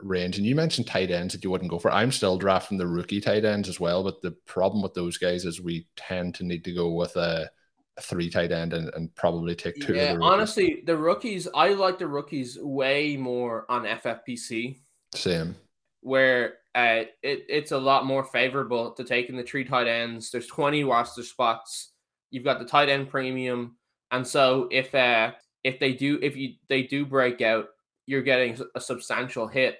range. 0.01 0.39
And 0.39 0.47
you 0.47 0.55
mentioned 0.55 0.87
tight 0.87 1.11
ends 1.11 1.35
that 1.35 1.45
you 1.45 1.51
wouldn't 1.51 1.71
go 1.71 1.79
for. 1.79 1.91
I'm 1.91 2.13
still 2.13 2.39
drafting 2.39 2.79
the 2.79 2.87
rookie 2.87 3.21
tight 3.21 3.45
ends 3.45 3.69
as 3.69 3.79
well, 3.79 4.03
but 4.03 4.23
the 4.23 4.33
problem 4.47 4.83
with 4.83 4.95
those 4.95 5.19
guys 5.19 5.45
is 5.45 5.61
we 5.61 5.87
tend 5.97 6.35
to 6.37 6.45
need 6.45 6.65
to 6.65 6.75
go 6.75 6.91
with 6.93 7.17
a, 7.17 7.51
a 7.97 8.01
three 8.01 8.31
tight 8.31 8.53
end 8.53 8.73
and, 8.73 8.91
and 8.95 9.15
probably 9.15 9.55
take 9.55 9.81
two. 9.81 9.95
Yeah, 9.95 10.17
honestly, 10.21 10.83
the 10.87 10.97
rookies, 10.97 11.49
I 11.55 11.71
like 11.75 11.99
the 11.99 12.09
rookies 12.09 12.59
way 12.61 13.17
more 13.17 13.67
on 13.69 13.85
FFPC. 13.85 14.79
Same. 15.15 15.55
Where 16.01 16.55
uh, 16.79 17.05
it, 17.25 17.45
it's 17.49 17.73
a 17.73 17.79
lot 17.79 18.07
more 18.07 18.23
favorable 18.23 18.93
to 18.93 19.03
taking 19.03 19.37
the 19.37 19.43
three 19.43 19.65
tight 19.65 19.89
ends. 19.89 20.31
There's 20.31 20.47
20 20.47 20.85
roster 20.85 21.25
spots. 21.25 21.91
You've 22.31 22.45
got 22.45 22.61
the 22.61 22.65
tight 22.65 22.89
end 22.89 23.11
premium, 23.11 23.77
and 24.13 24.25
so 24.25 24.69
if 24.71 24.95
uh, 24.95 25.33
if 25.65 25.81
they 25.81 25.93
do 25.93 26.21
if 26.23 26.37
you 26.37 26.55
they 26.69 26.85
do 26.85 27.05
break 27.05 27.41
out, 27.41 27.67
you're 28.07 28.23
getting 28.23 28.57
a 28.77 28.81
substantial 28.81 29.49
hit. 29.49 29.79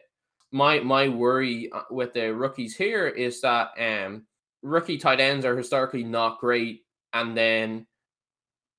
My 0.51 0.81
my 0.81 1.09
worry 1.09 1.71
uh, 1.71 1.83
with 1.89 2.15
the 2.15 2.35
rookies 2.35 2.75
here 2.75 3.07
is 3.07 3.43
that 3.43 3.69
um, 3.79 4.27
rookie 4.63 4.99
tight 4.99 5.21
ends 5.21 5.45
are 5.45 5.57
historically 5.57 6.03
not 6.03 6.41
great, 6.41 6.81
and 7.13 7.37
then 7.37 7.87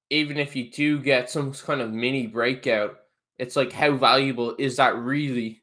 even 0.09 0.37
if 0.37 0.57
you 0.57 0.69
do 0.71 0.99
get 0.99 1.29
some 1.29 1.53
kind 1.53 1.79
of 1.79 1.93
mini 1.93 2.27
breakout, 2.27 2.97
it's 3.37 3.55
like 3.55 3.71
how 3.71 3.95
valuable 3.95 4.55
is 4.59 4.75
that 4.75 4.97
really 4.97 5.58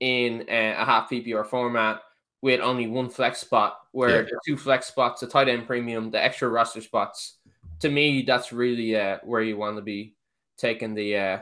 in 0.00 0.44
a, 0.48 0.72
a 0.72 0.84
half 0.84 1.10
PPR 1.10 1.46
format 1.46 2.02
with 2.42 2.60
only 2.60 2.86
one 2.86 3.08
flex 3.08 3.38
spot, 3.38 3.78
where 3.92 4.22
Yeah. 4.22 4.22
the 4.22 4.40
two 4.46 4.56
flex 4.56 4.86
spots, 4.86 5.20
the 5.20 5.26
tight 5.26 5.48
end 5.48 5.66
premium, 5.66 6.10
the 6.10 6.22
extra 6.22 6.48
roster 6.48 6.80
spots. 6.80 7.38
To 7.80 7.90
me, 7.90 8.22
that's 8.22 8.52
really 8.52 8.96
uh, 8.96 9.18
where 9.24 9.42
you 9.42 9.56
want 9.56 9.76
to 9.76 9.82
be 9.82 10.14
taking 10.56 10.94
the 10.94 11.16
uh, 11.16 11.38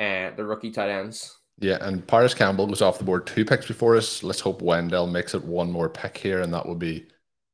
uh, 0.00 0.30
the 0.36 0.44
rookie 0.44 0.70
tight 0.70 0.90
ends. 0.90 1.38
Yeah, 1.58 1.78
and 1.80 2.06
Parris 2.06 2.34
Campbell 2.34 2.66
goes 2.66 2.82
off 2.82 2.98
the 2.98 3.04
board 3.04 3.26
two 3.26 3.44
picks 3.44 3.66
before 3.66 3.96
us. 3.96 4.22
Let's 4.22 4.40
hope 4.40 4.62
Wan'Dale 4.62 5.10
makes 5.10 5.34
it 5.34 5.44
one 5.44 5.70
more 5.70 5.88
pick 5.88 6.16
here, 6.16 6.40
and 6.40 6.52
that 6.52 6.66
will 6.66 6.74
be 6.74 7.06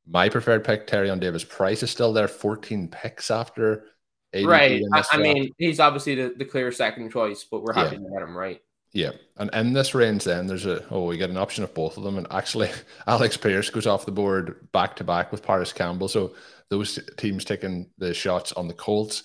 my 0.07 0.29
preferred 0.29 0.63
pick. 0.63 0.87
Tyrion 0.87 1.19
Davis 1.19 1.43
Price 1.43 1.83
is 1.83 1.91
still 1.91 2.11
there, 2.11 2.27
14 2.27 2.87
picks 2.87 3.29
after. 3.29 3.85
ADP 4.33 4.47
right. 4.47 4.81
I, 4.93 5.03
I 5.11 5.17
mean, 5.17 5.51
he's 5.57 5.79
obviously 5.79 6.15
the, 6.15 6.33
the 6.37 6.45
clear 6.45 6.71
second 6.71 7.11
choice, 7.11 7.45
but 7.49 7.61
we're 7.61 7.73
happy 7.73 7.97
to 7.97 8.01
get 8.01 8.21
him 8.21 8.35
right. 8.35 8.61
Yeah, 8.91 9.11
and 9.37 9.49
in 9.53 9.73
this 9.73 9.93
range, 9.93 10.23
then 10.23 10.47
there's 10.47 10.65
a 10.65 10.83
oh, 10.89 11.05
we 11.05 11.17
get 11.17 11.29
an 11.29 11.37
option 11.37 11.63
of 11.63 11.73
both 11.75 11.97
of 11.97 12.03
them, 12.03 12.17
and 12.17 12.25
actually, 12.31 12.69
Alec 13.07 13.39
Pierce 13.39 13.69
goes 13.69 13.85
off 13.85 14.05
the 14.05 14.11
board 14.11 14.67
back 14.71 14.95
to 14.95 15.03
back 15.03 15.31
with 15.31 15.43
Parris 15.43 15.71
Campbell. 15.73 16.07
So 16.07 16.33
those 16.69 16.99
teams 17.17 17.45
taking 17.45 17.91
the 17.97 18.13
shots 18.13 18.51
on 18.53 18.67
the 18.67 18.73
Colts. 18.73 19.23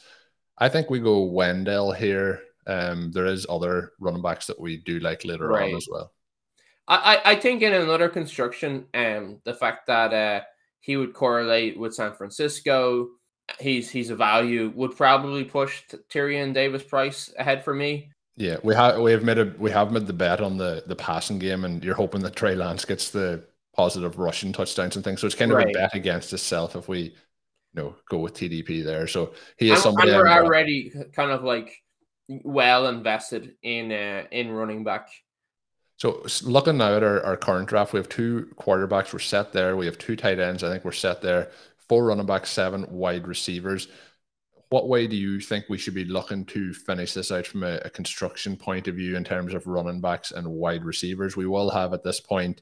I 0.59 0.69
think 0.69 0.91
we 0.91 1.01
go 1.01 1.27
Wan'Dale 1.29 1.97
here. 1.97 2.41
Um, 2.67 3.11
there 3.13 3.27
is 3.27 3.47
other 3.49 3.93
running 4.01 4.23
backs 4.23 4.47
that 4.47 4.61
we 4.61 4.79
do 4.79 4.99
like 5.01 5.25
later 5.25 5.49
Right. 5.49 5.71
on 5.71 5.77
as 5.77 5.87
well. 5.91 6.13
I, 6.87 7.21
I 7.25 7.35
think 7.37 7.63
in 7.63 7.73
another 7.73 8.09
construction, 8.11 8.87
um, 8.93 9.41
the 9.45 9.55
fact 9.55 9.87
that 9.87 10.13
uh, 10.13 10.45
he 10.81 10.97
would 10.99 11.15
correlate 11.15 11.79
with 11.79 11.95
San 11.95 12.13
Francisco, 12.13 13.09
he's 13.59 13.91
he's 13.91 14.11
a 14.11 14.17
value 14.17 14.71
would 14.75 14.95
probably 14.97 15.45
push 15.45 15.83
Tyrion 16.11 16.53
Davis 16.53 16.83
Price 16.83 17.33
ahead 17.39 17.65
for 17.65 17.75
me. 17.75 18.11
Yeah, 18.37 18.57
we 18.65 18.75
have 18.75 18.99
we 19.01 19.13
have 19.13 19.23
made 19.23 19.39
a 19.39 19.55
we 19.59 19.71
have 19.71 19.93
made 19.93 20.07
the 20.07 20.13
bet 20.13 20.41
on 20.41 20.57
the 20.57 20.83
the 20.87 20.97
passing 20.97 21.39
game, 21.39 21.65
and 21.65 21.85
you're 21.85 21.95
hoping 21.95 22.21
that 22.23 22.35
Trey 22.35 22.55
Lance 22.57 22.85
gets 22.85 23.11
the 23.11 23.45
positive 23.77 24.19
rushing 24.19 24.53
touchdowns 24.53 24.97
and 24.97 25.05
things. 25.05 25.21
So 25.21 25.27
it's 25.27 25.37
kind 25.37 25.51
of 25.53 25.59
a 25.59 25.65
Right. 25.65 25.75
bet 25.75 25.95
against 25.95 26.33
itself 26.33 26.75
if 26.77 26.89
we, 26.89 26.99
you 27.01 27.13
know, 27.75 27.95
go 28.09 28.19
with 28.19 28.35
TDP 28.35 28.85
there. 28.85 29.07
So 29.07 29.35
he 29.57 29.67
is 29.67 29.75
And, 29.75 29.83
somebody. 29.83 30.11
and 30.11 30.19
we're 30.19 30.29
I'm- 30.29 30.45
already 30.45 30.93
kind 31.13 31.31
of 31.31 31.45
like 31.45 31.81
well 32.29 32.87
invested 32.89 33.55
in 33.63 33.93
uh, 33.93 34.25
in 34.33 34.51
running 34.51 34.83
back. 34.83 35.09
So 35.97 36.27
looking 36.43 36.79
now 36.79 36.97
at 36.97 37.05
our, 37.05 37.23
our 37.25 37.37
current 37.37 37.69
draft, 37.69 37.93
we 37.93 37.99
have 37.99 38.09
two 38.09 38.51
quarterbacks. 38.57 39.13
We're 39.13 39.21
set 39.21 39.53
there. 39.53 39.77
We 39.77 39.87
have 39.87 39.97
two 39.97 40.17
tight 40.17 40.41
ends. 40.41 40.65
I 40.65 40.71
think 40.71 40.85
we're 40.85 40.91
set 40.93 41.23
there. 41.23 41.51
Four 41.89 42.07
running 42.07 42.27
backs, 42.27 42.51
seven 42.51 42.85
wide 42.91 43.29
receivers. 43.29 43.87
What 44.71 44.89
way 44.89 45.07
do 45.07 45.17
you 45.17 45.41
think 45.41 45.67
we 45.69 45.79
should 45.79 45.95
be 45.95 46.05
looking 46.05 46.45
to 46.47 46.73
finish 46.73 47.15
this 47.15 47.31
out 47.31 47.47
from 47.47 47.63
a, 47.63 47.77
a 47.85 47.91
construction 47.91 48.57
point 48.57 48.89
of 48.89 48.97
view 48.97 49.17
in 49.17 49.25
terms 49.25 49.55
of 49.55 49.67
running 49.67 50.01
backs 50.01 50.33
and 50.33 50.49
wide 50.49 50.85
receivers? 50.85 51.37
We 51.37 51.47
will 51.47 51.71
have 51.71 51.93
at 51.93 52.03
this 52.03 52.21
point, 52.21 52.61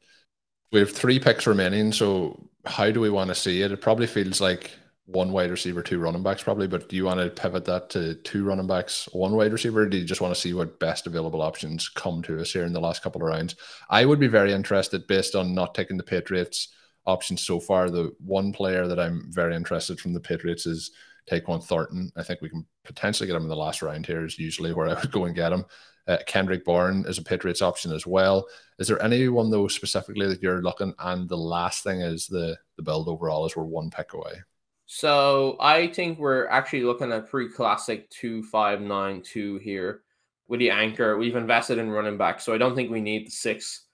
we 0.72 0.80
have 0.80 0.90
three 0.90 1.18
picks 1.18 1.46
remaining. 1.46 1.92
So 1.92 2.48
how 2.64 2.90
do 2.90 3.00
we 3.00 3.10
want 3.10 3.28
to 3.28 3.34
see 3.34 3.62
it? 3.62 3.72
It 3.72 3.80
probably 3.80 4.06
feels 4.06 4.40
like 4.40 4.70
one 5.06 5.32
wide 5.32 5.50
receiver, 5.50 5.82
two 5.82 5.98
running 5.98 6.22
backs, 6.22 6.42
probably. 6.42 6.68
But 6.68 6.88
do 6.88 6.96
you 6.96 7.04
want 7.04 7.20
to 7.20 7.28
pivot 7.28 7.64
that 7.66 7.90
to 7.90 8.14
two 8.14 8.44
running 8.44 8.66
backs, 8.66 9.08
one 9.12 9.32
wide 9.32 9.52
receiver? 9.52 9.86
Do 9.86 9.96
you 9.96 10.04
just 10.04 10.20
want 10.20 10.34
to 10.34 10.40
see 10.40 10.54
what 10.54 10.78
best 10.78 11.06
available 11.06 11.42
options 11.42 11.88
come 11.88 12.22
to 12.22 12.40
us 12.40 12.52
here 12.52 12.64
in 12.64 12.72
the 12.72 12.80
last 12.80 13.02
couple 13.02 13.20
of 13.20 13.28
rounds? 13.28 13.56
I 13.90 14.04
would 14.04 14.20
be 14.20 14.28
very 14.28 14.52
interested 14.52 15.06
based 15.06 15.34
on 15.34 15.54
not 15.54 15.74
taking 15.74 15.96
the 15.96 16.02
Patriots 16.02 16.68
options 17.04 17.44
so 17.44 17.58
far. 17.58 17.90
The 17.90 18.14
one 18.24 18.52
player 18.52 18.86
that 18.86 19.00
I'm 19.00 19.26
very 19.30 19.54
interested 19.54 20.00
from 20.00 20.12
the 20.12 20.20
Patriots 20.20 20.66
is 20.66 20.92
Tyquan 21.30 21.62
Thornton. 21.62 22.10
I 22.16 22.22
think 22.22 22.40
we 22.40 22.48
can 22.48 22.66
potentially 22.84 23.26
get 23.26 23.36
him 23.36 23.42
in 23.42 23.48
the 23.48 23.56
last 23.56 23.82
round 23.82 24.06
here, 24.06 24.24
is 24.24 24.38
usually 24.38 24.72
where 24.72 24.88
I 24.88 24.94
would 24.94 25.12
go 25.12 25.24
and 25.24 25.34
get 25.34 25.52
him. 25.52 25.64
Uh, 26.08 26.18
Kendrick 26.26 26.64
Bourne 26.64 27.04
is 27.06 27.18
a 27.18 27.22
Patriots 27.22 27.62
option 27.62 27.92
as 27.92 28.06
well. 28.06 28.46
Is 28.78 28.88
there 28.88 29.00
anyone 29.02 29.50
though 29.50 29.68
specifically 29.68 30.26
that 30.26 30.42
you're 30.42 30.62
looking? 30.62 30.92
And 30.98 31.28
the 31.28 31.36
last 31.36 31.84
thing 31.84 32.00
is 32.00 32.26
the 32.26 32.58
the 32.76 32.82
build 32.82 33.08
overall 33.08 33.46
is 33.46 33.54
we're 33.54 33.62
one 33.62 33.90
pick 33.90 34.12
away. 34.12 34.42
So 34.86 35.56
I 35.60 35.86
think 35.86 36.18
we're 36.18 36.48
actually 36.48 36.82
looking 36.82 37.12
at 37.12 37.30
pretty 37.30 37.50
classic 37.50 38.10
two 38.10 38.42
five 38.42 38.80
nine 38.80 39.22
two 39.22 39.58
here 39.58 40.02
with 40.48 40.58
the 40.58 40.70
anchor. 40.70 41.16
We've 41.16 41.36
invested 41.36 41.78
in 41.78 41.88
running 41.88 42.18
back, 42.18 42.40
so 42.40 42.52
I 42.52 42.58
don't 42.58 42.74
think 42.74 42.90
we 42.90 43.00
need 43.00 43.28
the 43.28 43.30
six, 43.30 43.86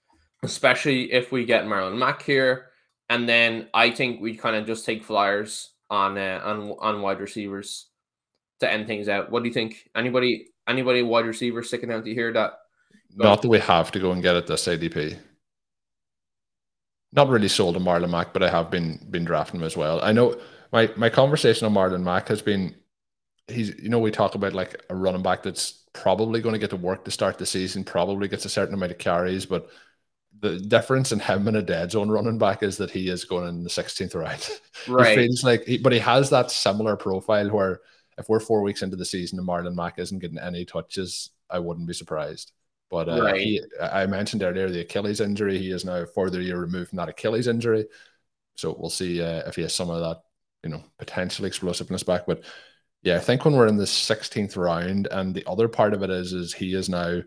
especially 0.43 1.13
if 1.13 1.31
we 1.31 1.45
get 1.45 1.65
Marlon 1.65 1.97
Mack 1.97 2.23
here. 2.23 2.69
And 3.09 3.29
then 3.29 3.67
I 3.73 3.91
think 3.91 4.19
we 4.19 4.35
kind 4.35 4.55
of 4.55 4.65
just 4.65 4.85
take 4.85 5.03
flyers 5.03 5.71
on 5.89 6.17
uh, 6.17 6.41
on 6.43 6.75
on 6.79 7.01
wide 7.01 7.19
receivers 7.19 7.87
to 8.59 8.71
end 8.71 8.87
things 8.87 9.07
out. 9.07 9.31
What 9.31 9.43
do 9.43 9.49
you 9.49 9.53
think? 9.53 9.89
Anybody 9.95 10.47
anybody 10.67 11.01
wide 11.01 11.25
receiver 11.25 11.63
sticking 11.63 11.91
out 11.91 12.05
to 12.05 12.13
here 12.13 12.33
that 12.33 12.53
Go 13.17 13.23
Not 13.23 13.41
that 13.41 13.49
we 13.49 13.59
have 13.59 13.91
to 13.91 13.99
go 13.99 14.11
and 14.11 14.21
get 14.21 14.35
it 14.35 14.47
this 14.47 14.67
ADP. 14.67 15.17
Not 17.11 17.29
really 17.29 17.47
sold 17.47 17.75
on 17.75 17.83
Marlon 17.83 18.11
Mack, 18.11 18.33
but 18.33 18.43
I 18.43 18.49
have 18.49 18.69
been 18.69 18.99
been 19.09 19.25
drafting 19.25 19.59
him 19.59 19.65
as 19.65 19.75
well. 19.75 19.99
I 20.01 20.11
know 20.11 20.39
my 20.71 20.91
my 20.95 21.09
conversation 21.09 21.65
on 21.65 21.73
Marlon 21.73 22.03
Mack 22.03 22.27
has 22.27 22.41
been 22.41 22.75
he's 23.47 23.69
you 23.79 23.89
know 23.89 23.99
we 23.99 24.11
talk 24.11 24.35
about 24.35 24.53
like 24.53 24.83
a 24.91 24.95
running 24.95 25.23
back 25.23 25.41
that's 25.41 25.85
probably 25.93 26.39
going 26.39 26.53
to 26.53 26.59
get 26.59 26.69
to 26.69 26.75
work 26.75 27.03
to 27.05 27.11
start 27.11 27.39
the 27.39 27.47
season, 27.47 27.83
probably 27.83 28.27
gets 28.27 28.45
a 28.45 28.49
certain 28.49 28.75
amount 28.75 28.91
of 28.91 28.99
carries, 28.99 29.47
but 29.47 29.69
the 30.41 30.59
difference 30.59 31.11
in 31.11 31.19
him 31.19 31.47
and 31.47 31.57
a 31.57 31.61
dead 31.61 31.91
zone 31.91 32.09
running 32.09 32.37
back 32.37 32.63
is 32.63 32.77
that 32.77 32.91
he 32.91 33.09
is 33.09 33.25
going 33.25 33.47
in 33.47 33.63
the 33.63 33.69
16th 33.69 34.15
round. 34.15 34.49
right? 34.87 35.17
He 35.17 35.27
feels 35.27 35.43
like, 35.43 35.65
he, 35.65 35.77
but 35.77 35.93
he 35.93 35.99
has 35.99 36.29
that 36.29 36.51
similar 36.51 36.95
profile 36.95 37.49
where 37.49 37.81
if 38.17 38.29
we're 38.29 38.39
four 38.39 38.61
weeks 38.61 38.81
into 38.81 38.95
the 38.95 39.05
season 39.05 39.39
and 39.39 39.47
Marlon 39.47 39.75
Mack 39.75 39.99
isn't 39.99 40.19
getting 40.19 40.37
any 40.37 40.65
touches, 40.65 41.31
I 41.49 41.59
wouldn't 41.59 41.87
be 41.87 41.93
surprised. 41.93 42.51
But 42.89 43.09
uh, 43.09 43.23
Right. 43.23 43.41
he, 43.41 43.61
I 43.81 44.05
mentioned 44.05 44.43
earlier 44.43 44.69
the 44.69 44.81
Achilles 44.81 45.21
injury. 45.21 45.57
He 45.57 45.71
is 45.71 45.85
now 45.85 45.97
a 45.97 46.07
further 46.07 46.41
year 46.41 46.59
removed 46.59 46.89
from 46.89 46.97
that 46.97 47.09
Achilles 47.09 47.47
injury. 47.47 47.85
So 48.55 48.75
we'll 48.77 48.89
see 48.89 49.21
uh, 49.21 49.43
if 49.47 49.55
he 49.55 49.61
has 49.61 49.73
some 49.73 49.89
of 49.89 50.01
that, 50.01 50.21
you 50.63 50.69
know, 50.69 50.83
potential 50.97 51.45
explosiveness 51.45 52.03
back. 52.03 52.25
But 52.25 52.43
yeah, 53.03 53.15
I 53.15 53.19
think 53.19 53.45
when 53.45 53.55
we're 53.55 53.67
in 53.67 53.77
the 53.77 53.85
16th 53.85 54.57
round, 54.57 55.07
and 55.11 55.33
the 55.33 55.45
other 55.47 55.67
part 55.67 55.93
of 55.93 56.03
it 56.03 56.09
is, 56.09 56.33
is 56.33 56.53
he 56.53 56.73
is 56.73 56.89
now 56.89 57.21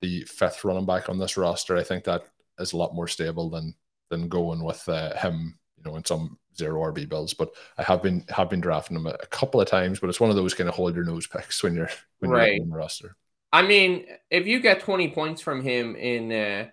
the 0.00 0.22
fifth 0.22 0.64
running 0.64 0.86
back 0.86 1.08
on 1.08 1.18
this 1.18 1.36
roster. 1.36 1.76
I 1.76 1.82
think 1.82 2.04
that 2.04 2.22
is 2.58 2.72
a 2.72 2.76
lot 2.76 2.94
more 2.94 3.08
stable 3.08 3.50
than 3.50 3.74
than 4.10 4.28
going 4.28 4.62
with 4.62 4.88
uh, 4.88 5.14
him, 5.16 5.58
you 5.76 5.84
know, 5.84 5.96
in 5.96 6.04
some 6.04 6.38
zero 6.56 6.80
RB 6.92 7.08
builds. 7.08 7.34
But 7.34 7.50
I 7.76 7.82
have 7.82 8.02
been 8.02 8.24
have 8.28 8.50
been 8.50 8.60
drafting 8.60 8.96
him 8.96 9.06
a, 9.06 9.10
a 9.10 9.26
couple 9.26 9.60
of 9.60 9.68
times, 9.68 10.00
but 10.00 10.08
it's 10.08 10.20
one 10.20 10.30
of 10.30 10.36
those 10.36 10.54
kind 10.54 10.68
of 10.68 10.74
hold 10.74 10.94
your 10.94 11.04
nose 11.04 11.26
picks 11.26 11.62
when 11.62 11.74
you're 11.74 11.90
when 12.20 12.30
Right. 12.30 12.54
you're 12.54 12.62
on 12.62 12.70
the 12.70 12.76
roster. 12.76 13.16
I 13.52 13.62
mean, 13.62 14.04
if 14.30 14.46
you 14.46 14.60
get 14.60 14.80
20 14.80 15.08
points 15.12 15.40
from 15.40 15.62
him 15.62 15.96
in 15.96 16.32
uh, 16.32 16.68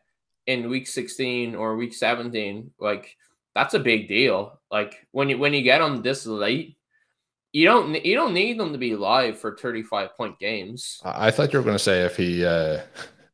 in 0.48 0.70
week 0.70 0.88
16 0.88 1.56
or 1.56 1.76
week 1.78 1.94
17, 1.94 2.72
like 2.80 3.16
that's 3.54 3.74
a 3.74 3.80
big 3.80 4.08
deal. 4.08 4.60
Like 4.70 5.08
when 5.12 5.30
you 5.30 5.38
when 5.38 5.54
you 5.54 5.62
get 5.62 5.80
them 5.80 6.02
this 6.02 6.26
late, 6.26 6.78
you 7.54 7.66
don't 7.66 8.04
you 8.06 8.16
don't 8.16 8.34
need 8.34 8.60
them 8.60 8.74
to 8.74 8.78
be 8.78 8.96
live 8.96 9.40
for 9.40 9.56
35 9.56 10.16
point 10.18 10.40
games. 10.40 11.00
I 11.06 11.28
I 11.28 11.32
thought 11.32 11.54
you 11.54 11.60
were 11.60 11.64
going 11.64 11.78
to 11.78 11.84
say 11.84 12.02
if 12.02 12.18
he 12.18 12.46
uh, 12.46 12.82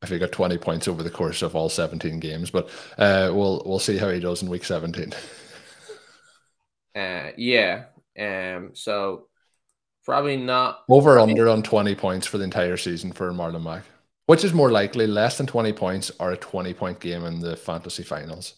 if 0.02 0.08
he 0.08 0.18
got 0.18 0.32
20 0.32 0.58
points 0.58 0.88
over 0.88 1.02
the 1.02 1.10
course 1.10 1.42
of 1.42 1.54
all 1.54 1.68
17 1.68 2.20
games, 2.20 2.50
but 2.50 2.68
uh, 2.98 3.30
we'll 3.32 3.62
we'll 3.64 3.78
see 3.78 3.96
how 3.96 4.10
he 4.10 4.20
does 4.20 4.42
in 4.42 4.48
week 4.48 4.64
17. 4.64 5.12
Uh, 6.94 7.30
yeah. 7.38 7.84
Um. 8.18 8.72
So 8.74 9.28
probably 10.04 10.36
not. 10.36 10.84
Over 10.90 11.18
under 11.18 11.48
on 11.48 11.62
20 11.62 11.94
points 11.94 12.26
for 12.26 12.36
the 12.36 12.44
entire 12.44 12.76
season 12.76 13.12
for 13.12 13.32
Marlon 13.32 13.62
Mack. 13.62 13.84
Which 14.26 14.44
is 14.44 14.52
more 14.52 14.70
likely, 14.70 15.06
less 15.06 15.38
than 15.38 15.46
20 15.46 15.72
points 15.72 16.12
or 16.20 16.32
a 16.32 16.36
20 16.36 16.74
point 16.74 17.00
game 17.00 17.24
in 17.24 17.40
the 17.40 17.56
fantasy 17.56 18.02
finals? 18.02 18.54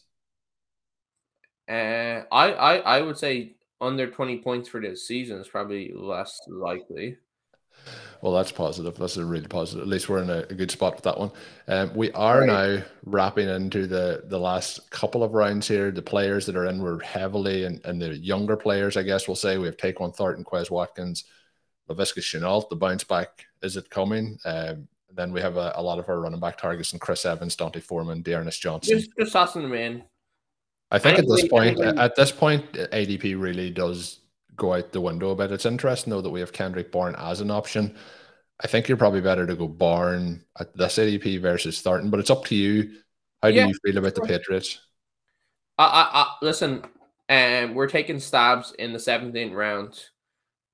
Uh, 1.69 2.23
I 2.31 2.53
I 2.53 2.77
I 2.77 3.01
would 3.03 3.17
say 3.17 3.57
under 3.81 4.11
20 4.11 4.39
points 4.39 4.69
for 4.69 4.81
this 4.81 5.07
season 5.07 5.39
is 5.39 5.49
probably 5.49 5.93
less 5.95 6.41
likely. 6.49 7.17
Well, 8.23 8.33
that's 8.33 8.53
positive. 8.53 8.97
That's 8.97 9.19
a 9.19 9.25
really 9.25 9.47
positive. 9.49 9.83
At 9.83 9.89
least 9.89 10.09
we're 10.09 10.23
in 10.23 10.31
a, 10.31 10.39
a 10.49 10.55
good 10.55 10.71
spot 10.71 10.95
with 10.95 11.05
that 11.05 11.19
one. 11.19 11.31
Um, 11.69 11.95
we 11.95 12.11
are 12.13 12.41
Right. 12.41 12.47
now 12.79 12.83
wrapping 13.05 13.49
into 13.51 13.87
the 13.87 14.23
the 14.27 14.39
last 14.39 14.91
couple 14.91 15.23
of 15.23 15.35
rounds 15.35 15.69
here. 15.69 15.91
The 15.91 16.01
players 16.01 16.47
that 16.47 16.57
are 16.57 16.65
in 16.67 16.81
were 16.81 17.01
heavily, 17.01 17.65
and, 17.65 17.85
and 17.85 18.01
the 18.01 18.17
younger 18.17 18.57
players, 18.57 18.97
I 18.97 19.03
guess 19.03 19.29
we'll 19.29 19.35
say, 19.37 19.59
we 19.59 19.67
have 19.67 19.77
Tyquan 19.77 20.17
Thornton, 20.17 20.43
Quez 20.45 20.71
Watkins, 20.71 21.25
Laviska 21.91 22.21
Shenault. 22.21 22.71
The 22.71 22.77
bounce 22.77 23.05
back, 23.05 23.45
is 23.63 23.77
it 23.77 23.91
coming? 23.91 24.39
Um, 24.47 24.89
then 25.13 25.31
we 25.31 25.43
have 25.43 25.59
a, 25.59 25.73
a 25.77 25.83
lot 25.83 25.99
of 25.99 26.09
our 26.09 26.19
running 26.19 26.41
back 26.41 26.57
targets 26.57 26.93
and 26.93 27.01
Chris 27.03 27.27
Evans, 27.27 27.55
D'Onta 27.57 27.83
Foreman, 27.83 28.23
D'Ernest 28.23 28.61
Johnson. 28.61 28.99
Just 28.99 29.11
just 29.19 29.33
tossing 29.35 29.63
them 29.63 29.75
in. 29.75 30.03
I 30.91 30.99
think 30.99 31.19
at 31.19 31.27
this 31.27 31.41
Anybody- 31.41 31.49
point, 31.51 31.79
anybody- 31.81 31.99
at 31.99 32.17
this 32.17 32.33
point, 32.33 32.73
ADP 32.73 33.39
really 33.39 33.69
does 33.71 34.21
go 34.57 34.75
out 34.75 34.93
the 34.93 35.01
window 35.01 35.31
a 35.31 35.37
bit. 35.37 35.53
It's 35.53 35.67
interesting 35.67 36.11
though 36.11 36.21
that 36.23 36.31
we 36.31 36.41
have 36.41 36.53
Kendrick 36.53 36.93
Bourne 36.93 37.15
as 37.19 37.41
an 37.41 37.51
option. 37.51 37.97
I 38.63 38.69
think 38.69 38.89
you're 38.89 38.99
probably 38.99 39.21
better 39.21 39.47
to 39.47 39.57
go 39.57 39.69
Bourne 39.69 40.45
at 40.61 40.77
this 40.77 40.99
ADP 40.99 41.39
versus 41.39 41.81
Thornton, 41.83 42.11
but 42.11 42.21
it's 42.21 42.31
up 42.31 42.45
to 42.47 42.55
you. 42.57 43.01
How 43.43 43.53
do 43.53 43.61
Yeah, 43.61 43.67
you 43.67 43.75
feel 43.85 43.99
about 43.99 44.15
the. 44.15 44.23
Patriots? 44.23 44.81
I, 45.79 45.85
I, 45.85 46.23
I 46.23 46.35
listen. 46.43 46.83
Um, 47.29 47.75
we're 47.75 47.89
taking 47.89 48.21
stabs 48.21 48.73
in 48.79 48.93
the 48.93 48.99
17th 48.99 49.55
round. 49.55 49.99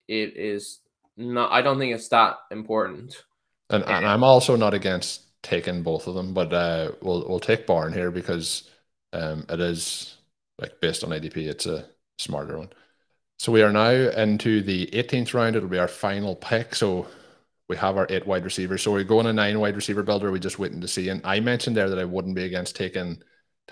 It 0.08 0.36
is 0.36 0.80
not. 1.16 1.52
I 1.52 1.62
don't 1.62 1.78
think 1.78 1.94
it's 1.94 2.08
that 2.08 2.36
important. 2.50 3.24
And, 3.70 3.84
and 3.84 4.06
I'm 4.06 4.24
also 4.24 4.56
not 4.56 4.74
against 4.74 5.26
taking 5.42 5.82
both 5.82 6.06
of 6.06 6.14
them, 6.14 6.34
but 6.34 6.52
uh, 6.52 6.92
we'll 7.02 7.26
we'll 7.28 7.40
take 7.40 7.66
Bourne 7.66 7.92
here 7.92 8.10
because 8.10 8.68
um, 9.12 9.44
it 9.48 9.60
is 9.60 10.16
like 10.58 10.80
based 10.80 11.04
on 11.04 11.12
ADP, 11.12 11.46
it's 11.46 11.66
a 11.66 11.88
smarter 12.18 12.58
one. 12.58 12.70
So 13.40 13.50
we 13.52 13.62
are 13.62 13.72
now 13.72 13.88
into 13.88 14.60
the 14.60 14.88
18th 14.88 15.32
round. 15.32 15.56
It'll 15.56 15.66
be 15.66 15.78
our 15.78 15.88
final 15.88 16.36
pick. 16.36 16.74
So 16.74 17.06
we 17.70 17.76
have 17.78 17.96
our 17.96 18.06
eight 18.10 18.26
wide 18.26 18.44
receivers. 18.44 18.82
So 18.82 18.92
we 18.92 19.02
go 19.02 19.18
on 19.18 19.28
a 19.28 19.32
nine 19.32 19.58
wide 19.58 19.76
receiver 19.76 20.02
builder. 20.02 20.30
We're 20.30 20.36
just 20.36 20.58
waiting 20.58 20.82
to 20.82 20.86
see. 20.86 21.08
And 21.08 21.22
I 21.24 21.40
mentioned 21.40 21.74
there 21.74 21.88
that 21.88 21.98
I 21.98 22.04
wouldn't 22.04 22.34
be 22.34 22.44
against 22.44 22.76
taking 22.76 23.22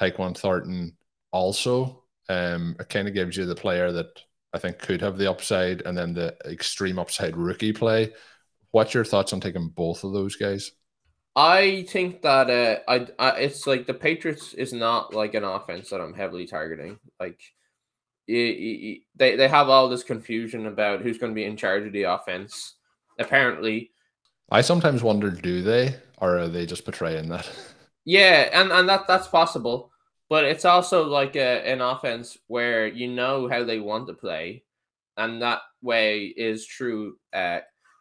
Tyquan 0.01 0.35
Thornton 0.35 0.97
also. 1.33 2.05
Um, 2.31 2.77
it 2.81 2.89
kind 2.89 3.09
of 3.09 3.13
gives 3.13 3.37
you 3.37 3.45
the 3.45 3.55
player 3.55 3.93
that 3.93 4.07
I 4.55 4.59
think 4.59 4.79
could 4.79 5.03
have 5.03 5.19
the 5.19 5.31
upside 5.31 5.83
and 5.83 5.99
then 5.99 6.15
the 6.15 6.35
extreme 6.47 6.99
upside 6.99 7.37
rookie 7.37 7.75
play. 7.75 8.15
What's 8.71 8.95
your 8.95 9.05
thoughts 9.05 9.35
on 9.35 9.41
taking 9.41 9.69
both 9.69 10.03
of 10.03 10.15
those 10.15 10.37
guys? 10.37 10.73
I 11.37 11.85
think 11.91 12.23
that 12.23 12.49
uh, 12.49 12.79
I, 12.89 13.07
I 13.19 13.31
it's 13.41 13.67
like 13.67 13.87
the 13.87 13.93
Patriots 13.93 14.55
is 14.55 14.73
not 14.73 15.13
like 15.13 15.35
an 15.35 15.45
offense 15.45 15.91
that 15.91 16.01
I'm 16.01 16.15
heavily 16.15 16.47
targeting. 16.47 16.99
Like 17.21 17.39
they 18.29 19.01
they 19.17 19.49
have 19.49 19.69
all 19.69 19.89
this 19.89 20.03
confusion 20.03 20.67
about 20.67 21.01
who's 21.01 21.19
going 21.19 21.33
to 21.33 21.35
be 21.35 21.45
in 21.45 21.57
charge 21.57 21.87
of 21.87 21.93
the 21.93 22.03
offense. 22.05 22.75
Apparently, 23.19 23.91
I 24.51 24.61
sometimes 24.61 25.03
wonder, 25.03 25.31
do 25.31 25.63
they, 25.63 25.97
or 26.19 26.39
are 26.39 26.49
they 26.49 26.67
just 26.67 26.85
portraying 26.85 27.29
that? 27.31 27.51
Yeah, 28.05 28.49
and 28.55 28.73
and 28.73 28.89
that 28.89 29.07
that's 29.07 29.29
possible, 29.29 29.93
but 30.31 30.45
it's 30.45 30.65
also 30.65 31.05
like 31.05 31.37
a, 31.37 31.71
an 31.71 31.83
offense 31.83 32.39
where 32.47 32.87
you 32.87 33.07
know 33.07 33.51
how 33.51 33.65
they 33.65 33.81
want 33.81 34.07
to 34.07 34.15
play, 34.15 34.65
and 35.19 35.43
that 35.43 35.61
way 35.83 36.25
is 36.25 36.65
true. 36.65 37.19
Uh, 37.35 37.59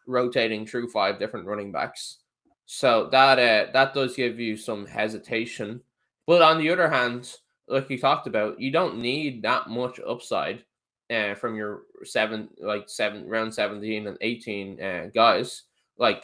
rotating 0.07 0.65
through 0.65 0.87
five 0.91 1.19
different 1.19 1.45
running 1.45 1.73
backs, 1.73 2.19
so 2.65 3.09
that 3.11 3.37
uh, 3.37 3.69
that 3.73 3.93
does 3.93 4.15
give 4.15 4.39
you 4.39 4.55
some 4.55 4.85
hesitation. 4.85 5.81
But 6.25 6.41
on 6.41 6.59
the 6.59 6.69
other 6.69 6.89
hand, 6.89 7.29
like 7.67 7.89
you 7.89 7.99
talked 7.99 8.27
about, 8.27 8.59
you 8.59 8.71
don't 8.71 8.99
need 8.99 9.41
that 9.43 9.67
much 9.67 9.99
upside 10.05 10.63
uh, 11.11 11.35
from 11.35 11.55
your 11.55 11.83
seven, 12.03 12.49
like 12.59 12.89
seven, 12.89 13.27
round 13.27 13.53
17 13.53 14.07
and 14.07 14.17
18 14.21 14.81
uh, 14.81 15.05
guys. 15.13 15.63
Like 15.97 16.23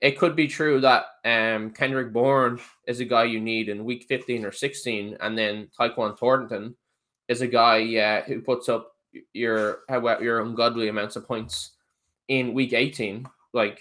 it 0.00 0.18
could 0.18 0.34
be 0.34 0.48
true 0.48 0.80
that 0.80 1.06
um, 1.24 1.70
Kendrick 1.70 2.12
Bourne 2.12 2.58
is 2.86 3.00
a 3.00 3.04
guy 3.04 3.24
you 3.24 3.40
need 3.40 3.68
in 3.68 3.84
week 3.84 4.06
15 4.08 4.44
or 4.44 4.52
16, 4.52 5.16
and 5.20 5.36
then 5.36 5.68
Tyquan 5.78 6.18
Thornton 6.18 6.74
is 7.28 7.42
a 7.42 7.46
guy 7.46 7.96
uh, 7.96 8.22
who 8.22 8.40
puts 8.40 8.68
up 8.68 8.92
your 9.32 9.80
your 9.90 10.40
ungodly 10.40 10.88
amounts 10.88 11.16
of 11.16 11.26
points 11.26 11.72
in 12.28 12.54
week 12.54 12.72
18. 12.72 13.26
Like 13.52 13.80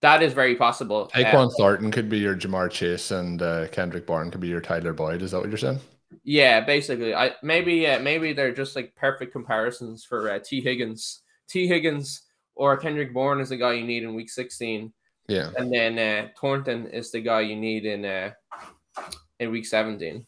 that 0.00 0.22
is 0.22 0.32
very 0.32 0.56
possible. 0.56 1.10
Uh, 1.14 1.48
Thornton 1.56 1.90
could 1.90 2.08
be 2.08 2.18
your 2.18 2.36
Ja'Marr 2.36 2.70
Chase, 2.70 3.10
and 3.10 3.40
uh, 3.40 3.68
Kendrick 3.68 4.06
Bourne 4.06 4.30
could 4.30 4.40
be 4.40 4.48
your 4.48 4.60
Tyler 4.60 4.92
Boyd. 4.92 5.22
Is 5.22 5.30
that 5.32 5.40
what 5.40 5.48
you're 5.48 5.58
saying? 5.58 5.80
Yeah, 6.24 6.60
basically. 6.60 7.14
I 7.14 7.32
maybe 7.42 7.86
uh, 7.86 8.00
maybe 8.00 8.32
they're 8.32 8.54
just 8.54 8.76
like 8.76 8.94
perfect 8.94 9.32
comparisons 9.32 10.04
for 10.04 10.30
uh, 10.30 10.38
Tee 10.38 10.60
Higgins. 10.60 11.22
Tee 11.48 11.66
Higgins 11.66 12.22
or 12.54 12.76
Kendrick 12.76 13.14
Bourne 13.14 13.40
is 13.40 13.50
the 13.50 13.56
guy 13.56 13.72
you 13.74 13.84
need 13.84 14.02
in 14.02 14.14
week 14.14 14.30
16. 14.30 14.92
Yeah. 15.28 15.50
And 15.56 15.72
then 15.72 15.98
uh, 15.98 16.28
Thornton 16.38 16.86
is 16.88 17.10
the 17.10 17.20
guy 17.20 17.40
you 17.40 17.56
need 17.56 17.84
in 17.84 18.04
uh, 18.04 18.32
in 19.38 19.50
week 19.50 19.66
17. 19.66 20.26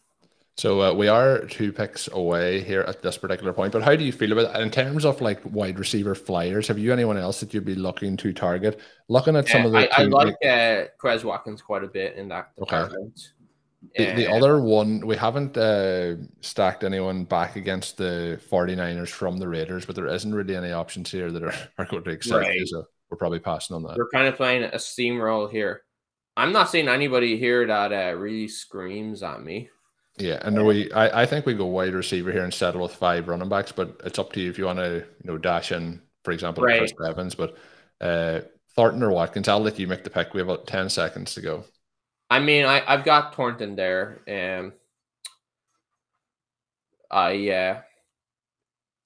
So 0.56 0.82
uh, 0.82 0.92
we 0.92 1.08
are 1.08 1.46
two 1.46 1.72
picks 1.72 2.06
away 2.08 2.60
here 2.60 2.82
at 2.82 3.00
this 3.00 3.16
particular 3.16 3.54
point. 3.54 3.72
But 3.72 3.82
how 3.82 3.96
do 3.96 4.04
you 4.04 4.12
feel 4.12 4.32
about 4.32 4.54
it 4.54 4.60
in 4.60 4.70
terms 4.70 5.06
of 5.06 5.22
like 5.22 5.40
wide 5.44 5.78
receiver 5.78 6.14
flyers? 6.14 6.68
Have 6.68 6.78
you 6.78 6.92
anyone 6.92 7.16
else 7.16 7.40
that 7.40 7.54
you'd 7.54 7.64
be 7.64 7.74
looking 7.74 8.14
to 8.18 8.32
target? 8.34 8.78
Looking 9.08 9.36
at 9.36 9.48
some 9.48 9.64
of 9.64 9.72
the, 9.72 9.90
I, 9.98 10.02
I 10.02 10.04
like 10.04 10.34
uh, 10.44 10.84
Quez 11.02 11.24
Watkins 11.24 11.62
quite 11.62 11.82
a 11.82 11.88
bit 11.88 12.16
in 12.16 12.28
that 12.28 12.54
department. 12.56 13.14
Okay. 13.18 13.39
The, 13.96 14.12
the 14.12 14.30
other 14.30 14.60
one, 14.60 15.06
we 15.06 15.16
haven't 15.16 15.56
uh, 15.56 16.16
stacked 16.42 16.84
anyone 16.84 17.24
back 17.24 17.56
against 17.56 17.96
the 17.96 18.38
49ers 18.50 19.08
from 19.08 19.38
the 19.38 19.48
Raiders, 19.48 19.86
but 19.86 19.96
there 19.96 20.06
isn't 20.06 20.34
really 20.34 20.54
any 20.54 20.72
options 20.72 21.10
here 21.10 21.32
that 21.32 21.42
are, 21.42 21.54
are 21.78 21.86
going 21.86 22.04
to 22.04 22.10
excite 22.10 22.42
right. 22.42 22.54
you. 22.54 22.66
So 22.66 22.84
we're 23.10 23.16
probably 23.16 23.38
passing 23.38 23.76
on 23.76 23.82
that. 23.84 23.96
We're 23.96 24.10
kind 24.10 24.28
of 24.28 24.36
playing 24.36 24.64
a 24.64 24.76
steamroll 24.76 25.50
here. 25.50 25.82
I'm 26.36 26.52
not 26.52 26.70
seeing 26.70 26.88
anybody 26.88 27.38
here 27.38 27.66
that 27.66 27.92
uh, 27.92 28.16
really 28.16 28.48
screams 28.48 29.22
at 29.22 29.42
me. 29.42 29.70
Yeah, 30.18 30.38
and 30.42 30.66
we 30.66 30.92
I, 30.92 31.22
I 31.22 31.26
think 31.26 31.46
we 31.46 31.54
go 31.54 31.66
wide 31.66 31.94
receiver 31.94 32.30
here 32.30 32.44
and 32.44 32.52
settle 32.52 32.82
with 32.82 32.94
five 32.94 33.28
running 33.28 33.48
backs, 33.48 33.72
but 33.72 34.00
it's 34.04 34.18
up 34.18 34.32
to 34.32 34.40
you 34.40 34.50
if 34.50 34.58
you 34.58 34.66
want 34.66 34.78
to 34.78 34.96
you 34.96 35.30
know 35.30 35.38
dash 35.38 35.72
in, 35.72 36.02
for 36.24 36.32
example, 36.32 36.64
right. 36.64 36.78
Chris 36.78 36.92
Evans. 37.06 37.34
But 37.34 37.56
uh, 38.00 38.40
Thornton 38.76 39.02
or 39.02 39.10
Watkins, 39.10 39.48
I'll 39.48 39.60
let 39.60 39.78
you 39.78 39.86
make 39.86 40.04
the 40.04 40.10
pick. 40.10 40.34
We 40.34 40.40
have 40.40 40.48
about 40.48 40.66
ten 40.66 40.90
seconds 40.90 41.34
to 41.34 41.40
go. 41.40 41.64
I 42.30 42.38
mean, 42.38 42.64
I 42.64 42.82
I've 42.86 43.04
got 43.04 43.34
Thornton 43.34 43.76
there. 43.76 44.20
and 44.26 44.72
I 47.10 47.50
uh, 47.50 47.80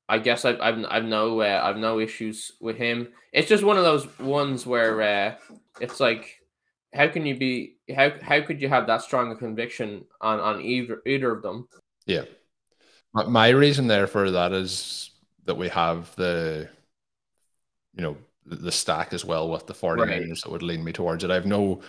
I 0.08 0.18
guess 0.18 0.44
I've 0.44 0.60
I've 0.60 0.84
I've 0.88 1.04
no 1.04 1.40
uh, 1.40 1.60
I've 1.64 1.78
no 1.78 1.98
issues 1.98 2.52
with 2.60 2.76
him. 2.76 3.08
It's 3.32 3.48
just 3.48 3.64
one 3.64 3.78
of 3.78 3.84
those 3.84 4.18
ones 4.18 4.66
where 4.66 5.00
uh, 5.00 5.34
it's 5.80 6.00
like, 6.00 6.40
how 6.92 7.08
can 7.08 7.24
you 7.24 7.36
be 7.36 7.76
how 7.96 8.12
how 8.20 8.42
could 8.42 8.60
you 8.60 8.68
have 8.68 8.86
that 8.86 9.02
strong 9.02 9.32
a 9.32 9.36
conviction 9.36 10.04
on 10.20 10.38
on 10.40 10.60
either 10.60 11.00
either 11.06 11.32
of 11.32 11.42
them? 11.42 11.68
Yeah, 12.06 12.24
my, 13.14 13.24
my 13.24 13.48
reason 13.48 13.86
there 13.86 14.06
for 14.06 14.30
that 14.30 14.52
is 14.52 15.10
that 15.46 15.56
we 15.56 15.68
have 15.68 16.14
the, 16.16 16.68
you 17.94 18.02
know, 18.02 18.16
the 18.44 18.72
stack 18.72 19.12
as 19.12 19.24
well 19.24 19.50
with 19.50 19.66
the 19.66 19.74
49ers 19.74 19.98
right. 20.08 20.28
that 20.42 20.50
would 20.50 20.62
lean 20.62 20.84
me 20.84 20.92
towards 20.92 21.24
it. 21.24 21.30
I 21.30 21.34
have 21.34 21.46
no 21.46 21.80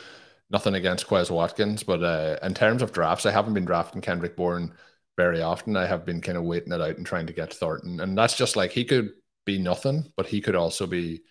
nothing 0.50 0.76
against 0.76 1.08
Quez 1.08 1.32
Watkins, 1.32 1.84
but 1.84 2.04
uh, 2.04 2.38
in 2.44 2.54
terms 2.54 2.82
of 2.82 2.92
drafts, 2.92 3.26
I 3.26 3.32
haven't 3.32 3.54
been 3.54 3.66
drafting 3.66 4.02
Kendrick 4.02 4.36
Bourne 4.36 4.74
very 5.18 5.42
often. 5.42 5.76
I 5.76 5.86
have 5.86 6.06
been 6.06 6.22
kind 6.22 6.38
of 6.38 6.44
waiting 6.44 6.74
it 6.74 6.82
out 6.82 6.98
and 6.98 7.06
trying 7.06 7.28
to 7.28 7.34
get 7.34 7.54
Thornton, 7.54 8.00
and 8.00 8.18
that's 8.18 8.38
just 8.38 8.56
like 8.56 8.72
he 8.72 8.86
could 8.86 9.12
be 9.46 9.58
nothing, 9.58 10.12
but 10.16 10.28
he 10.28 10.42
could 10.42 10.56
also 10.56 10.88
be 10.88 11.22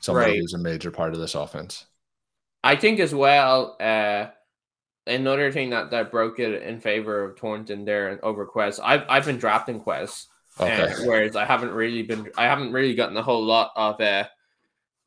somebody 0.00 0.32
right. 0.32 0.40
who's 0.40 0.54
a 0.54 0.58
major 0.58 0.90
part 0.90 1.12
of 1.12 1.20
this 1.20 1.34
offense. 1.34 1.86
I 2.64 2.76
think 2.76 3.00
as 3.00 3.14
well. 3.14 3.76
Uh, 3.80 4.26
another 5.06 5.50
thing 5.50 5.70
that, 5.70 5.90
that 5.90 6.10
broke 6.10 6.38
it 6.38 6.62
in 6.62 6.80
favor 6.80 7.24
of 7.24 7.38
Thornton 7.38 7.84
there 7.84 8.08
and 8.08 8.20
over 8.20 8.46
Quez. 8.46 8.80
I've 8.82 9.04
I've 9.08 9.26
been 9.26 9.38
drafting 9.38 9.80
Quez, 9.80 10.26
okay. 10.60 10.92
uh, 10.92 10.96
whereas 11.04 11.36
I 11.36 11.44
haven't 11.44 11.72
really 11.72 12.02
been. 12.02 12.30
I 12.36 12.44
haven't 12.44 12.72
really 12.72 12.94
gotten 12.94 13.16
a 13.16 13.22
whole 13.22 13.44
lot 13.44 13.72
of 13.76 14.00
uh, 14.00 14.24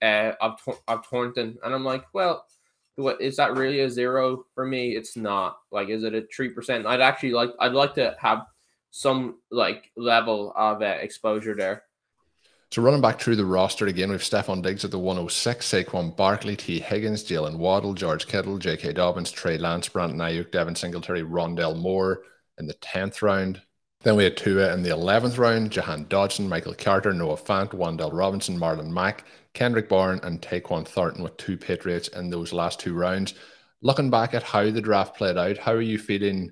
uh 0.02 0.34
of 0.42 0.60
of 0.88 1.06
Thornton, 1.06 1.58
and 1.64 1.74
I'm 1.74 1.86
like, 1.86 2.06
well, 2.14 2.46
what 3.02 3.22
is 3.22 3.36
that 3.38 3.56
really 3.56 3.82
a 3.82 3.90
zero 3.90 4.46
for 4.56 4.66
me? 4.66 4.96
It's 4.96 5.18
not. 5.18 5.58
Like, 5.72 5.90
is 5.90 6.04
it 6.04 6.14
a 6.14 6.26
three 6.34 6.50
percent? 6.50 6.86
I'd 6.86 7.02
actually 7.02 7.32
like. 7.32 7.52
I'd 7.60 7.74
like 7.74 7.96
to 7.96 8.16
have 8.20 8.46
some 8.92 9.40
like 9.50 9.90
level 9.96 10.54
of 10.56 10.82
uh, 10.82 10.86
exposure 10.86 11.56
there. 11.56 11.84
So 12.72 12.82
running 12.82 13.02
back 13.02 13.20
through 13.20 13.36
the 13.36 13.46
roster 13.46 13.88
again, 13.88 14.12
we've 14.12 14.22
Stefon 14.22 14.62
Diggs 14.62 14.86
at 14.86 14.92
the 14.92 15.00
106, 15.00 15.68
Saquon 15.68 16.16
Barkley, 16.16 16.56
Tee 16.56 16.80
Higgins, 16.80 17.22
Jaylen 17.22 17.58
Waddle, 17.58 17.94
George 17.94 18.28
Kittle, 18.28 18.58
J.K. 18.58 18.94
Dobbins, 18.94 19.30
Trey 19.30 19.58
Lance, 19.58 19.90
Brandon 19.90 20.20
Aiyuk, 20.20 20.52
Devin 20.52 20.76
Singletary, 20.76 21.22
Rondale 21.22 21.78
Moore 21.78 22.22
in 22.58 22.68
the 22.68 22.74
10th 22.76 23.22
round. 23.22 23.62
Then 24.04 24.16
we 24.16 24.24
had 24.24 24.38
Tua 24.38 24.74
in 24.74 24.84
the 24.84 24.90
11th 24.90 25.38
round, 25.38 25.72
Jahan 25.72 26.06
Dotson, 26.06 26.48
Michael 26.48 26.74
Carter, 26.74 27.14
Noah 27.14 27.36
Fant, 27.36 27.72
Wan'Dale 27.72 28.14
Robinson, 28.14 28.58
Marlon 28.58 28.90
Mack, 28.90 29.26
Kendrick 29.54 29.90
Bourne, 29.90 30.20
and 30.24 30.42
Tyquan 30.42 30.88
Thornton 30.88 31.24
with 31.24 31.38
two 31.38 31.58
Patriots 31.58 32.08
in 32.10 32.30
those 32.30 32.54
last 32.54 32.80
two 32.80 32.94
rounds. 32.94 33.34
Looking 33.82 34.10
back 34.10 34.34
at 34.34 34.44
how 34.44 34.70
the 34.70 34.82
draft 34.82 35.18
played 35.18 35.38
out, 35.38 35.58
how 35.58 35.74
are 35.74 35.82
you 35.82 35.98
feeling? 35.98 36.52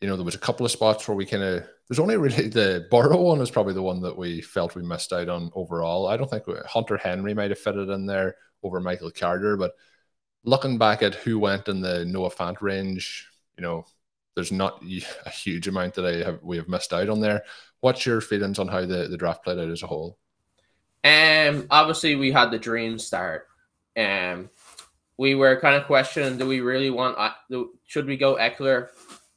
You 0.00 0.08
know, 0.08 0.16
there 0.16 0.24
was 0.24 0.34
a 0.34 0.38
couple 0.38 0.66
of 0.66 0.72
spots 0.72 1.06
where 1.06 1.16
we 1.16 1.26
kind 1.26 1.42
of 1.42 1.64
there's 1.88 2.00
only 2.00 2.16
really 2.16 2.48
the 2.48 2.86
Burrow 2.90 3.20
one 3.20 3.40
is 3.40 3.50
probably 3.50 3.74
the 3.74 3.82
one 3.82 4.00
that 4.00 4.16
we 4.16 4.40
felt 4.40 4.74
we 4.74 4.82
missed 4.82 5.12
out 5.12 5.28
on 5.28 5.50
overall. 5.54 6.08
I 6.08 6.16
don't 6.16 6.30
think 6.30 6.44
Hunter 6.66 6.96
Henry 6.96 7.34
might 7.34 7.50
have 7.50 7.58
fitted 7.58 7.88
in 7.90 8.06
there 8.06 8.36
over 8.62 8.80
Michael 8.80 9.10
Carter, 9.10 9.56
but 9.56 9.72
looking 10.44 10.78
back 10.78 11.02
at 11.02 11.14
who 11.14 11.38
went 11.38 11.68
in 11.68 11.80
the 11.80 12.04
Noah 12.04 12.30
Fant 12.30 12.60
range, 12.60 13.28
you 13.56 13.62
know, 13.62 13.84
there's 14.34 14.52
not 14.52 14.82
a 15.26 15.30
huge 15.30 15.68
amount 15.68 15.94
that 15.94 16.06
I 16.06 16.24
have 16.24 16.40
we 16.42 16.56
have 16.56 16.68
missed 16.68 16.92
out 16.92 17.08
on 17.08 17.20
there. 17.20 17.44
What's 17.80 18.06
your 18.06 18.20
feelings 18.20 18.58
on 18.58 18.68
how 18.68 18.86
the, 18.86 19.08
the 19.08 19.18
draft 19.18 19.44
played 19.44 19.58
out 19.58 19.68
as 19.68 19.82
a 19.82 19.86
whole? 19.86 20.18
Um, 21.04 21.66
obviously 21.70 22.14
we 22.14 22.30
had 22.30 22.50
the 22.50 22.58
dream 22.58 22.98
start. 22.98 23.48
And 23.96 24.48
we 25.18 25.34
were 25.34 25.60
kind 25.60 25.76
of 25.76 25.86
questioning: 25.86 26.38
Do 26.38 26.46
we 26.46 26.60
really 26.60 26.90
want? 26.90 27.16
Uh, 27.18 27.64
should 27.86 28.06
we 28.06 28.16
go 28.16 28.36
Ekeler? 28.36 28.88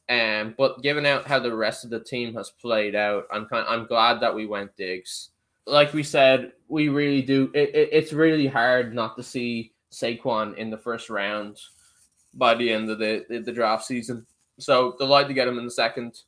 And 0.08 0.56
but 0.56 0.82
given 0.82 1.04
out 1.04 1.26
how 1.26 1.38
the 1.38 1.54
rest 1.54 1.84
of 1.84 1.90
the 1.90 2.00
team 2.00 2.34
has 2.34 2.50
played 2.50 2.94
out, 2.94 3.24
I'm 3.30 3.46
kind. 3.46 3.66
Of, 3.66 3.72
I'm 3.72 3.86
glad 3.86 4.20
that 4.20 4.34
we 4.34 4.46
went 4.46 4.76
Diggs. 4.76 5.30
Like 5.66 5.92
we 5.92 6.02
said, 6.02 6.52
we 6.68 6.88
really 6.88 7.22
do. 7.22 7.50
It, 7.54 7.74
it, 7.74 7.88
it's 7.92 8.12
really 8.12 8.46
hard 8.46 8.94
not 8.94 9.16
to 9.16 9.22
see 9.22 9.72
Saquon 9.92 10.56
in 10.56 10.70
the 10.70 10.78
first 10.78 11.10
round 11.10 11.58
by 12.34 12.54
the 12.54 12.72
end 12.72 12.88
of 12.90 12.98
the, 12.98 13.24
the, 13.28 13.38
the 13.38 13.52
draft 13.52 13.84
season. 13.84 14.26
So 14.58 14.94
delighted 14.98 15.28
to 15.28 15.34
get 15.34 15.48
him 15.48 15.58
in 15.58 15.64
the 15.64 15.70
second. 15.70 16.20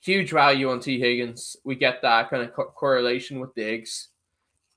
Huge 0.00 0.30
value 0.30 0.70
on 0.70 0.80
Tee 0.80 1.00
Higgins. 1.00 1.56
We 1.64 1.74
get 1.74 2.02
that 2.02 2.28
kind 2.30 2.42
of 2.42 2.52
co- 2.52 2.72
correlation 2.74 3.40
with 3.40 3.54
Diggs 3.54 4.08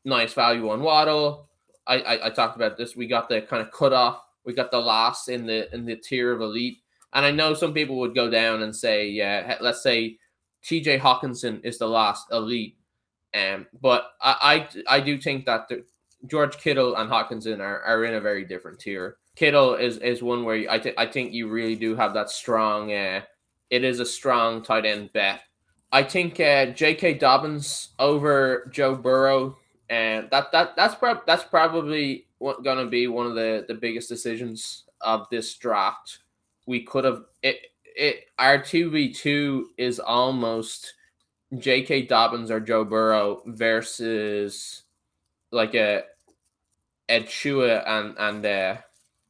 nice 0.09 0.33
value 0.33 0.69
on 0.69 0.81
Waddle. 0.81 1.49
I, 1.87 1.99
I, 1.99 2.25
I 2.27 2.29
talked 2.29 2.55
about 2.55 2.77
this. 2.77 2.95
We 2.95 3.07
got 3.07 3.29
the 3.29 3.41
kind 3.41 3.61
of 3.61 3.71
cut 3.71 3.93
off. 3.93 4.21
We 4.45 4.53
got 4.53 4.71
the 4.71 4.79
last 4.79 5.29
in 5.29 5.45
the 5.45 5.73
in 5.73 5.85
the 5.85 5.95
tier 5.95 6.33
of 6.33 6.41
elite. 6.41 6.79
And 7.13 7.25
I 7.25 7.31
know 7.31 7.53
some 7.53 7.73
people 7.73 7.97
would 7.99 8.13
go 8.13 8.29
down 8.29 8.61
and 8.61 8.75
say, 8.75 9.07
yeah, 9.09 9.57
let's 9.61 9.81
say 9.81 10.17
TJ 10.63 10.99
Hockenson 10.99 11.63
is 11.63 11.77
the 11.77 11.87
last 11.87 12.27
elite. 12.31 12.77
Um, 13.33 13.67
but 13.81 14.11
I, 14.21 14.67
I, 14.87 14.97
I 14.97 14.99
do 14.99 15.19
think 15.19 15.45
that 15.45 15.67
the, 15.69 15.83
George 16.27 16.57
Kittle 16.57 16.95
and 16.95 17.09
Hockenson 17.09 17.59
are, 17.59 17.81
are 17.81 18.03
in 18.05 18.15
a 18.15 18.21
very 18.21 18.43
different 18.45 18.79
tier. 18.79 19.17
Kittle 19.35 19.75
is 19.75 19.97
is 19.99 20.21
one 20.21 20.43
where 20.43 20.69
I, 20.69 20.79
th- 20.79 20.95
I 20.97 21.05
think 21.05 21.31
you 21.31 21.47
really 21.47 21.75
do 21.75 21.95
have 21.95 22.13
that 22.13 22.29
strong. 22.29 22.91
Uh, 22.91 23.21
it 23.69 23.83
is 23.83 23.99
a 23.99 24.05
strong 24.05 24.61
tight 24.61 24.85
end 24.85 25.13
bet. 25.13 25.41
I 25.91 26.03
think 26.03 26.39
uh, 26.39 26.67
J.K. 26.67 27.15
Dobbins 27.15 27.89
over 27.97 28.69
Joe 28.71 28.95
Burrow, 28.95 29.57
and 29.89 30.29
that 30.31 30.51
that 30.51 30.75
that's 30.75 30.95
prob- 30.95 31.25
that's 31.25 31.43
probably 31.43 32.27
going 32.39 32.77
to 32.77 32.85
be 32.85 33.07
one 33.07 33.25
of 33.25 33.35
the 33.35 33.65
the 33.67 33.73
biggest 33.73 34.09
decisions 34.09 34.83
of 35.01 35.27
this 35.31 35.55
draft. 35.55 36.19
We 36.65 36.83
could 36.83 37.03
have 37.05 37.23
it. 37.41 37.57
It 37.83 38.25
our 38.37 38.61
two 38.61 38.89
v 38.91 39.11
two 39.11 39.69
is 39.77 39.99
almost 39.99 40.93
J.K. 41.57 42.03
Dobbins 42.03 42.51
or 42.51 42.59
Joe 42.59 42.85
Burrow 42.85 43.41
versus 43.45 44.83
like 45.51 45.73
a 45.73 46.03
Ed 47.07 47.29
Shua 47.29 47.77
and 47.77 48.15
and 48.19 48.45
uh, 48.45 48.77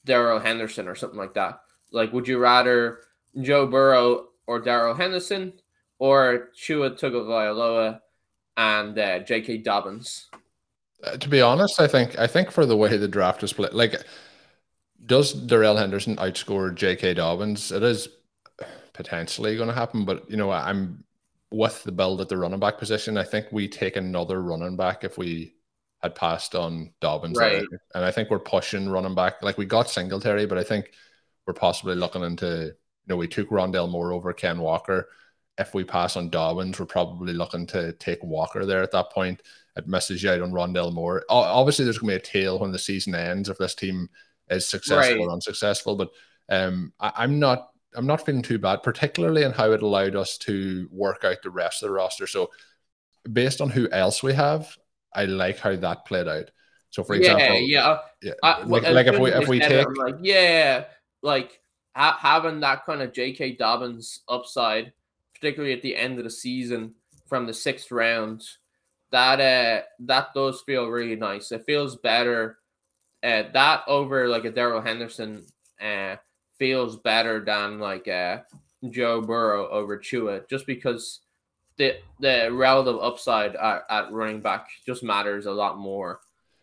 Darrell 0.03 0.39
Henderson 0.39 0.88
or 0.88 0.95
something 0.95 1.18
like 1.18 1.34
that. 1.36 1.62
Like, 1.91 2.12
would 2.12 2.28
you 2.28 2.38
rather 2.38 2.99
Joe 3.41 3.66
Burrow 3.66 4.28
or 4.45 4.60
Darrell 4.60 4.93
Henderson 4.93 5.53
or 5.97 6.49
Tua 6.55 6.91
Tagovailoa 6.91 8.01
and 8.57 8.99
uh, 8.99 9.20
J.K. 9.20 9.60
Dobbins? 9.60 10.30
Uh, 11.04 11.18
to 11.18 11.30
be 11.30 11.41
honest, 11.41 11.80
I 11.80 11.88
think 11.88 12.18
I 12.20 12.28
think 12.28 12.52
for 12.52 12.66
the 12.66 12.78
way 12.78 12.97
the 12.97 13.08
draft 13.08 13.43
is 13.43 13.52
split, 13.52 13.74
like 13.74 13.95
does 15.06 15.34
Darrell 15.34 15.78
Henderson 15.78 16.18
outscore 16.18 16.74
J.K. 16.74 17.14
Dobbins? 17.14 17.72
It 17.72 17.84
is 17.84 18.10
potentially 18.93 19.56
going 19.56 19.70
to 19.70 19.76
happen, 19.76 20.04
but 20.06 20.30
you 20.30 20.38
know 20.38 20.52
I'm 20.52 21.04
with 21.52 21.84
the 21.84 21.91
build 21.91 22.22
at 22.22 22.30
the 22.30 22.38
running 22.38 22.60
back 22.60 22.78
position. 22.78 23.18
I 23.18 23.24
think 23.24 23.47
we 23.52 23.68
take 23.68 23.95
another 23.95 24.41
running 24.41 24.76
back 24.76 25.04
if 25.04 25.18
we 25.18 25.54
had 26.02 26.16
passed 26.16 26.56
on 26.56 26.93
Dobbins. 27.02 27.38
Right. 27.38 27.64
And 27.93 28.06
I 28.06 28.12
think 28.12 28.30
we're 28.30 28.39
pushing 28.39 28.89
running 28.89 29.16
back. 29.16 29.41
Like 29.41 29.58
we 29.58 29.66
got 29.66 29.89
Singletary, 29.89 30.45
but 30.45 30.58
I 30.58 30.64
think 30.64 30.91
we're 31.45 31.54
possibly 31.54 31.95
looking 31.95 32.24
into, 32.24 32.66
you 32.66 32.74
know, 33.08 33.16
we 33.18 33.28
took 33.28 33.50
Rondale 33.50 33.89
Moore 33.89 34.14
over 34.14 34.32
Ken 34.34 34.60
Walker. 34.60 35.10
If 35.58 35.74
we 35.74 35.84
pass 35.84 36.16
on 36.16 36.30
Dobbins, 36.30 36.80
we're 36.80 36.86
probably 36.86 37.34
looking 37.34 37.66
to 37.68 37.93
take 37.93 38.24
Walker 38.24 38.66
there 38.66 38.82
at 38.82 38.91
that 38.91 39.12
point. 39.12 39.41
It 39.76 39.88
misses 39.88 40.22
you 40.24 40.32
out 40.32 40.41
on 40.41 40.51
Rondale 40.51 40.93
Moore. 40.93 41.24
Obviously, 41.30 41.86
there's 41.86 41.99
going 41.99 42.09
to 42.09 42.20
be 42.20 42.22
a 42.22 42.32
tail 42.32 42.59
when 42.59 42.72
the 42.72 42.80
season 42.80 43.15
ends 43.15 43.49
if 43.49 43.57
this 43.57 43.76
team 43.76 44.09
is 44.49 44.67
successful 44.67 45.17
right. 45.17 45.28
or 45.28 45.32
unsuccessful. 45.32 45.95
But 45.95 46.09
um, 46.49 46.93
I, 46.99 47.11
I'm 47.15 47.39
not 47.39 47.70
I'm 47.95 48.07
not 48.07 48.26
feeling 48.26 48.41
too 48.41 48.59
bad, 48.59 48.84
particularly 48.84 49.43
in 49.43 49.51
how 49.51 49.72
it 49.72 49.82
allowed 49.82 50.15
us 50.15 50.38
to 50.39 50.88
work 50.91 51.24
out 51.24 51.41
the 51.41 51.49
rest 51.49 51.82
of 51.82 51.89
the 51.89 51.93
roster. 51.93 52.28
So 52.28 52.51
based 53.32 53.61
on 53.61 53.70
who 53.70 53.89
else 53.91 54.22
we 54.22 54.34
have, 54.34 54.76
I 55.13 55.26
like 55.26 55.59
how 55.59 55.76
that 55.76 56.05
played 56.05 56.28
out. 56.28 56.51
So, 56.91 57.03
for 57.03 57.15
yeah, 57.15 57.34
example, 57.34 57.59
yeah, 57.61 57.97
yeah, 58.22 58.34
uh, 58.41 58.63
like, 58.65 58.84
like 58.84 59.07
if 59.07 59.20
we 59.20 59.32
if 59.32 59.47
we 59.47 59.59
take 59.59 59.88
like 59.97 60.15
yeah, 60.22 60.86
like 61.22 61.59
ha- 61.95 62.17
having 62.20 62.61
that 62.61 62.86
kind 62.86 63.01
of 63.01 63.13
J.K. 63.13 63.57
Dobbins 63.57 64.22
upside, 64.28 64.93
particularly 65.36 65.74
at 65.74 65.84
the 65.84 65.95
end 65.95 66.17
of 66.17 66.24
the 66.24 66.32
season 66.32 66.95
from 67.28 67.45
the 67.45 67.53
sixth 67.53 67.91
round, 67.91 68.43
that 69.12 69.39
uh 69.39 69.84
that 69.99 70.34
does 70.34 70.62
feel 70.62 70.88
really 70.88 71.16
nice. 71.16 71.51
It 71.51 71.66
feels 71.66 71.95
better. 71.95 72.57
Uh, 73.22 73.43
that 73.53 73.84
over 73.88 74.28
like 74.28 74.45
a 74.45 74.51
Darrell 74.51 74.82
Henderson 74.82 75.45
uh 75.82 76.16
feels 76.57 76.97
better 76.97 77.43
than 77.43 77.80
like 77.80 78.07
uh 78.07 78.39
Joe 78.89 79.22
Burrow 79.22 79.68
over 79.70 79.97
Tua, 79.97 80.41
just 80.49 80.66
because 80.66 81.22
the 81.78 81.95
the 82.20 82.49
relative 82.51 83.01
upside 83.01 83.55
at, 83.55 83.84
at 83.89 84.12
running 84.12 84.41
back 84.41 84.68
just 84.86 85.03
matters 85.03 85.45
a 85.45 85.51
lot 85.51 85.78
more. 85.78 86.20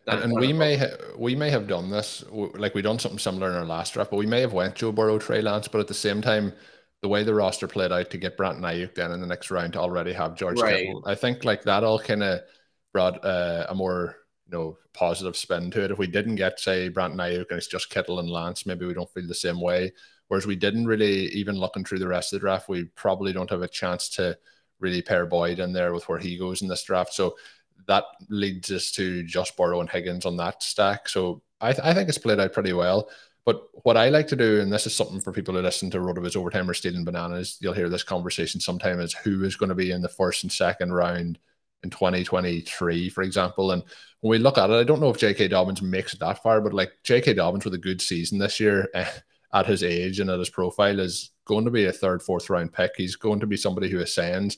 And, 0.07 0.23
and 0.23 0.39
we 0.39 0.53
may 0.53 0.77
ha- 0.77 0.95
we 1.17 1.35
may 1.35 1.49
have 1.49 1.67
done 1.67 1.89
this 1.89 2.23
like 2.31 2.73
we 2.73 2.81
done 2.81 2.97
something 2.97 3.19
similar 3.19 3.49
in 3.49 3.55
our 3.55 3.65
last 3.65 3.93
draft, 3.93 4.09
but 4.09 4.17
we 4.17 4.25
may 4.25 4.39
have 4.39 4.53
went 4.53 4.75
Joe 4.75 4.93
Burrow, 4.93 5.19
Trey 5.19 5.41
Lance, 5.41 5.67
but 5.67 5.81
at 5.81 5.87
the 5.87 5.93
same 5.93 6.21
time, 6.21 6.53
the 7.01 7.07
way 7.07 7.23
the 7.23 7.33
roster 7.33 7.67
played 7.67 7.91
out 7.91 8.09
to 8.09 8.17
get 8.17 8.37
Brandon 8.37 8.63
Aiyuk 8.63 8.95
then 8.95 9.11
in 9.11 9.21
the 9.21 9.27
next 9.27 9.51
round 9.51 9.73
to 9.73 9.79
already 9.79 10.13
have 10.13 10.35
George 10.35 10.59
right. 10.59 10.85
Kittle, 10.85 11.03
I 11.05 11.15
think 11.15 11.45
like 11.45 11.63
that 11.63 11.83
all 11.83 11.99
kind 11.99 12.23
of 12.23 12.41
brought 12.93 13.23
uh, 13.23 13.67
a 13.69 13.75
more 13.75 14.15
you 14.49 14.57
know 14.57 14.77
positive 14.93 15.37
spin 15.37 15.69
to 15.71 15.83
it. 15.83 15.91
If 15.91 15.99
we 15.99 16.07
didn't 16.07 16.35
get 16.35 16.59
say 16.59 16.89
Brandon 16.89 17.19
Aiyuk 17.19 17.49
and 17.49 17.57
it's 17.57 17.67
just 17.67 17.89
Kittle 17.89 18.19
and 18.19 18.29
Lance, 18.29 18.65
maybe 18.65 18.85
we 18.85 18.93
don't 18.93 19.11
feel 19.13 19.27
the 19.27 19.35
same 19.35 19.61
way. 19.61 19.91
Whereas 20.27 20.47
we 20.47 20.55
didn't 20.55 20.87
really 20.87 21.27
even 21.27 21.55
looking 21.55 21.85
through 21.85 21.99
the 21.99 22.07
rest 22.07 22.33
of 22.33 22.39
the 22.39 22.45
draft, 22.45 22.67
we 22.67 22.85
probably 22.95 23.31
don't 23.31 23.49
have 23.49 23.61
a 23.61 23.67
chance 23.67 24.09
to 24.09 24.37
really 24.79 25.01
pair 25.01 25.25
Boyd 25.25 25.59
in 25.59 25.73
there 25.73 25.93
with 25.93 26.09
where 26.09 26.19
he 26.19 26.37
goes 26.37 26.61
in 26.61 26.67
this 26.67 26.83
draft. 26.83 27.13
So 27.13 27.35
that 27.87 28.03
leads 28.29 28.71
us 28.71 28.91
to 28.91 29.23
just 29.23 29.55
Burrow 29.55 29.79
and 29.79 29.89
Higgins 29.89 30.25
on 30.25 30.35
that 30.37 30.61
stack. 30.61 31.07
So 31.07 31.41
I, 31.61 31.71
th- 31.71 31.85
I 31.85 31.93
think 31.93 32.09
it's 32.09 32.17
played 32.17 32.39
out 32.39 32.53
pretty 32.53 32.73
well. 32.73 33.09
But 33.47 33.69
what 33.83 33.95
I 33.95 34.09
like 34.09 34.27
to 34.27 34.35
do, 34.35 34.59
and 34.59 34.69
this 34.69 34.85
is 34.87 34.93
something 34.93 35.21
for 35.21 35.31
people 35.31 35.55
who 35.55 35.61
listen 35.61 35.89
to 35.91 35.99
RotoViz 35.99 36.35
Overtime 36.35 36.69
or 36.69 36.73
Stealing 36.73 37.05
Bananas, 37.05 37.57
you'll 37.61 37.71
hear 37.71 37.87
this 37.87 38.03
conversation 38.03 38.59
sometime 38.59 38.99
is 38.99 39.13
who 39.13 39.45
is 39.45 39.55
going 39.55 39.69
to 39.69 39.75
be 39.75 39.91
in 39.91 40.01
the 40.01 40.09
first 40.09 40.43
and 40.43 40.51
second 40.51 40.91
round 40.91 41.39
in 41.81 41.89
2023, 41.89 43.07
for 43.07 43.21
example. 43.21 43.71
And 43.71 43.83
when 44.19 44.31
we 44.31 44.37
look 44.37 44.57
at 44.57 44.69
it, 44.69 44.73
I 44.73 44.83
don't 44.83 44.99
know 44.99 45.11
if 45.11 45.17
J.K. 45.17 45.47
Dobbins 45.47 45.81
makes 45.81 46.13
it 46.13 46.19
that 46.19 46.43
far, 46.43 46.59
but 46.59 46.73
like 46.73 46.91
J.K. 47.05 47.35
Dobbins 47.35 47.63
with 47.63 47.73
a 47.73 47.77
good 47.77 48.01
season 48.01 48.37
this 48.37 48.59
year 48.59 48.89
at 49.53 49.65
his 49.65 49.81
age 49.81 50.19
and 50.19 50.29
at 50.29 50.39
his 50.39 50.49
profile 50.49 50.99
is 50.99 51.31
going 51.45 51.63
to 51.63 51.71
be 51.71 51.85
a 51.85 51.93
third, 51.93 52.21
fourth 52.21 52.49
round 52.49 52.73
pick. 52.73 52.91
He's 52.97 53.15
going 53.15 53.39
to 53.39 53.47
be 53.47 53.55
somebody 53.55 53.89
who 53.89 53.99
ascends. 53.99 54.57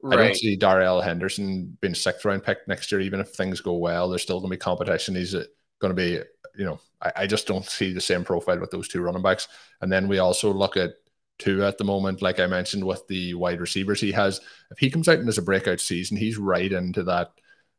Right. 0.00 0.16
I 0.16 0.22
don't 0.22 0.36
see 0.36 0.54
Darrell 0.54 1.00
Henderson 1.00 1.76
being 1.80 1.90
a 1.90 1.96
sixth 1.96 2.24
round 2.24 2.44
pick 2.44 2.58
next 2.68 2.92
year, 2.92 3.00
even 3.00 3.18
if 3.18 3.30
things 3.30 3.60
go 3.60 3.72
well. 3.72 4.08
There's 4.08 4.22
still 4.22 4.38
going 4.38 4.52
to 4.52 4.56
be 4.56 4.60
competition. 4.60 5.16
He's 5.16 5.34
uh, 5.34 5.42
going 5.80 5.90
to 5.90 6.00
be, 6.00 6.20
you 6.58 6.64
know, 6.64 6.80
I, 7.00 7.12
I 7.16 7.26
just 7.26 7.46
don't 7.46 7.64
see 7.64 7.92
the 7.92 8.00
same 8.00 8.24
profile 8.24 8.58
with 8.58 8.70
those 8.70 8.88
two 8.88 9.00
running 9.00 9.22
backs. 9.22 9.48
And 9.80 9.90
then 9.90 10.08
we 10.08 10.18
also 10.18 10.52
look 10.52 10.76
at 10.76 10.90
Tua 11.38 11.68
at 11.68 11.78
the 11.78 11.84
moment, 11.84 12.20
like 12.20 12.40
I 12.40 12.46
mentioned 12.46 12.84
with 12.84 13.06
the 13.06 13.34
wide 13.34 13.60
receivers 13.60 14.00
he 14.00 14.12
has. 14.12 14.40
If 14.70 14.78
he 14.78 14.90
comes 14.90 15.08
out 15.08 15.18
and 15.18 15.26
has 15.26 15.38
a 15.38 15.42
breakout 15.42 15.80
season, 15.80 16.16
he's 16.16 16.36
right 16.36 16.70
into 16.70 17.04
that, 17.04 17.30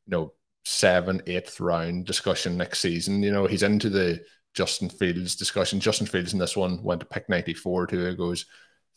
you 0.08 0.12
know, 0.12 0.34
seven, 0.64 1.22
eighth 1.28 1.60
round 1.60 2.06
discussion 2.06 2.58
next 2.58 2.80
season. 2.80 3.22
You 3.22 3.32
know, 3.32 3.46
he's 3.46 3.64
into 3.64 3.90
the 3.90 4.24
Justin 4.54 4.90
Fields 4.90 5.36
discussion. 5.36 5.82
Justin 5.82 6.08
Fields 6.08 6.32
in 6.32 6.40
this 6.40 6.56
one 6.56 6.82
went 6.82 7.02
to 7.02 7.06
pick 7.06 7.28
94, 7.28 7.88
Tua 7.88 8.16
goes 8.16 8.46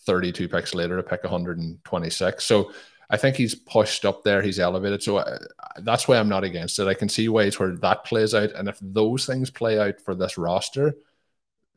32 0.07 0.49
picks 0.49 0.74
later 0.74 0.97
to 0.97 1.03
pick 1.03 1.24
126. 1.24 2.45
So 2.45 2.72
I 3.13 3.19
think 3.19 3.37
he's 3.37 3.55
pushed 3.55 4.07
up 4.07 4.25
there. 4.25 4.41
He's 4.41 4.59
elevated. 4.59 5.03
So 5.03 5.19
uh, 5.19 5.39
that's 5.81 6.09
why 6.09 6.17
I'm 6.17 6.31
not 6.31 6.45
against 6.45 6.79
it. 6.79 6.89
I 6.89 6.95
can 6.95 7.11
see 7.11 7.29
ways 7.29 7.61
where 7.61 7.77
that 7.77 8.05
plays 8.05 8.35
out. 8.35 8.53
And 8.53 8.71
if 8.71 8.79
those 8.81 9.27
things 9.27 9.51
play 9.51 9.79
out 9.79 10.01
for 10.01 10.15
this 10.15 10.39
roster, 10.39 10.95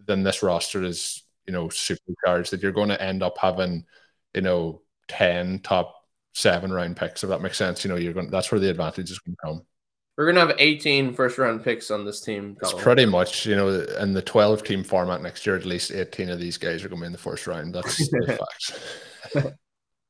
then 0.08 0.24
this 0.24 0.42
roster 0.42 0.82
is, 0.82 1.24
you 1.46 1.52
know, 1.52 1.68
supercharged 1.68 2.52
that 2.52 2.64
you're 2.64 2.72
going 2.72 2.88
to 2.88 3.02
end 3.02 3.22
up 3.22 3.38
having, 3.38 3.84
you 4.34 4.42
know, 4.42 4.82
10 5.10 5.60
top 5.60 6.06
seven 6.32 6.72
round 6.72 6.96
picks, 6.96 7.22
if 7.22 7.30
that 7.30 7.42
makes 7.42 7.58
sense. 7.58 7.84
You 7.84 7.90
know, 7.90 7.98
you're 7.98 8.14
going 8.14 8.30
that's 8.30 8.50
where 8.50 8.60
the 8.60 8.70
advantage 8.70 9.12
is 9.12 9.20
going 9.20 9.36
to 9.36 9.42
come. 9.44 9.62
We're 10.18 10.28
gonna 10.28 10.48
have 10.48 10.56
18 10.58 11.14
first 11.14 11.38
round 11.38 11.66
picks 11.66 11.92
on 11.92 12.06
this 12.06 12.22
team. 12.22 12.56
Colm. 12.56 12.72
It's 12.72 12.82
pretty 12.82 13.06
much, 13.06 13.46
you 13.46 13.58
know, 13.58 13.82
in 14.00 14.14
the 14.14 14.22
12 14.22 14.64
team 14.64 14.82
format 14.82 15.22
next 15.22 15.46
year, 15.46 15.58
at 15.58 15.66
least 15.66 15.92
18 15.92 16.30
of 16.30 16.40
these 16.40 16.58
guys 16.58 16.86
are 16.86 16.88
going 16.88 17.00
to 17.00 17.04
be 17.04 17.08
in 17.08 17.12
the 17.12 17.18
first 17.18 17.46
round. 17.46 17.76
That's 17.76 17.98
the 18.10 18.40
fact. 19.34 19.56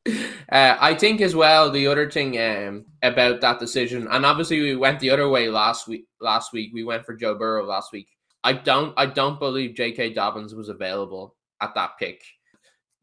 Uh, 0.07 0.77
I 0.79 0.93
think 0.93 1.21
as 1.21 1.35
well 1.35 1.71
the 1.71 1.87
other 1.87 2.09
thing 2.09 2.39
um, 2.39 2.85
about 3.01 3.41
that 3.41 3.59
decision, 3.59 4.07
and 4.09 4.25
obviously 4.25 4.61
we 4.61 4.75
went 4.75 4.99
the 4.99 5.09
other 5.09 5.27
way 5.27 5.49
last 5.49 5.87
week. 5.87 6.05
Last 6.21 6.53
week 6.53 6.71
we 6.73 6.83
went 6.83 7.05
for 7.05 7.15
Joe 7.15 7.35
Burrow. 7.35 7.65
Last 7.65 7.91
week, 7.91 8.07
I 8.43 8.53
don't, 8.53 8.93
I 8.95 9.07
don't 9.07 9.39
believe 9.39 9.75
J.K. 9.75 10.13
Dobbins 10.13 10.53
was 10.53 10.69
available 10.69 11.35
at 11.61 11.73
that 11.73 11.97
pick. 11.97 12.23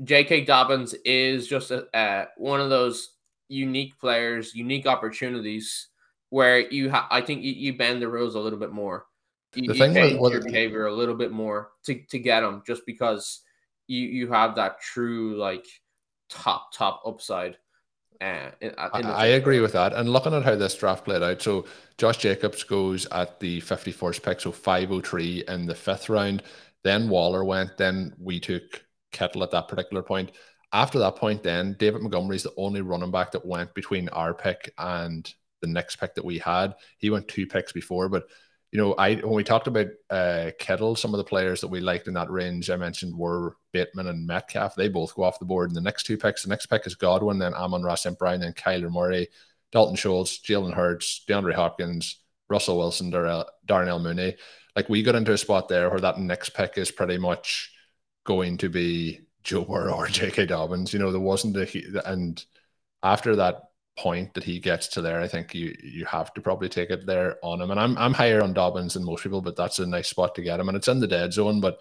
J.K. 0.04 0.44
Dobbins 0.44 0.94
is 1.04 1.48
just 1.48 1.72
a, 1.72 1.84
uh, 1.96 2.26
one 2.36 2.60
of 2.60 2.70
those 2.70 3.16
unique 3.48 3.98
players, 3.98 4.54
unique 4.54 4.86
opportunities 4.86 5.88
where 6.30 6.60
you, 6.60 6.90
ha- 6.90 7.08
I 7.10 7.20
think 7.20 7.42
you, 7.42 7.52
you, 7.52 7.76
bend 7.76 8.00
the 8.00 8.08
rules 8.08 8.36
a 8.36 8.40
little 8.40 8.58
bit 8.58 8.70
more. 8.70 9.06
You, 9.54 9.72
the 9.72 9.74
thing 9.74 10.14
you 10.14 10.20
with, 10.20 10.32
your 10.32 10.42
behavior 10.42 10.86
a 10.86 10.94
little 10.94 11.16
bit 11.16 11.32
more 11.32 11.72
to 11.84 11.94
to 12.08 12.18
get 12.18 12.40
them, 12.40 12.62
just 12.66 12.86
because 12.86 13.42
you 13.86 14.00
you 14.00 14.32
have 14.32 14.54
that 14.54 14.80
true 14.80 15.36
like 15.36 15.66
top 16.32 16.72
top 16.72 17.02
upside. 17.06 17.58
Uh, 18.20 18.50
in, 18.60 18.70
in 18.70 18.74
I, 18.78 19.00
I 19.00 19.26
agree 19.26 19.60
with 19.60 19.72
that. 19.72 19.92
And 19.92 20.08
looking 20.08 20.32
at 20.32 20.44
how 20.44 20.54
this 20.54 20.76
draft 20.76 21.04
played 21.04 21.22
out, 21.22 21.42
so 21.42 21.66
Josh 21.98 22.18
Jacobs 22.18 22.62
goes 22.62 23.06
at 23.06 23.40
the 23.40 23.60
51st 23.62 24.22
pick, 24.22 24.40
so 24.40 24.52
503 24.52 25.44
in 25.48 25.66
the 25.66 25.74
fifth 25.74 26.08
round. 26.08 26.42
Then 26.84 27.08
Waller 27.08 27.44
went. 27.44 27.76
Then 27.76 28.14
we 28.18 28.38
took 28.38 28.84
Kittle 29.10 29.42
at 29.42 29.50
that 29.50 29.68
particular 29.68 30.02
point. 30.02 30.32
After 30.72 30.98
that 31.00 31.16
point, 31.16 31.42
then 31.42 31.76
David 31.78 32.00
Montgomery 32.00 32.36
is 32.36 32.44
the 32.44 32.54
only 32.56 32.80
running 32.80 33.10
back 33.10 33.32
that 33.32 33.44
went 33.44 33.74
between 33.74 34.08
our 34.10 34.32
pick 34.32 34.72
and 34.78 35.30
the 35.60 35.66
next 35.66 35.96
pick 35.96 36.14
that 36.14 36.24
we 36.24 36.38
had. 36.38 36.74
He 36.98 37.10
went 37.10 37.28
two 37.28 37.46
picks 37.46 37.72
before, 37.72 38.08
but 38.08 38.24
you 38.72 38.78
know, 38.80 38.94
I 38.94 39.16
when 39.16 39.34
we 39.34 39.44
talked 39.44 39.66
about 39.66 39.88
uh, 40.08 40.50
Kittle, 40.58 40.96
some 40.96 41.12
of 41.12 41.18
the 41.18 41.24
players 41.24 41.60
that 41.60 41.68
we 41.68 41.80
liked 41.80 42.08
in 42.08 42.14
that 42.14 42.30
range 42.30 42.70
I 42.70 42.76
mentioned 42.76 43.14
were 43.14 43.56
Bateman 43.72 44.06
and 44.06 44.26
Metcalf. 44.26 44.74
They 44.74 44.88
both 44.88 45.14
go 45.14 45.24
off 45.24 45.38
the 45.38 45.44
board 45.44 45.68
in 45.68 45.74
the 45.74 45.82
next 45.82 46.04
two 46.04 46.16
picks. 46.16 46.42
The 46.42 46.48
next 46.48 46.66
pick 46.66 46.86
is 46.86 46.94
Godwin, 46.94 47.38
then 47.38 47.52
Amon-Ra 47.52 47.96
St. 47.96 48.18
Brown, 48.18 48.40
then 48.40 48.54
Kyler 48.54 48.90
Murray, 48.90 49.28
Dalton 49.72 49.94
Schultz, 49.94 50.40
Jalen 50.40 50.72
Hurts, 50.72 51.22
DeAndre 51.28 51.52
Hopkins, 51.52 52.16
Russell 52.48 52.78
Wilson, 52.78 53.10
Darnell, 53.10 53.46
Darnell 53.66 54.00
Mooney. 54.00 54.36
Like 54.74 54.88
we 54.88 55.02
got 55.02 55.16
into 55.16 55.34
a 55.34 55.38
spot 55.38 55.68
there 55.68 55.90
where 55.90 56.00
that 56.00 56.18
next 56.18 56.50
pick 56.50 56.78
is 56.78 56.90
pretty 56.90 57.18
much 57.18 57.74
going 58.24 58.56
to 58.56 58.70
be 58.70 59.20
Joe 59.42 59.66
Burrow 59.66 59.96
or 59.96 60.06
J.K. 60.08 60.46
Dobbins. 60.46 60.94
You 60.94 60.98
know, 60.98 61.12
there 61.12 61.20
wasn't 61.20 61.58
a 61.58 62.02
and 62.06 62.42
after 63.02 63.36
that 63.36 63.64
point 63.98 64.34
that 64.34 64.44
he 64.44 64.58
gets 64.58 64.88
to 64.88 65.02
there, 65.02 65.20
I 65.20 65.28
think 65.28 65.54
you 65.54 65.76
you 65.82 66.04
have 66.06 66.32
to 66.34 66.40
probably 66.40 66.68
take 66.68 66.90
it 66.90 67.06
there 67.06 67.36
on 67.42 67.60
him. 67.60 67.70
And 67.70 67.80
I'm 67.80 67.96
I'm 67.98 68.14
higher 68.14 68.42
on 68.42 68.52
Dobbins 68.52 68.94
than 68.94 69.04
most 69.04 69.22
people, 69.22 69.40
but 69.40 69.56
that's 69.56 69.78
a 69.78 69.86
nice 69.86 70.08
spot 70.08 70.34
to 70.36 70.42
get 70.42 70.60
him. 70.60 70.68
And 70.68 70.76
it's 70.76 70.88
in 70.88 71.00
the 71.00 71.06
dead 71.06 71.32
zone, 71.32 71.60
but 71.60 71.78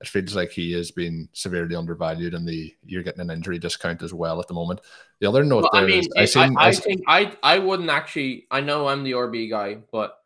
it 0.00 0.08
feels 0.08 0.36
like 0.36 0.50
he 0.50 0.74
is 0.74 0.92
being 0.92 1.28
severely 1.32 1.74
undervalued 1.74 2.34
and 2.34 2.46
the 2.46 2.72
you're 2.84 3.02
getting 3.02 3.20
an 3.20 3.30
injury 3.30 3.58
discount 3.58 4.02
as 4.02 4.14
well 4.14 4.40
at 4.40 4.46
the 4.46 4.54
moment. 4.54 4.80
The 5.20 5.28
other 5.28 5.42
note 5.42 5.66
well, 5.72 5.82
I 5.82 5.86
mean, 5.86 6.04
is, 6.16 6.36
I, 6.36 6.44
I, 6.44 6.54
I, 6.56 6.72
think 6.72 7.02
I 7.08 7.36
I 7.42 7.58
wouldn't 7.58 7.90
actually 7.90 8.46
I 8.50 8.60
know 8.60 8.88
I'm 8.88 9.02
the 9.02 9.12
RB 9.12 9.50
guy, 9.50 9.78
but 9.90 10.16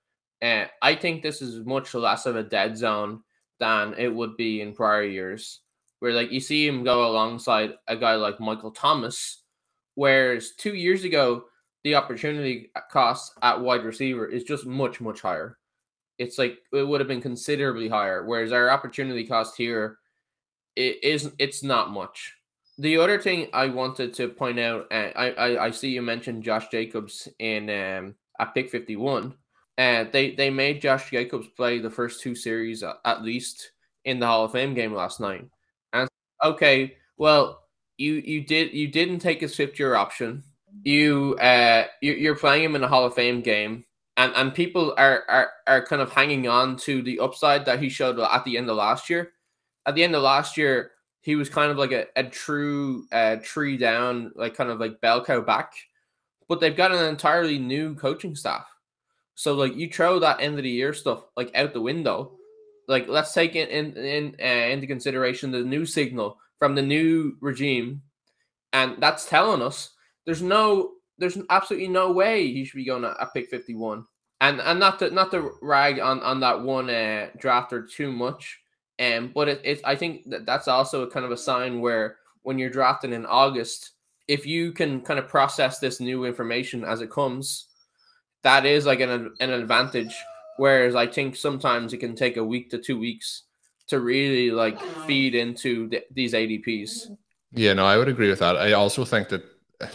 uh, 0.43 0.67
I 0.83 0.95
think 0.97 1.23
this 1.23 1.41
is 1.41 1.65
much 1.65 1.95
less 1.95 2.27
of 2.27 2.37
a 2.37 2.43
dead 2.43 2.77
zone 2.77 3.23
than 3.61 3.95
it 3.97 4.13
would 4.13 4.37
be 4.37 4.61
in 4.61 4.75
prior 4.75 5.05
years, 5.05 5.61
where 6.01 6.13
like 6.13 6.33
you 6.33 6.41
see 6.41 6.67
him 6.67 6.85
go 6.85 7.07
alongside 7.07 7.75
a 7.87 7.97
guy 7.97 8.17
like 8.17 8.41
Michael 8.41 8.73
Thomas, 8.73 9.42
whereas 9.95 10.53
two 10.57 10.75
years 10.75 11.05
ago 11.05 11.45
the 11.85 11.95
opportunity 11.95 12.71
cost 12.91 13.33
at 13.43 13.61
wide 13.61 13.85
receiver 13.85 14.27
is 14.27 14.45
just 14.45 14.67
much 14.67 15.01
much 15.01 15.21
higher. 15.21 15.59
It's 16.19 16.39
like 16.39 16.59
it 16.73 16.87
would 16.87 17.01
have 17.01 17.09
been 17.09 17.21
considerably 17.21 17.89
higher, 17.89 18.25
whereas 18.25 18.53
our 18.53 18.71
opportunity 18.71 19.27
cost 19.27 19.57
here 19.57 19.99
it 20.77 21.03
isn't. 21.03 21.35
it's 21.39 21.63
not 21.63 21.91
much. 21.91 22.35
The 22.79 22.97
other 22.99 23.21
thing 23.21 23.49
I 23.53 23.67
wanted 23.67 24.15
to 24.15 24.29
point 24.29 24.59
out, 24.59 24.87
uh, 24.91 25.11
I, 25.15 25.31
I 25.33 25.65
I 25.67 25.71
see 25.71 25.91
you 25.91 26.03
mentioned 26.03 26.43
Josh 26.43 26.69
Jacobs 26.69 27.29
in 27.39 27.69
um, 27.69 28.15
at 28.39 28.55
pick 28.55 28.71
fifty 28.71 28.97
one. 28.97 29.35
Uh, 29.77 30.05
they 30.13 30.33
they 30.33 30.51
made 30.51 30.81
Josh 30.81 31.11
Jacobs 31.11 31.49
play 31.57 31.79
the 31.79 31.91
first 31.91 32.21
two 32.21 32.35
series 32.35 32.83
at, 32.83 32.97
at 33.05 33.23
least 33.23 33.73
in 34.05 34.21
the 34.21 34.27
Hall 34.27 34.45
of 34.45 34.53
Fame 34.53 34.75
game 34.75 34.95
last 34.95 35.21
night. 35.21 35.47
And 35.93 36.09
okay, 36.43 36.97
well, 37.17 37.62
you 38.03 38.15
you 38.15 38.41
did 38.43 38.73
you 38.73 38.89
didn't 38.89 39.21
take 39.21 39.41
his 39.41 39.55
fifth 39.55 39.79
year 39.79 39.95
option. 39.95 40.43
You 40.85 41.37
uh 41.41 41.85
you, 42.01 42.31
are 42.33 42.37
playing 42.37 42.65
him 42.65 42.77
in 42.77 42.85
a 42.85 42.89
Hall 42.89 43.05
of 43.05 43.15
Fame 43.15 43.41
game, 43.41 43.85
and 44.17 44.33
and 44.35 44.55
people 44.55 44.95
are 44.99 45.25
are 45.29 45.51
are 45.67 45.87
kind 45.87 46.03
of 46.03 46.11
hanging 46.11 46.49
on 46.49 46.77
to 46.79 47.03
the 47.03 47.21
upside 47.21 47.65
that 47.67 47.81
he 47.81 47.89
showed 47.89 48.19
at 48.19 48.45
the 48.45 48.59
end 48.59 48.69
of 48.69 48.77
last 48.77 49.09
year. 49.09 49.33
At 49.87 49.95
the 49.95 50.05
end 50.05 50.15
of 50.15 50.23
last 50.23 50.57
year, 50.57 50.93
he 51.21 51.37
was 51.37 51.49
kind 51.49 51.71
of 51.71 51.79
like 51.79 51.93
a, 51.93 52.07
a 52.17 52.25
true 52.25 53.07
uh, 53.13 53.37
tree 53.43 53.77
down, 53.77 54.33
like 54.35 54.55
kind 54.55 54.71
of 54.71 54.81
like 54.81 55.01
bell 55.01 55.25
cow 55.25 55.41
back. 55.41 55.73
But 56.49 56.61
they've 56.61 56.77
got 56.77 56.93
an 56.93 57.05
entirely 57.05 57.59
new 57.59 57.95
coaching 57.95 58.37
staff 58.37 58.67
so 59.35 59.55
like 59.55 59.75
you 59.77 59.89
throw 59.89 60.19
that 60.19 60.41
end 60.41 60.59
of 60.59 60.65
the 60.65 60.71
year 60.71 60.93
stuff 60.93 61.25
like 61.37 61.51
out 61.55 61.73
the 61.73 61.81
window. 61.81 62.33
Like 62.89 63.09
let's 63.09 63.33
take 63.33 63.57
it 63.57 63.71
in, 63.71 63.97
in 63.97 64.37
uh, 64.41 64.73
into 64.73 64.87
consideration 64.87 65.51
the 65.51 65.63
new 65.63 65.87
signal 65.87 66.39
from 66.63 66.77
the 66.77 66.83
new 66.83 67.37
regime, 67.41 68.01
and 68.73 68.95
that's 69.01 69.29
telling 69.29 69.61
us 69.61 69.91
there's 70.27 70.43
no 70.43 70.93
there's 71.19 71.37
absolutely 71.51 71.89
no 71.89 72.13
way 72.13 72.47
he 72.53 72.65
should 72.65 72.77
be 72.77 72.85
going 72.85 73.03
at, 73.05 73.21
at 73.21 73.35
pick 73.35 73.49
fifty 73.49 73.75
one. 73.75 74.05
And 74.41 74.61
and 74.61 74.79
not 74.79 75.01
to 75.01 75.11
not 75.11 75.33
to 75.33 75.55
rag 75.61 75.99
on 75.99 76.21
on 76.21 76.39
that 76.39 76.63
one 76.63 76.89
uh, 76.89 77.31
drafter 77.37 77.91
too 77.91 78.13
much, 78.13 78.61
um, 79.01 79.33
but 79.35 79.49
it, 79.49 79.61
it 79.65 79.81
I 79.85 79.97
think 79.97 80.31
that 80.31 80.47
that's 80.47 80.69
also 80.69 81.03
a 81.03 81.11
kind 81.11 81.27
of 81.27 81.33
a 81.33 81.37
sign 81.37 81.81
where 81.81 82.19
when 82.43 82.61
you're 82.61 82.71
drafting 82.71 83.13
in 83.13 83.27
August, 83.27 83.91
if 84.29 84.47
you 84.47 84.71
can 84.71 85.01
kind 85.01 85.19
of 85.19 85.27
process 85.27 85.81
this 85.81 85.99
new 85.99 86.27
information 86.27 86.85
as 86.85 87.01
it 87.01 87.11
comes 87.11 87.67
that 88.43 88.67
is 88.67 88.87
like 88.87 89.01
an 89.01 89.35
an 89.41 89.51
advantage. 89.51 90.15
Whereas 90.59 90.95
I 90.95 91.09
think 91.09 91.35
sometimes 91.35 91.93
it 91.93 91.99
can 91.99 92.15
take 92.15 92.37
a 92.37 92.45
week 92.45 92.71
to 92.71 92.79
two 92.79 93.01
weeks 93.01 93.45
to 93.93 94.01
really 94.01 94.51
like 94.51 94.81
feed 95.07 95.35
into 95.35 95.89
the, 95.89 96.03
these 96.11 96.33
ADPs. 96.33 97.15
Yeah, 97.53 97.75
no, 97.75 97.85
I 97.85 97.99
would 97.99 98.09
agree 98.09 98.31
with 98.31 98.39
that. 98.39 98.57
I 98.57 98.73
also 98.73 99.05
think 99.05 99.29
that 99.29 99.45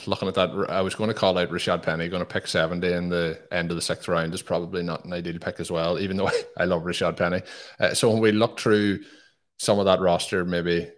looking 0.05 0.27
at 0.27 0.35
that, 0.35 0.51
I 0.69 0.81
was 0.81 0.93
going 0.93 1.07
to 1.07 1.15
call 1.15 1.37
out 1.37 1.49
Rashaad 1.49 1.81
Penny, 1.81 2.07
going 2.09 2.21
to 2.21 2.25
pick 2.25 2.45
70 2.45 2.93
in 2.93 3.09
the 3.09 3.41
end 3.51 3.71
of 3.71 3.75
the 3.75 3.81
sixth 3.81 4.07
round 4.07 4.35
is 4.35 4.43
probably 4.43 4.83
not 4.83 5.03
an 5.05 5.13
ideal 5.13 5.39
pick 5.39 5.59
as 5.59 5.71
well, 5.71 5.97
even 5.97 6.15
though 6.15 6.29
I 6.57 6.65
love 6.65 6.83
Rashaad 6.83 7.17
Penny. 7.17 7.41
Uh, 7.79 7.95
so 7.95 8.11
when 8.11 8.21
we 8.21 8.31
look 8.31 8.59
through 8.59 8.99
some 9.57 9.79
of 9.79 9.85
that 9.85 9.99
roster, 9.99 10.45
maybe 10.45 10.91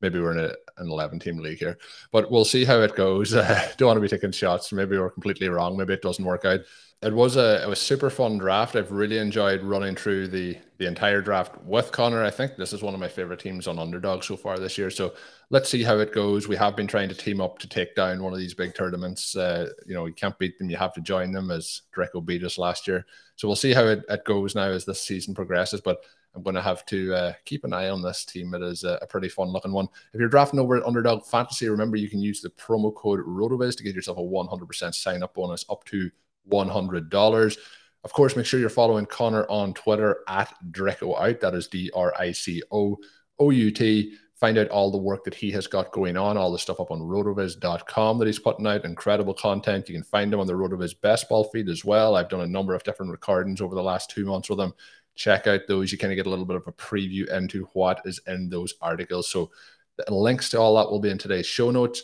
maybe 0.00 0.18
we're 0.18 0.32
in 0.32 0.38
a, 0.38 0.54
an 0.78 0.90
11 0.90 1.18
team 1.18 1.38
league 1.38 1.58
here, 1.58 1.76
but 2.10 2.30
we'll 2.30 2.44
see 2.46 2.64
how 2.64 2.80
it 2.80 2.96
goes. 2.96 3.34
Uh, 3.34 3.68
don't 3.76 3.88
want 3.88 3.96
to 3.98 4.00
be 4.00 4.08
taking 4.08 4.32
shots. 4.32 4.72
Maybe 4.72 4.98
we're 4.98 5.10
completely 5.10 5.48
wrong. 5.48 5.76
Maybe 5.76 5.92
it 5.92 6.02
doesn't 6.02 6.24
work 6.24 6.46
out 6.46 6.60
it 7.02 7.12
was 7.12 7.36
a 7.36 7.62
it 7.62 7.68
was 7.68 7.80
super 7.80 8.08
fun 8.08 8.38
draft. 8.38 8.74
I've 8.74 8.90
really 8.90 9.18
enjoyed 9.18 9.62
running 9.62 9.94
through 9.94 10.28
the 10.28 10.56
the 10.78 10.86
entire 10.86 11.20
draft 11.20 11.56
with 11.62 11.92
Conor. 11.92 12.24
I 12.24 12.30
think 12.30 12.56
this 12.56 12.72
is 12.72 12.82
one 12.82 12.94
of 12.94 13.00
my 13.00 13.08
favorite 13.08 13.40
teams 13.40 13.66
on 13.66 13.78
underdog 13.78 14.24
so 14.24 14.36
far 14.36 14.58
this 14.58 14.78
year. 14.78 14.90
So 14.90 15.14
let's 15.50 15.68
see 15.68 15.82
how 15.82 15.98
it 15.98 16.14
goes. 16.14 16.48
We 16.48 16.56
have 16.56 16.74
been 16.74 16.86
trying 16.86 17.08
to 17.10 17.14
team 17.14 17.40
up 17.40 17.58
to 17.58 17.68
take 17.68 17.94
down 17.94 18.22
one 18.22 18.32
of 18.32 18.38
these 18.38 18.54
big 18.54 18.74
tournaments. 18.74 19.36
Uh, 19.36 19.68
you 19.86 19.94
know, 19.94 20.06
you 20.06 20.14
can't 20.14 20.38
beat 20.38 20.58
them; 20.58 20.70
you 20.70 20.76
have 20.78 20.94
to 20.94 21.02
join 21.02 21.32
them. 21.32 21.50
As 21.50 21.82
Drico 21.94 22.24
beat 22.24 22.44
us 22.44 22.56
last 22.56 22.88
year, 22.88 23.04
so 23.36 23.46
we'll 23.46 23.56
see 23.56 23.74
how 23.74 23.84
it, 23.84 24.02
it 24.08 24.24
goes 24.24 24.54
now 24.54 24.68
as 24.68 24.86
this 24.86 25.02
season 25.02 25.34
progresses. 25.34 25.82
But 25.82 25.98
I'm 26.34 26.42
going 26.42 26.56
to 26.56 26.62
have 26.62 26.84
to 26.86 27.14
uh, 27.14 27.32
keep 27.44 27.64
an 27.64 27.74
eye 27.74 27.90
on 27.90 28.02
this 28.02 28.24
team. 28.24 28.54
It 28.54 28.62
is 28.62 28.84
a, 28.84 28.98
a, 29.00 29.06
pretty 29.06 29.30
fun 29.30 29.48
looking 29.48 29.72
one. 29.72 29.88
If 30.12 30.20
you're 30.20 30.28
drafting 30.28 30.60
over 30.60 30.76
at 30.76 30.84
Underdog 30.84 31.24
Fantasy, 31.24 31.66
remember 31.66 31.96
you 31.96 32.10
can 32.10 32.20
use 32.20 32.42
the 32.42 32.50
promo 32.50 32.94
code 32.94 33.20
RotoViz 33.20 33.74
to 33.78 33.82
get 33.82 33.94
yourself 33.94 34.18
a 34.18 34.20
100% 34.20 34.94
sign 34.94 35.22
up 35.22 35.34
bonus 35.34 35.64
up 35.70 35.82
to 35.84 36.10
$100. 36.50 37.56
Of 38.04 38.12
course, 38.12 38.36
make 38.36 38.46
sure 38.46 38.60
you're 38.60 38.68
following 38.68 39.04
Conor 39.06 39.46
on 39.50 39.74
Twitter 39.74 40.18
at 40.28 40.54
Drico 40.70 41.20
Out. 41.20 41.40
That 41.40 41.54
is 41.54 41.66
D 41.66 41.90
R 41.94 42.14
I 42.16 42.30
C 42.30 42.62
O 42.70 42.96
O 43.38 43.50
U 43.50 43.70
T. 43.72 44.14
Find 44.36 44.58
out 44.58 44.68
all 44.68 44.90
the 44.90 44.98
work 44.98 45.24
that 45.24 45.34
he 45.34 45.50
has 45.50 45.66
got 45.66 45.92
going 45.92 46.16
on, 46.16 46.36
all 46.36 46.52
the 46.52 46.58
stuff 46.58 46.78
up 46.78 46.90
on 46.90 47.00
rotoviz.com 47.00 48.18
that 48.18 48.26
he's 48.26 48.38
putting 48.38 48.66
out. 48.66 48.84
Incredible 48.84 49.32
content. 49.32 49.88
You 49.88 49.94
can 49.94 50.04
find 50.04 50.32
him 50.32 50.40
on 50.40 50.46
the 50.46 50.52
RotoViz 50.52 51.00
Best 51.00 51.28
Ball 51.28 51.44
feed 51.44 51.70
as 51.70 51.86
well. 51.86 52.14
I've 52.14 52.28
done 52.28 52.42
a 52.42 52.46
number 52.46 52.74
of 52.74 52.84
different 52.84 53.10
recordings 53.10 53.62
over 53.62 53.74
the 53.74 53.82
last 53.82 54.10
two 54.10 54.26
months 54.26 54.50
with 54.50 54.60
him. 54.60 54.74
Check 55.14 55.46
out 55.46 55.62
those. 55.66 55.90
You 55.90 55.96
kind 55.96 56.12
of 56.12 56.16
get 56.16 56.26
a 56.26 56.30
little 56.30 56.44
bit 56.44 56.56
of 56.56 56.66
a 56.68 56.72
preview 56.72 57.26
into 57.34 57.66
what 57.72 58.02
is 58.04 58.20
in 58.26 58.50
those 58.50 58.74
articles. 58.82 59.30
So, 59.30 59.50
the 59.96 60.14
links 60.14 60.50
to 60.50 60.60
all 60.60 60.76
that 60.76 60.90
will 60.90 61.00
be 61.00 61.10
in 61.10 61.16
today's 61.16 61.46
show 61.46 61.70
notes. 61.70 62.02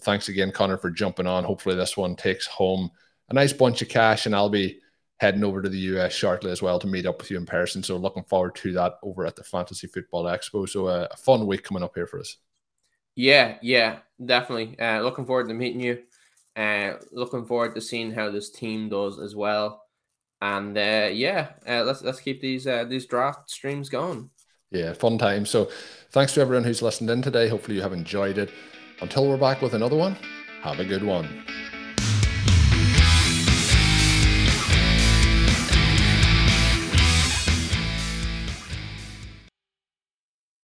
Thanks 0.00 0.28
again, 0.28 0.50
Conor, 0.50 0.78
for 0.78 0.90
jumping 0.90 1.26
on. 1.26 1.44
Hopefully, 1.44 1.76
this 1.76 1.96
one 1.96 2.16
takes 2.16 2.46
home 2.46 2.90
a 3.34 3.40
nice 3.40 3.52
bunch 3.52 3.82
of 3.82 3.88
cash, 3.88 4.26
and 4.26 4.34
I'll 4.34 4.48
be 4.48 4.78
heading 5.18 5.42
over 5.42 5.60
to 5.60 5.68
the 5.68 5.78
US 5.78 6.12
shortly 6.12 6.52
as 6.52 6.62
well 6.62 6.78
to 6.78 6.86
meet 6.86 7.06
up 7.06 7.18
with 7.18 7.30
you 7.30 7.36
in 7.36 7.46
person. 7.46 7.82
So 7.82 7.96
looking 7.96 8.22
forward 8.24 8.54
to 8.56 8.72
that 8.74 8.94
over 9.02 9.26
at 9.26 9.34
the 9.34 9.42
Fantasy 9.42 9.88
Football 9.88 10.24
Expo. 10.24 10.68
So 10.68 10.86
uh, 10.86 11.08
a 11.10 11.16
fun 11.16 11.46
week 11.46 11.64
coming 11.64 11.82
up 11.82 11.94
here 11.94 12.06
for 12.06 12.20
us. 12.20 12.36
Yeah, 13.16 13.56
yeah, 13.60 13.98
definitely. 14.24 14.78
Uh, 14.78 15.00
looking 15.00 15.26
forward 15.26 15.48
to 15.48 15.54
meeting 15.54 15.80
you. 15.80 16.02
Uh, 16.56 16.94
looking 17.10 17.44
forward 17.44 17.74
to 17.74 17.80
seeing 17.80 18.12
how 18.12 18.30
this 18.30 18.50
team 18.50 18.88
does 18.88 19.18
as 19.18 19.34
well. 19.34 19.82
And 20.40 20.76
uh, 20.76 21.08
yeah, 21.12 21.50
uh, 21.66 21.82
let's 21.84 22.02
let's 22.02 22.20
keep 22.20 22.40
these 22.40 22.66
uh, 22.66 22.84
these 22.84 23.06
draft 23.06 23.50
streams 23.50 23.88
going. 23.88 24.30
Yeah, 24.70 24.92
fun 24.92 25.18
time. 25.18 25.46
So 25.46 25.70
thanks 26.10 26.34
to 26.34 26.40
everyone 26.40 26.64
who's 26.64 26.82
listened 26.82 27.10
in 27.10 27.22
today. 27.22 27.48
Hopefully 27.48 27.76
you 27.76 27.82
have 27.82 27.92
enjoyed 27.92 28.38
it. 28.38 28.50
Until 29.00 29.28
we're 29.28 29.36
back 29.36 29.60
with 29.62 29.74
another 29.74 29.96
one, 29.96 30.16
have 30.62 30.78
a 30.78 30.84
good 30.84 31.02
one. 31.02 31.44